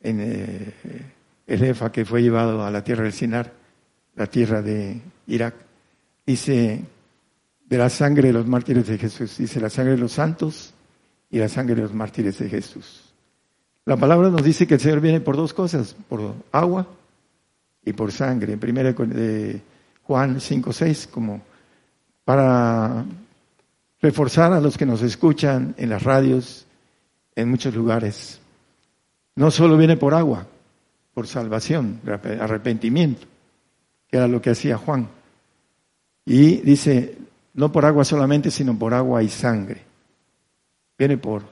en 0.02 0.20
eh, 0.20 0.74
el 1.48 1.64
Efa 1.64 1.92
que 1.92 2.06
fue 2.06 2.22
llevado 2.22 2.64
a 2.64 2.72
la 2.72 2.84
tierra 2.84 3.04
del 3.04 3.14
Sinar, 3.14 3.52
la 4.16 4.28
tierra 4.28 4.62
de 4.62 5.02
Irak. 5.28 5.56
Dice, 6.26 6.82
de 7.72 7.78
la 7.78 7.90
sangre 7.90 8.28
de 8.28 8.34
los 8.34 8.46
mártires 8.46 8.86
de 8.86 8.98
Jesús, 8.98 9.38
dice 9.38 9.62
la 9.62 9.70
sangre 9.70 9.94
de 9.94 9.98
los 9.98 10.12
santos 10.12 10.74
y 11.30 11.40
la 11.40 11.48
sangre 11.48 11.74
de 11.76 11.84
los 11.84 11.94
mártires 11.94 12.38
de 12.38 12.50
Jesús. 12.50 13.14
La 13.86 13.96
palabra 13.96 14.30
nos 14.30 14.44
dice 14.44 14.68
que 14.68 14.74
el 14.74 14.82
Señor 14.82 15.00
viene 15.00 15.22
por 15.22 15.38
dos 15.38 15.54
cosas, 15.54 15.96
por 16.10 16.36
agua 16.52 16.86
y 17.86 17.94
por 17.94 18.12
sangre. 18.12 18.52
En 18.52 18.60
primera 18.60 18.92
de 18.92 19.62
Juan 20.04 20.42
5, 20.42 20.74
6, 20.74 21.08
como 21.14 21.42
para 22.26 23.06
reforzar 24.02 24.52
a 24.52 24.60
los 24.60 24.78
que 24.78 24.86
nos 24.86 25.02
escuchan 25.02 25.74
en 25.78 25.92
las 25.92 26.04
radios, 26.04 26.68
en 27.38 27.50
muchos 27.50 27.74
lugares. 27.74 28.42
No 29.36 29.50
solo 29.50 29.78
viene 29.78 29.96
por 29.96 30.14
agua, 30.14 30.46
por 31.14 31.26
salvación, 31.26 32.02
arrepentimiento, 32.06 33.28
que 34.10 34.18
era 34.18 34.28
lo 34.28 34.42
que 34.42 34.50
hacía 34.50 34.78
Juan. 34.78 35.08
Y 36.26 36.58
dice, 36.58 37.18
no 37.54 37.72
por 37.72 37.86
agua 37.86 38.04
solamente, 38.04 38.52
sino 38.52 38.78
por 38.78 38.94
agua 38.94 39.24
y 39.24 39.30
sangre. 39.30 39.82
Viene 40.98 41.18
por 41.18 41.44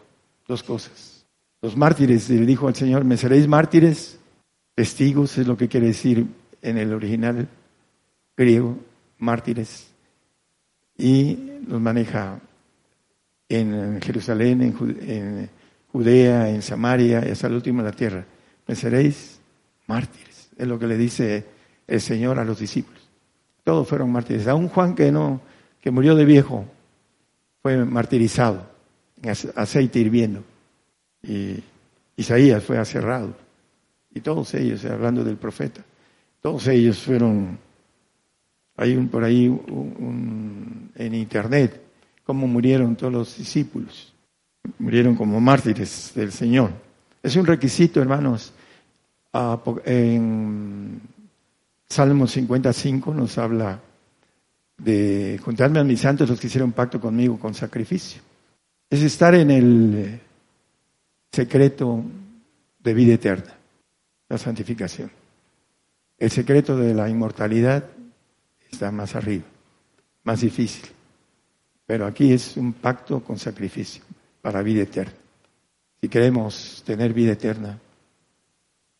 dos 0.48 0.64
cosas. 0.64 1.26
Los 1.62 1.76
mártires, 1.76 2.30
le 2.30 2.46
dijo 2.46 2.68
al 2.68 2.76
Señor, 2.76 3.04
me 3.04 3.18
seréis 3.18 3.48
mártires, 3.48 4.20
testigos, 4.76 5.38
es 5.38 5.48
lo 5.48 5.58
que 5.58 5.68
quiere 5.68 5.88
decir 5.88 6.26
en 6.62 6.78
el 6.78 6.94
original 6.94 7.48
griego, 8.38 8.78
mártires. 9.18 9.88
Y 10.98 11.38
los 11.68 11.82
maneja 11.82 12.40
en 13.50 14.00
Jerusalén, 14.02 14.62
en, 14.62 15.50
Judea, 15.92 16.50
en 16.50 16.62
Samaria 16.62 17.20
hasta 17.20 17.48
el 17.48 17.54
último 17.54 17.84
de 17.84 17.90
la 17.90 17.96
tierra. 17.96 18.26
Me 18.68 18.76
seréis 18.76 19.40
mártires. 19.88 20.50
Es 20.58 20.68
lo 20.68 20.78
que 20.78 20.88
le 20.88 20.98
dice 20.98 21.46
el 21.88 22.00
Señor 22.00 22.40
a 22.40 22.46
los 22.46 22.60
discípulos. 22.60 23.02
Todos 23.64 23.88
fueron 23.88 24.12
mártires. 24.12 24.48
Aún 24.48 24.70
Juan 24.70 24.96
que 24.96 25.12
no, 25.12 25.42
que 25.82 25.92
murió 25.92 26.16
de 26.16 26.26
viejo, 26.26 26.66
fue 27.62 27.84
martirizado 27.86 28.66
en 29.22 29.36
aceite 29.56 30.00
hirviendo. 30.00 30.44
Y 31.24 31.64
Isaías 32.16 32.64
fue 32.64 32.78
aserrado. 32.78 33.36
Y 34.14 34.22
todos 34.22 34.54
ellos, 34.54 34.84
hablando 34.86 35.24
del 35.24 35.38
profeta, 35.38 35.84
todos 36.42 36.68
ellos 36.68 37.00
fueron, 37.00 37.58
hay 38.78 38.96
un 38.96 39.08
por 39.10 39.24
ahí 39.24 39.46
en 40.96 41.16
internet, 41.16 41.82
cómo 42.24 42.48
murieron 42.48 42.96
todos 42.96 43.14
los 43.14 43.38
discípulos. 43.38 44.14
Murieron 44.78 45.16
como 45.16 45.40
mártires 45.40 46.12
del 46.16 46.32
Señor. 46.32 46.72
Es 47.22 47.36
un 47.36 47.46
requisito, 47.46 48.02
hermanos. 48.02 48.54
En 49.86 51.02
Salmo 51.88 52.28
55 52.28 53.14
nos 53.14 53.38
habla 53.38 53.80
de 54.80 55.40
juntarme 55.44 55.80
a 55.80 55.84
mis 55.84 56.00
santos 56.00 56.30
los 56.30 56.40
que 56.40 56.48
hicieron 56.48 56.72
pacto 56.72 57.00
conmigo 57.00 57.38
con 57.38 57.54
sacrificio. 57.54 58.22
Es 58.90 59.02
estar 59.02 59.36
en 59.36 59.52
el 59.52 60.20
secreto 61.32 62.04
de 62.80 62.94
vida 62.94 63.14
eterna, 63.14 63.56
la 64.28 64.38
santificación. 64.38 65.12
El 66.18 66.32
secreto 66.32 66.76
de 66.76 66.94
la 66.94 67.08
inmortalidad 67.10 67.86
está 68.72 68.92
más 68.92 69.16
arriba, 69.16 69.46
más 70.24 70.42
difícil. 70.42 70.90
Pero 71.86 72.06
aquí 72.06 72.34
es 72.34 72.58
un 72.58 72.74
pacto 72.74 73.22
con 73.24 73.38
sacrificio 73.38 74.04
para 74.42 74.62
vida 74.62 74.84
eterna. 74.84 75.14
Si 76.02 76.08
queremos 76.08 76.84
tener 76.86 77.14
vida 77.14 77.34
eterna, 77.34 77.78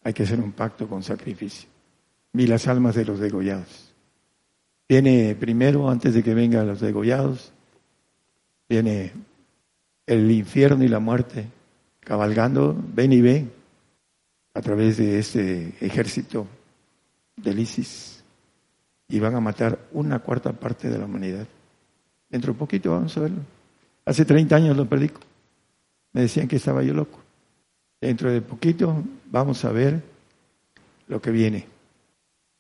hay 0.04 0.14
que 0.14 0.24
hacer 0.24 0.40
un 0.40 0.52
pacto 0.52 0.88
con 0.88 1.04
sacrificio. 1.04 1.70
Vi 2.34 2.48
las 2.48 2.68
almas 2.68 2.96
de 2.96 3.06
los 3.06 3.20
degollados. 3.20 3.89
Viene 4.90 5.36
primero, 5.36 5.88
antes 5.88 6.16
de 6.16 6.24
que 6.24 6.34
vengan 6.34 6.66
los 6.66 6.80
degollados, 6.80 7.52
viene 8.68 9.14
el 10.08 10.32
infierno 10.32 10.84
y 10.84 10.88
la 10.88 11.00
muerte 11.00 11.46
cabalgando, 12.00 12.76
ven 12.96 13.14
y 13.14 13.22
ven, 13.22 13.52
a 14.56 14.62
través 14.62 14.98
de 14.98 15.20
este 15.20 15.76
ejército 15.80 16.48
del 17.36 17.60
ISIS, 17.60 18.24
y 19.08 19.20
van 19.20 19.36
a 19.36 19.40
matar 19.40 19.78
una 19.92 20.18
cuarta 20.18 20.54
parte 20.54 20.90
de 20.90 20.98
la 20.98 21.06
humanidad. 21.06 21.46
Dentro 22.28 22.54
de 22.54 22.58
poquito 22.58 22.92
vamos 22.92 23.16
a 23.16 23.22
verlo. 23.22 23.42
Hace 24.06 24.26
30 24.26 24.56
años 24.56 24.76
lo 24.76 24.90
predico. 24.90 25.22
Me 26.14 26.22
decían 26.22 26.48
que 26.48 26.56
estaba 26.56 26.82
yo 26.82 26.96
loco. 26.96 27.20
Dentro 28.02 28.32
de 28.32 28.42
poquito 28.42 29.04
vamos 29.32 29.64
a 29.66 29.72
ver 29.72 30.02
lo 31.08 31.22
que 31.22 31.30
viene. 31.30 31.79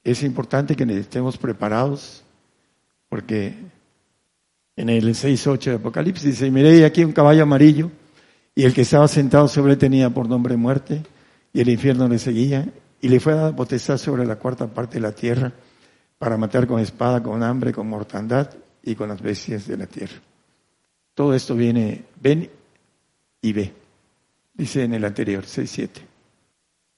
Es 0.03 0.23
importante 0.23 0.75
que 0.75 0.83
estemos 0.83 1.37
preparados 1.37 2.23
porque 3.09 3.53
en 4.75 4.89
el 4.89 5.09
6.8 5.09 5.63
de 5.63 5.75
Apocalipsis 5.75 6.23
dice, 6.23 6.51
miré 6.51 6.85
aquí 6.85 7.03
un 7.03 7.11
caballo 7.11 7.43
amarillo 7.43 7.91
y 8.55 8.63
el 8.63 8.73
que 8.73 8.81
estaba 8.81 9.07
sentado 9.07 9.47
sobre 9.47 9.73
él 9.73 9.77
tenía 9.77 10.09
por 10.09 10.29
nombre 10.29 10.55
muerte 10.55 11.03
y 11.51 11.61
el 11.61 11.69
infierno 11.69 12.07
le 12.07 12.19
seguía 12.19 12.67
y 13.01 13.09
le 13.09 13.19
fue 13.19 13.33
dada 13.33 13.55
potestad 13.55 13.97
sobre 13.97 14.25
la 14.25 14.37
cuarta 14.37 14.67
parte 14.67 14.95
de 14.95 15.01
la 15.01 15.11
tierra 15.11 15.51
para 16.17 16.37
matar 16.37 16.67
con 16.67 16.79
espada, 16.79 17.23
con 17.23 17.41
hambre, 17.43 17.73
con 17.73 17.87
mortandad 17.87 18.49
y 18.83 18.95
con 18.95 19.09
las 19.09 19.21
bestias 19.21 19.67
de 19.67 19.77
la 19.77 19.87
tierra. 19.87 20.15
Todo 21.13 21.33
esto 21.33 21.55
viene, 21.55 22.05
ven 22.21 22.49
y 23.41 23.53
ve, 23.53 23.73
dice 24.53 24.83
en 24.83 24.93
el 24.93 25.05
anterior, 25.05 25.43
6.7. 25.43 25.89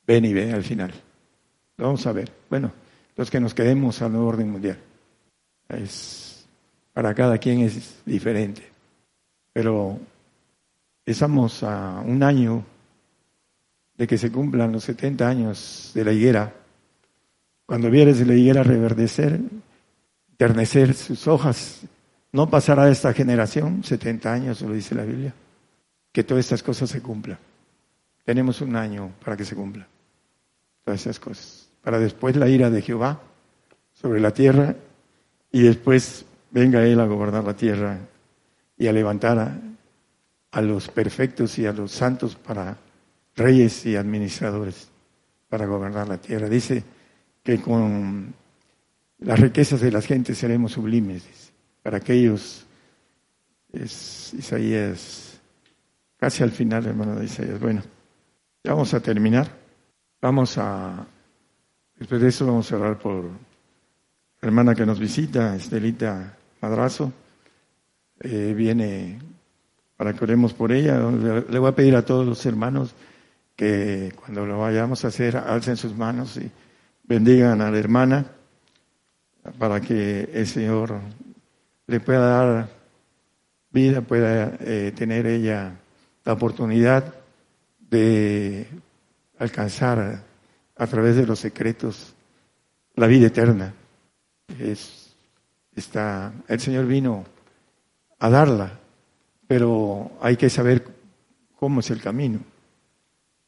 Ven 0.06 0.26
y 0.26 0.34
ve 0.34 0.52
al 0.52 0.64
final. 0.64 0.92
Vamos 1.78 2.06
a 2.06 2.12
ver. 2.12 2.32
Bueno, 2.50 2.72
los 3.22 3.30
que 3.30 3.40
nos 3.40 3.54
quedemos 3.54 4.02
al 4.02 4.14
nuevo 4.14 4.30
orden 4.30 4.50
mundial. 4.50 4.80
Es, 5.70 6.44
para 6.92 7.14
cada 7.14 7.38
quien 7.38 7.60
es 7.60 8.02
diferente. 8.04 8.68
Pero 9.54 10.00
estamos 11.06 11.62
a 11.62 12.00
un 12.04 12.24
año 12.24 12.66
de 13.96 14.08
que 14.08 14.18
se 14.18 14.32
cumplan 14.32 14.72
los 14.72 14.86
70 14.86 15.30
años 15.30 15.92
de 15.94 16.04
la 16.04 16.14
higuera. 16.14 16.52
Cuando 17.68 17.92
vieres 17.92 18.26
la 18.26 18.34
higuera 18.34 18.64
reverdecer, 18.64 19.40
ternecer 20.36 20.96
sus 20.96 21.28
hojas, 21.28 21.82
no 22.32 22.50
pasará 22.50 22.90
esta 22.90 23.14
generación, 23.14 23.84
70 23.84 24.34
años, 24.34 24.62
lo 24.64 24.74
dice 24.74 24.96
la 24.96 25.04
Biblia, 25.04 25.32
que 26.12 26.24
todas 26.24 26.46
estas 26.46 26.64
cosas 26.64 26.90
se 26.90 27.04
cumplan. 27.04 27.38
Tenemos 28.26 28.62
un 28.62 28.76
año 28.76 29.12
para 29.24 29.38
que 29.38 29.46
se 29.46 29.56
cumplan 29.56 29.86
todas 30.84 31.02
esas 31.02 31.20
cosas 31.20 31.61
para 31.82 32.00
después 32.00 32.36
la 32.36 32.48
ira 32.48 32.70
de 32.70 32.82
Jehová 32.82 33.22
sobre 33.94 34.20
la 34.20 34.32
tierra 34.32 34.76
y 35.52 35.62
después 35.62 36.26
venga 36.52 36.86
Él 36.86 37.00
a 37.00 37.06
gobernar 37.06 37.44
la 37.44 37.56
tierra 37.56 37.98
y 38.78 38.88
a 38.88 38.94
levantar 38.94 39.60
a, 40.52 40.62
los 40.62 40.90
perfectos 40.90 41.58
y 41.60 41.66
a 41.66 41.72
los 41.72 41.92
santos 41.92 42.36
para 42.36 42.78
reyes 43.36 43.86
y 43.86 43.96
administradores 43.96 44.90
para 45.50 45.66
gobernar 45.66 46.08
la 46.08 46.18
tierra. 46.18 46.50
Dice 46.50 46.84
que 47.44 47.62
con 47.62 48.34
las 49.20 49.40
riquezas 49.40 49.82
de 49.82 49.92
las 49.92 50.06
gentes 50.06 50.38
seremos 50.38 50.74
sublimes. 50.74 51.24
Para 51.84 51.98
aquellos, 51.98 52.66
es 53.72 54.34
Isaías, 54.34 55.40
casi 56.18 56.44
al 56.44 56.52
final, 56.52 56.86
hermano 56.86 57.16
de 57.16 57.26
Isaías. 57.26 57.60
Bueno, 57.60 57.82
ya 58.64 58.74
vamos 58.74 58.94
a 58.94 59.00
terminar. 59.00 59.50
Vamos 60.22 60.58
a 60.58 61.06
Después 62.02 62.20
de 62.20 62.30
eso 62.30 62.48
vamos 62.48 62.72
a 62.72 62.78
orar 62.78 62.98
por 62.98 63.26
la 63.26 63.30
hermana 64.42 64.74
que 64.74 64.88
nos 64.88 64.98
visita, 64.98 65.56
Estelita 65.56 66.36
Madrazo. 66.60 67.14
Eh, 68.20 68.56
viene 68.58 69.20
para 69.98 70.12
que 70.12 70.24
oremos 70.24 70.52
por 70.52 70.72
ella. 70.72 71.00
Le 71.00 71.60
voy 71.60 71.70
a 71.70 71.76
pedir 71.76 71.96
a 71.96 72.04
todos 72.04 72.26
los 72.26 72.44
hermanos 72.48 72.96
que 73.56 74.14
cuando 74.16 74.48
lo 74.48 74.58
vayamos 74.58 75.06
a 75.06 75.10
hacer, 75.10 75.38
alcen 75.38 75.78
sus 75.78 75.96
manos 75.96 76.38
y 76.38 76.50
bendigan 77.04 77.62
a 77.62 77.70
la 77.70 77.78
hermana 77.78 78.26
para 79.60 79.80
que 79.80 80.28
el 80.34 80.48
Señor 80.48 81.00
le 81.86 82.00
pueda 82.00 82.26
dar 82.26 82.70
vida, 83.70 84.02
pueda 84.02 84.58
eh, 84.60 84.92
tener 84.96 85.28
ella 85.28 85.76
la 86.26 86.34
oportunidad 86.34 87.14
de 87.80 88.66
alcanzar 89.38 90.31
a 90.82 90.88
través 90.88 91.16
de 91.16 91.28
los 91.28 91.38
secretos 91.38 92.16
la 92.96 93.06
vida 93.06 93.28
eterna. 93.28 93.72
Es, 94.60 95.14
está, 95.76 96.34
el 96.48 96.60
Señor 96.60 96.88
vino 96.88 97.24
a 98.18 98.30
darla, 98.32 98.80
pero 99.46 100.12
hay 100.22 100.38
que 100.38 100.50
saber 100.50 100.84
cómo 101.56 101.82
es 101.82 101.92
el 101.92 102.02
camino. 102.02 102.40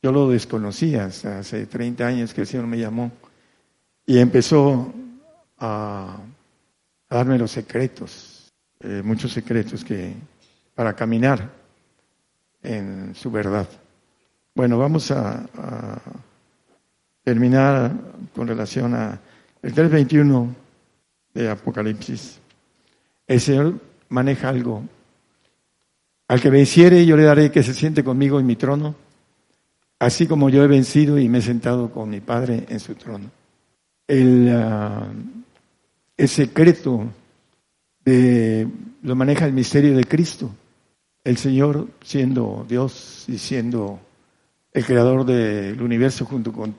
Yo 0.04 0.12
lo 0.12 0.30
desconocía 0.30 1.06
hasta 1.06 1.40
hace 1.40 1.66
30 1.66 2.06
años 2.06 2.36
que 2.36 2.42
el 2.42 2.48
Señor 2.48 2.68
me 2.68 2.78
llamó 2.78 3.12
y 4.06 4.20
empezó 4.20 4.94
a, 5.58 6.20
darme 7.10 7.40
los 7.40 7.50
secretos, 7.50 8.54
eh, 8.80 9.02
muchos 9.04 9.34
secretos 9.34 9.84
que 9.84 10.14
para 10.76 10.94
caminar 10.94 11.50
en 12.62 13.16
su 13.16 13.32
verdad. 13.32 13.68
Bueno, 14.54 14.78
vamos 14.78 15.10
a, 15.10 15.48
terminar 17.24 17.92
con 18.36 18.48
relación 18.48 18.94
a 18.94 19.20
el 19.62 19.74
3.21 19.74 20.54
de 21.34 21.50
Apocalipsis. 21.50 22.40
El 23.26 23.40
Señor 23.40 23.80
maneja 24.10 24.50
algo. 24.50 24.84
Al 26.28 26.42
que 26.42 26.50
venciere 26.50 27.06
yo 27.06 27.16
le 27.16 27.24
daré 27.24 27.52
que 27.52 27.64
se 27.64 27.74
siente 27.74 28.04
conmigo 28.04 28.40
en 28.40 28.46
mi 28.46 28.56
trono, 28.56 28.96
así 30.00 30.28
como 30.28 30.50
yo 30.50 30.64
he 30.64 30.68
vencido 30.68 31.18
y 31.18 31.30
me 31.30 31.40
he 31.40 31.42
sentado 31.42 31.92
con 31.92 32.10
mi 32.10 32.20
Padre 32.20 32.66
en 32.68 32.80
su 32.80 32.96
trono. 32.96 33.32
El, 34.08 34.54
el 36.18 36.28
secreto 36.28 37.06
de, 38.04 38.68
lo 39.02 39.16
maneja 39.16 39.46
el 39.46 39.54
misterio 39.54 39.96
de 39.96 40.04
Cristo. 40.04 40.54
El 41.24 41.38
Señor 41.38 41.88
siendo 42.04 42.66
Dios 42.68 43.26
y 43.30 43.38
siendo 43.38 44.00
el 44.74 44.86
creador 44.86 45.26
del 45.26 45.82
universo 45.82 46.26
junto 46.26 46.52
con 46.52 46.76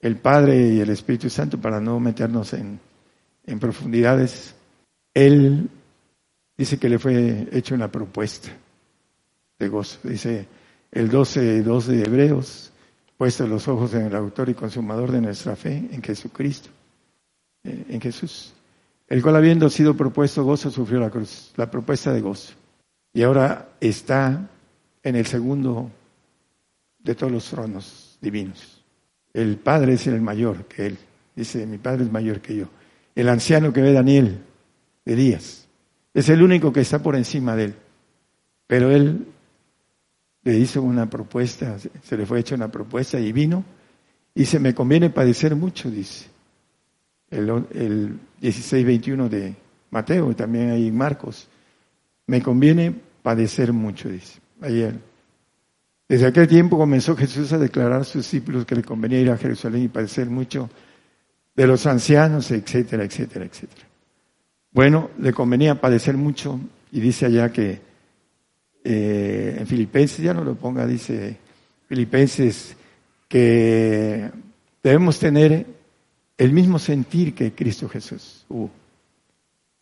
el 0.00 0.16
Padre 0.16 0.68
y 0.68 0.80
el 0.80 0.90
Espíritu 0.90 1.28
Santo 1.28 1.60
para 1.60 1.80
no 1.80 2.00
meternos 2.00 2.52
en, 2.54 2.80
en 3.46 3.58
profundidades, 3.58 4.54
Él 5.14 5.68
dice 6.56 6.78
que 6.78 6.88
le 6.88 6.98
fue 6.98 7.48
hecho 7.52 7.74
una 7.74 7.90
propuesta 7.90 8.50
de 9.58 9.68
gozo. 9.68 9.98
Dice 10.02 10.46
el 10.90 11.08
12, 11.08 11.62
2 11.62 11.86
de 11.86 12.02
Hebreos, 12.02 12.72
puesto 13.16 13.46
los 13.46 13.68
ojos 13.68 13.94
en 13.94 14.06
el 14.06 14.16
autor 14.16 14.48
y 14.48 14.54
consumador 14.54 15.12
de 15.12 15.20
nuestra 15.20 15.54
fe, 15.54 15.88
en 15.90 16.02
Jesucristo, 16.02 16.70
eh, 17.64 17.84
en 17.90 18.00
Jesús, 18.00 18.54
el 19.06 19.22
cual 19.22 19.36
habiendo 19.36 19.68
sido 19.68 19.96
propuesto 19.96 20.44
gozo, 20.44 20.70
sufrió 20.70 21.00
la 21.00 21.10
cruz, 21.10 21.52
la 21.56 21.70
propuesta 21.70 22.12
de 22.12 22.20
gozo. 22.20 22.54
Y 23.12 23.22
ahora 23.22 23.70
está 23.80 24.48
en 25.02 25.16
el 25.16 25.26
segundo 25.26 25.90
de 26.98 27.14
todos 27.14 27.32
los 27.32 27.44
tronos 27.50 28.18
divinos. 28.20 28.79
El 29.32 29.56
Padre 29.56 29.94
es 29.94 30.06
el 30.06 30.20
mayor 30.20 30.66
que 30.66 30.86
Él. 30.86 30.98
Dice, 31.34 31.66
mi 31.66 31.78
Padre 31.78 32.04
es 32.04 32.12
mayor 32.12 32.40
que 32.40 32.56
yo. 32.56 32.66
El 33.14 33.28
anciano 33.28 33.72
que 33.72 33.80
ve 33.80 33.92
Daniel 33.92 34.40
de 35.04 35.16
Díaz 35.16 35.68
es 36.12 36.28
el 36.28 36.42
único 36.42 36.72
que 36.72 36.80
está 36.80 37.02
por 37.02 37.16
encima 37.16 37.54
de 37.56 37.64
Él. 37.64 37.74
Pero 38.66 38.90
Él 38.90 39.26
le 40.42 40.58
hizo 40.58 40.82
una 40.82 41.08
propuesta, 41.08 41.76
se 41.78 42.16
le 42.16 42.26
fue 42.26 42.40
hecha 42.40 42.54
una 42.54 42.70
propuesta 42.70 43.18
y 43.20 43.32
vino 43.32 43.64
y 44.34 44.44
se 44.46 44.58
me 44.58 44.74
conviene 44.74 45.10
padecer 45.10 45.54
mucho, 45.54 45.90
dice. 45.90 46.26
El, 47.30 47.48
el 47.72 48.18
16-21 48.40 49.28
de 49.28 49.54
Mateo 49.90 50.34
también 50.34 50.70
hay 50.70 50.90
Marcos. 50.90 51.48
Me 52.26 52.42
conviene 52.42 52.94
padecer 53.22 53.72
mucho, 53.72 54.08
dice. 54.08 54.40
Ayer 54.60 55.09
desde 56.10 56.26
aquel 56.26 56.48
tiempo 56.48 56.76
comenzó 56.76 57.16
Jesús 57.16 57.52
a 57.52 57.58
declarar 57.58 58.00
a 58.00 58.04
sus 58.04 58.24
discípulos 58.24 58.66
que 58.66 58.74
le 58.74 58.82
convenía 58.82 59.20
ir 59.20 59.30
a 59.30 59.36
Jerusalén 59.36 59.84
y 59.84 59.88
padecer 59.88 60.28
mucho 60.28 60.68
de 61.54 61.68
los 61.68 61.86
ancianos, 61.86 62.50
etcétera, 62.50 63.04
etcétera, 63.04 63.44
etcétera. 63.44 63.86
Bueno, 64.72 65.10
le 65.20 65.32
convenía 65.32 65.80
padecer 65.80 66.16
mucho 66.16 66.58
y 66.90 66.98
dice 66.98 67.26
allá 67.26 67.52
que 67.52 67.80
eh, 68.82 69.56
en 69.60 69.64
Filipenses, 69.68 70.18
ya 70.18 70.34
no 70.34 70.42
lo 70.42 70.56
ponga, 70.56 70.84
dice 70.84 71.36
Filipenses, 71.86 72.74
que 73.28 74.32
debemos 74.82 75.16
tener 75.20 75.64
el 76.36 76.52
mismo 76.52 76.80
sentir 76.80 77.36
que 77.36 77.52
Cristo 77.52 77.88
Jesús 77.88 78.44
hubo, 78.48 78.68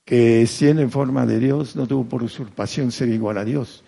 que 0.04 0.46
siendo 0.46 0.82
en 0.82 0.90
forma 0.90 1.24
de 1.24 1.38
Dios 1.38 1.74
no 1.74 1.86
tuvo 1.86 2.04
por 2.04 2.22
usurpación 2.22 2.92
ser 2.92 3.08
igual 3.08 3.38
a 3.38 3.46
Dios, 3.46 3.82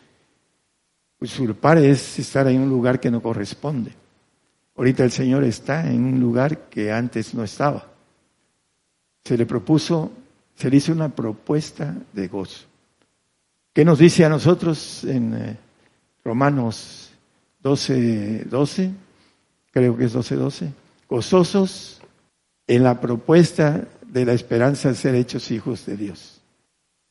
Usurpar 1.20 1.76
es 1.78 2.18
estar 2.18 2.48
en 2.48 2.60
un 2.60 2.70
lugar 2.70 2.98
que 2.98 3.10
no 3.10 3.20
corresponde. 3.20 3.92
Ahorita 4.76 5.04
el 5.04 5.10
Señor 5.10 5.44
está 5.44 5.90
en 5.90 6.04
un 6.04 6.18
lugar 6.18 6.70
que 6.70 6.90
antes 6.90 7.34
no 7.34 7.44
estaba. 7.44 7.86
Se 9.24 9.36
le 9.36 9.44
propuso, 9.44 10.10
se 10.54 10.70
le 10.70 10.78
hizo 10.78 10.92
una 10.92 11.10
propuesta 11.10 11.94
de 12.14 12.28
gozo. 12.28 12.64
¿Qué 13.74 13.84
nos 13.84 13.98
dice 13.98 14.24
a 14.24 14.30
nosotros 14.30 15.04
en 15.04 15.34
eh, 15.34 15.56
Romanos 16.24 17.10
12, 17.62 18.46
12? 18.46 18.90
Creo 19.70 19.96
que 19.98 20.06
es 20.06 20.12
12, 20.14 20.36
12. 20.36 20.72
Gozosos 21.06 22.00
en 22.66 22.82
la 22.82 22.98
propuesta 22.98 23.86
de 24.06 24.24
la 24.24 24.32
esperanza 24.32 24.88
de 24.88 24.94
ser 24.94 25.14
hechos 25.14 25.50
hijos 25.50 25.84
de 25.84 25.98
Dios. 25.98 26.40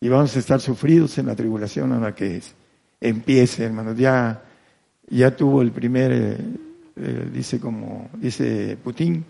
Y 0.01 0.09
vamos 0.09 0.35
a 0.35 0.39
estar 0.39 0.59
sufridos 0.59 1.17
en 1.19 1.27
la 1.27 1.35
tribulación 1.35 1.91
a 1.91 1.99
la 1.99 2.15
que 2.15 2.37
es 2.37 2.55
empiece, 3.01 3.63
hermanos. 3.63 3.97
Ya, 3.97 4.43
ya 5.09 5.35
tuvo 5.35 5.61
el 5.61 5.71
primer, 5.71 6.11
eh, 6.11 6.37
eh, 6.95 7.29
dice 7.31 7.59
como, 7.59 8.09
dice 8.13 8.77
Putin, 8.83 9.23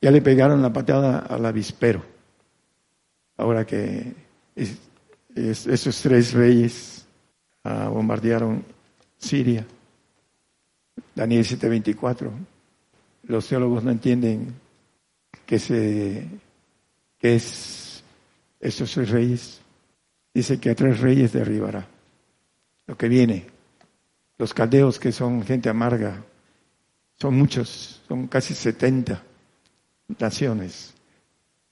ya 0.00 0.10
le 0.10 0.22
pegaron 0.22 0.62
la 0.62 0.72
patada 0.72 1.18
al 1.18 1.44
avispero. 1.46 2.02
Ahora 3.36 3.66
que 3.66 4.14
esos 5.34 6.00
tres 6.00 6.32
reyes 6.32 7.06
ah, 7.64 7.88
bombardearon 7.88 8.64
Siria. 9.18 9.66
Daniel 11.14 11.44
7:24. 11.44 12.30
Los 13.24 13.48
teólogos 13.48 13.84
no 13.84 13.90
entienden 13.90 14.54
que 15.44 15.58
se 15.58 16.26
que 17.18 17.36
es 17.36 18.02
esos 18.60 18.92
tres 18.92 19.10
reyes. 19.10 19.60
Dice 20.32 20.58
que 20.58 20.70
a 20.70 20.74
tres 20.74 21.00
reyes 21.00 21.32
derribará 21.32 21.86
lo 22.86 22.96
que 22.96 23.08
viene. 23.08 23.46
Los 24.38 24.52
caldeos, 24.52 24.98
que 24.98 25.12
son 25.12 25.42
gente 25.44 25.68
amarga, 25.68 26.22
son 27.18 27.34
muchos, 27.34 28.02
son 28.06 28.26
casi 28.26 28.54
70 28.54 29.22
naciones. 30.18 30.94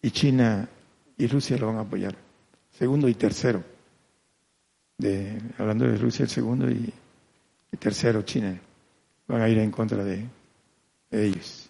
Y 0.00 0.10
China 0.10 0.68
y 1.16 1.26
Rusia 1.26 1.56
lo 1.58 1.68
van 1.68 1.76
a 1.76 1.80
apoyar. 1.80 2.14
Segundo 2.70 3.08
y 3.08 3.14
tercero. 3.14 3.62
De, 4.96 5.38
hablando 5.58 5.86
de 5.86 5.96
Rusia, 5.96 6.24
el 6.24 6.28
segundo 6.28 6.70
y, 6.70 6.92
tercero, 7.78 8.22
China. 8.22 8.58
Van 9.26 9.42
a 9.42 9.48
ir 9.48 9.58
en 9.58 9.70
contra 9.70 10.04
de, 10.04 10.24
ellos. 11.10 11.68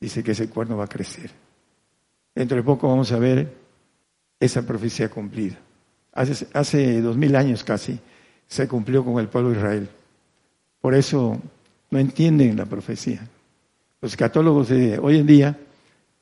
Dice 0.00 0.22
que 0.22 0.32
ese 0.32 0.48
cuerno 0.48 0.76
va 0.76 0.84
a 0.84 0.88
crecer. 0.88 1.30
Dentro 2.34 2.56
de 2.56 2.62
poco 2.62 2.88
vamos 2.88 3.12
a 3.12 3.18
ver 3.18 3.54
esa 4.38 4.62
profecía 4.66 5.08
cumplida. 5.08 5.58
Hace, 6.12 6.46
hace 6.52 7.00
dos 7.00 7.16
mil 7.16 7.34
años 7.36 7.64
casi, 7.64 8.00
se 8.52 8.68
cumplió 8.68 9.02
con 9.02 9.18
el 9.18 9.28
pueblo 9.28 9.48
de 9.48 9.56
Israel. 9.56 9.88
Por 10.78 10.94
eso 10.94 11.40
no 11.90 11.98
entienden 11.98 12.54
la 12.58 12.66
profecía. 12.66 13.26
Los 14.02 14.14
católogos 14.14 14.68
de 14.68 14.98
hoy 14.98 15.16
en 15.16 15.26
día 15.26 15.58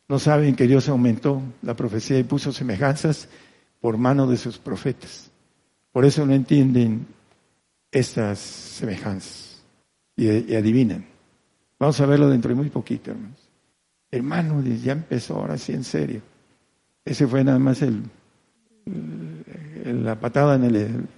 no 0.07 0.20
saben 0.20 0.55
que 0.55 0.68
Dios 0.68 0.89
aumentó 0.89 1.43
la 1.62 1.74
profecía 1.74 2.20
y 2.20 2.22
puso 2.22 2.53
semejanzas 2.53 3.28
por 3.81 3.99
mano 3.99 4.28
de 4.28 4.37
sus 4.37 4.59
profetas. 4.59 5.28
Por 5.91 6.05
eso 6.05 6.24
no 6.24 6.33
entienden 6.33 7.05
estas 7.91 8.39
semejanzas 8.39 9.64
y, 10.16 10.55
adivinan. 10.55 11.05
Vamos 11.81 12.01
a 12.01 12.07
verlo 12.07 12.28
dentro 12.28 12.51
de 12.51 12.55
muy 12.55 12.70
poquito, 12.70 13.11
hermanos. 13.11 13.49
Hermano, 14.09 14.62
ya 14.62 14.93
empezó 14.93 15.35
ahora 15.35 15.59
sí 15.59 15.72
en 15.72 15.83
serio. 15.83 16.22
Ese 17.05 17.26
fue 17.26 17.43
nada 17.43 17.59
más 17.59 17.83
el, 17.83 18.05
la 20.05 20.20
patada 20.20 20.55
en 20.55 20.64
el, 20.64 21.09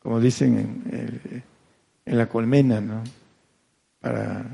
como 0.00 0.20
dicen 0.20 1.42
en, 2.04 2.16
la 2.16 2.28
colmena, 2.28 2.80
¿no? 2.80 3.02
Para 4.00 4.44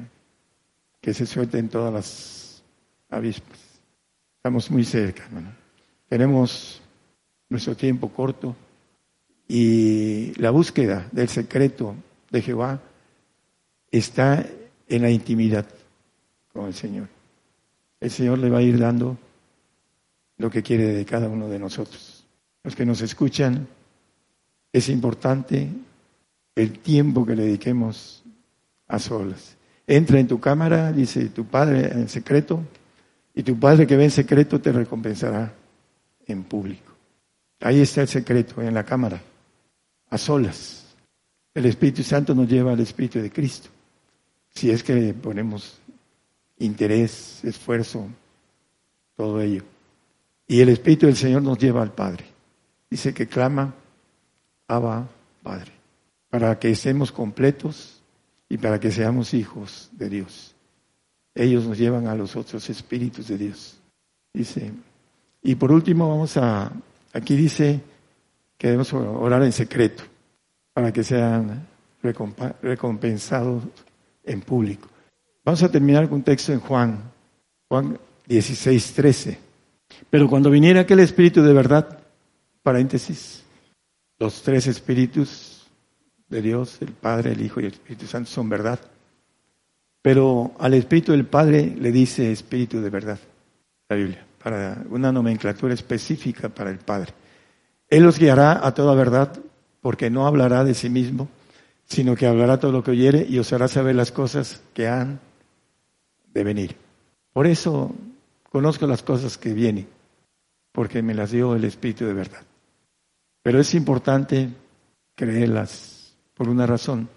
que 1.01 1.13
se 1.13 1.27
suelten 1.27 1.69
todas 1.69 1.93
las 1.93 2.63
avispas. 3.11 3.59
Estamos 4.37 4.71
muy 4.71 4.85
cerca, 4.85 5.25
Tenemos 6.09 6.81
nuestro 7.49 7.77
tiempo 7.77 8.09
corto 8.09 8.57
y 9.47 10.33
la 10.41 10.51
búsqueda 10.51 11.07
del 11.13 11.29
secreto 11.29 11.95
de 12.31 12.43
Jehová 12.43 12.81
está 13.91 14.45
en 14.89 15.03
la 15.03 15.11
intimidad 15.11 15.67
con 16.53 16.67
el 16.67 16.75
Señor. 16.75 17.09
El 18.01 18.11
Señor 18.11 18.39
le 18.39 18.51
va 18.51 18.59
a 18.59 18.63
ir 18.63 18.79
dando 18.79 19.17
lo 20.39 20.51
que 20.51 20.63
quiere 20.63 20.87
de 20.87 21.05
cada 21.05 21.29
uno 21.29 21.49
de 21.49 21.59
nosotros. 21.59 22.25
Los 22.65 22.75
que 22.75 22.87
nos 22.87 23.01
escuchan, 23.01 23.69
es 24.73 24.89
importante 24.89 25.69
el 26.55 26.79
tiempo 26.79 27.27
que 27.27 27.37
le 27.37 27.45
dediquemos 27.45 28.23
a 28.89 28.99
solas. 28.99 29.57
Entra 29.87 30.19
en 30.19 30.29
tu 30.29 30.41
cámara, 30.41 30.93
dice 30.93 31.29
tu 31.29 31.45
padre 31.45 31.91
en 31.93 32.09
secreto, 32.09 32.63
y 33.35 33.43
tu 33.43 33.59
padre 33.59 33.87
que 33.87 33.97
ve 33.97 34.05
en 34.05 34.11
secreto 34.11 34.61
te 34.61 34.73
recompensará 34.73 35.53
en 36.27 36.45
público. 36.45 36.93
Ahí 37.61 37.81
está 37.81 38.03
el 38.03 38.09
secreto, 38.09 38.61
en 38.61 38.75
la 38.75 38.85
cámara, 38.85 39.21
a 40.11 40.19
solas. 40.19 40.87
El 41.55 41.67
Espíritu 41.67 42.03
Santo 42.03 42.35
nos 42.35 42.49
lleva 42.49 42.73
al 42.73 42.81
Espíritu 42.81 43.21
de 43.21 43.31
Cristo. 43.31 43.69
Si 44.51 44.71
es 44.71 44.83
que 44.83 45.15
ponemos 45.15 45.79
interés, 46.59 47.41
esfuerzo 47.45 48.07
todo 49.17 49.41
ello. 49.41 49.63
Y 50.47 50.61
el 50.61 50.69
Espíritu 50.69 51.07
del 51.07 51.17
Señor 51.17 51.43
nos 51.43 51.59
lleva 51.59 51.83
al 51.83 51.93
Padre. 51.93 52.25
Dice 52.91 53.15
que 53.15 53.27
clama, 53.27 53.75
Padre, 55.43 55.73
para 56.31 56.59
que 56.59 56.71
estemos 56.71 57.13
completos 57.13 58.01
y 58.49 58.57
para 58.59 58.81
que 58.81 58.91
seamos 58.91 59.35
hijos 59.35 59.91
de 59.93 60.09
Dios. 60.09 60.55
Ellos 61.35 61.67
nos 61.67 61.79
llevan 61.79 62.07
a 62.07 62.15
los 62.15 62.37
otros 62.37 62.69
espíritus 62.71 63.29
de 63.29 63.39
Dios. 63.39 63.79
Dice, 64.33 64.73
y 65.43 65.55
por 65.57 65.73
último 65.73 66.09
vamos 66.09 66.37
a, 66.37 66.73
aquí 67.13 67.37
dice 67.37 67.81
que 68.57 68.69
debemos 68.69 68.93
orar 68.93 69.43
en 69.43 69.53
secreto 69.53 70.05
para 70.73 70.93
que 70.93 71.05
sean 71.05 71.67
recompensados 72.63 73.65
en 74.25 74.41
público. 74.41 74.89
Vamos 75.45 75.63
a 75.63 75.71
terminar 75.71 76.09
con 76.09 76.19
un 76.19 76.23
texto 76.23 76.53
en 76.53 76.61
Juan, 76.61 76.99
Juan 77.69 77.99
16, 78.27 78.93
13. 78.95 79.39
Pero 80.09 80.29
cuando 80.29 80.51
viniera 80.51 80.83
aquel 80.83 81.01
Espíritu 81.01 81.43
de 81.43 81.53
verdad, 81.53 81.99
paréntesis, 82.63 83.42
los 84.23 84.41
tres 84.43 84.69
Espíritus 84.69 85.67
de 86.29 86.41
Dios, 86.41 86.81
el 86.81 86.93
Padre, 86.93 87.33
el 87.33 87.43
Hijo 87.43 87.61
y 87.61 87.65
el 87.65 87.73
Espíritu 87.73 88.07
Santo 88.07 88.31
son 88.31 88.49
verdad. 88.49 88.79
Pero 90.01 90.53
al 90.61 90.75
Espíritu 90.75 91.11
del 91.11 91.27
Padre 91.27 91.75
le 91.77 91.91
dice 91.91 92.31
Espíritu 92.31 92.81
de 92.81 92.89
verdad, 92.89 93.19
la 93.89 93.97
Biblia, 93.97 94.25
para 94.41 94.85
una 94.91 95.11
nomenclatura 95.11 95.75
específica 95.75 96.49
para 96.49 96.71
el 96.71 96.79
Padre. 96.79 97.13
Él 97.89 98.05
los 98.05 98.17
guiará 98.17 98.65
a 98.65 98.73
toda 98.73 98.95
verdad, 98.95 99.41
porque 99.81 100.09
no 100.09 100.25
hablará 100.29 100.63
de 100.63 100.75
sí 100.75 100.89
mismo, 100.89 101.29
sino 101.85 102.15
que 102.15 102.27
hablará 102.27 102.61
todo 102.61 102.71
lo 102.71 102.85
que 102.85 102.93
oyere 102.93 103.27
y 103.29 103.41
os 103.41 103.53
hará 103.53 103.67
saber 103.67 103.97
las 103.97 104.13
cosas 104.13 104.63
que 104.73 104.87
han 104.87 105.19
de 106.33 106.45
venir. 106.45 106.77
Por 107.33 107.49
eso 107.49 107.93
conozco 108.51 108.87
las 108.87 109.03
cosas 109.03 109.37
que 109.37 109.53
vienen, 109.53 109.89
porque 110.71 111.03
me 111.03 111.13
las 111.13 111.33
dio 111.33 111.57
el 111.57 111.65
Espíritu 111.65 112.05
de 112.05 112.15
verdad. 112.15 112.43
Pero 113.43 113.61
es 113.61 113.75
importante 113.75 114.49
creerlas 115.15 116.15
por 116.35 116.49
una 116.49 116.67
razón. 116.67 117.09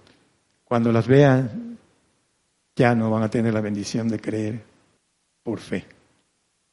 Cuando 0.63 0.91
las 0.91 1.07
vean, 1.07 1.77
ya 2.75 2.95
no 2.95 3.09
van 3.09 3.23
a 3.23 3.29
tener 3.29 3.53
la 3.53 3.61
bendición 3.61 4.07
de 4.07 4.19
creer 4.19 4.63
por 5.43 5.59
fe. 5.59 5.85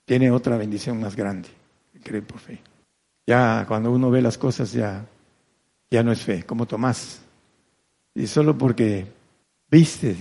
Tiene 0.05 0.31
otra 0.31 0.57
bendición 0.57 1.01
más 1.01 1.15
grande, 1.15 1.49
creer 2.03 2.27
por 2.27 2.39
fe. 2.41 2.61
Ya 3.27 3.65
cuando 3.69 3.93
uno 3.93 4.11
ve 4.11 4.21
las 4.21 4.39
cosas, 4.39 4.73
ya, 4.73 5.07
ya 5.91 6.03
no 6.03 6.11
es 6.11 6.23
fe, 6.23 6.43
como 6.43 6.67
Tomás. 6.67 7.21
Y 8.15 8.27
solo 8.27 8.57
porque 8.59 9.07
viste, 9.71 10.17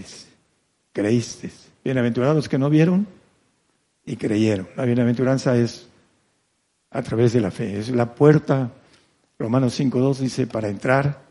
creíste. 0.93 1.49
Bienaventurados 1.83 2.47
que 2.47 2.59
no 2.59 2.69
vieron 2.69 3.07
y 4.05 4.15
creyeron. 4.17 4.67
La 4.75 4.85
bienaventuranza 4.85 5.57
es 5.57 5.87
a 6.91 7.01
través 7.01 7.33
de 7.33 7.41
la 7.41 7.49
fe. 7.49 7.79
Es 7.79 7.89
la 7.89 8.13
puerta, 8.13 8.71
Romanos 9.41 9.79
5.2 9.79 10.17
dice, 10.19 10.45
para 10.45 10.69
entrar 10.69 11.23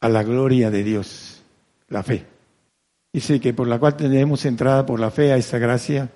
a 0.00 0.08
la 0.08 0.24
gloria 0.24 0.68
de 0.68 0.82
Dios, 0.82 1.44
la 1.88 2.02
fe. 2.02 2.26
Dice 3.12 3.38
que 3.38 3.54
por 3.54 3.68
la 3.68 3.78
cual 3.78 3.96
tenemos 3.96 4.44
entrada 4.44 4.84
por 4.84 4.98
la 4.98 5.12
fe 5.12 5.32
a 5.32 5.36
esta 5.36 5.58
gracia, 5.58 6.10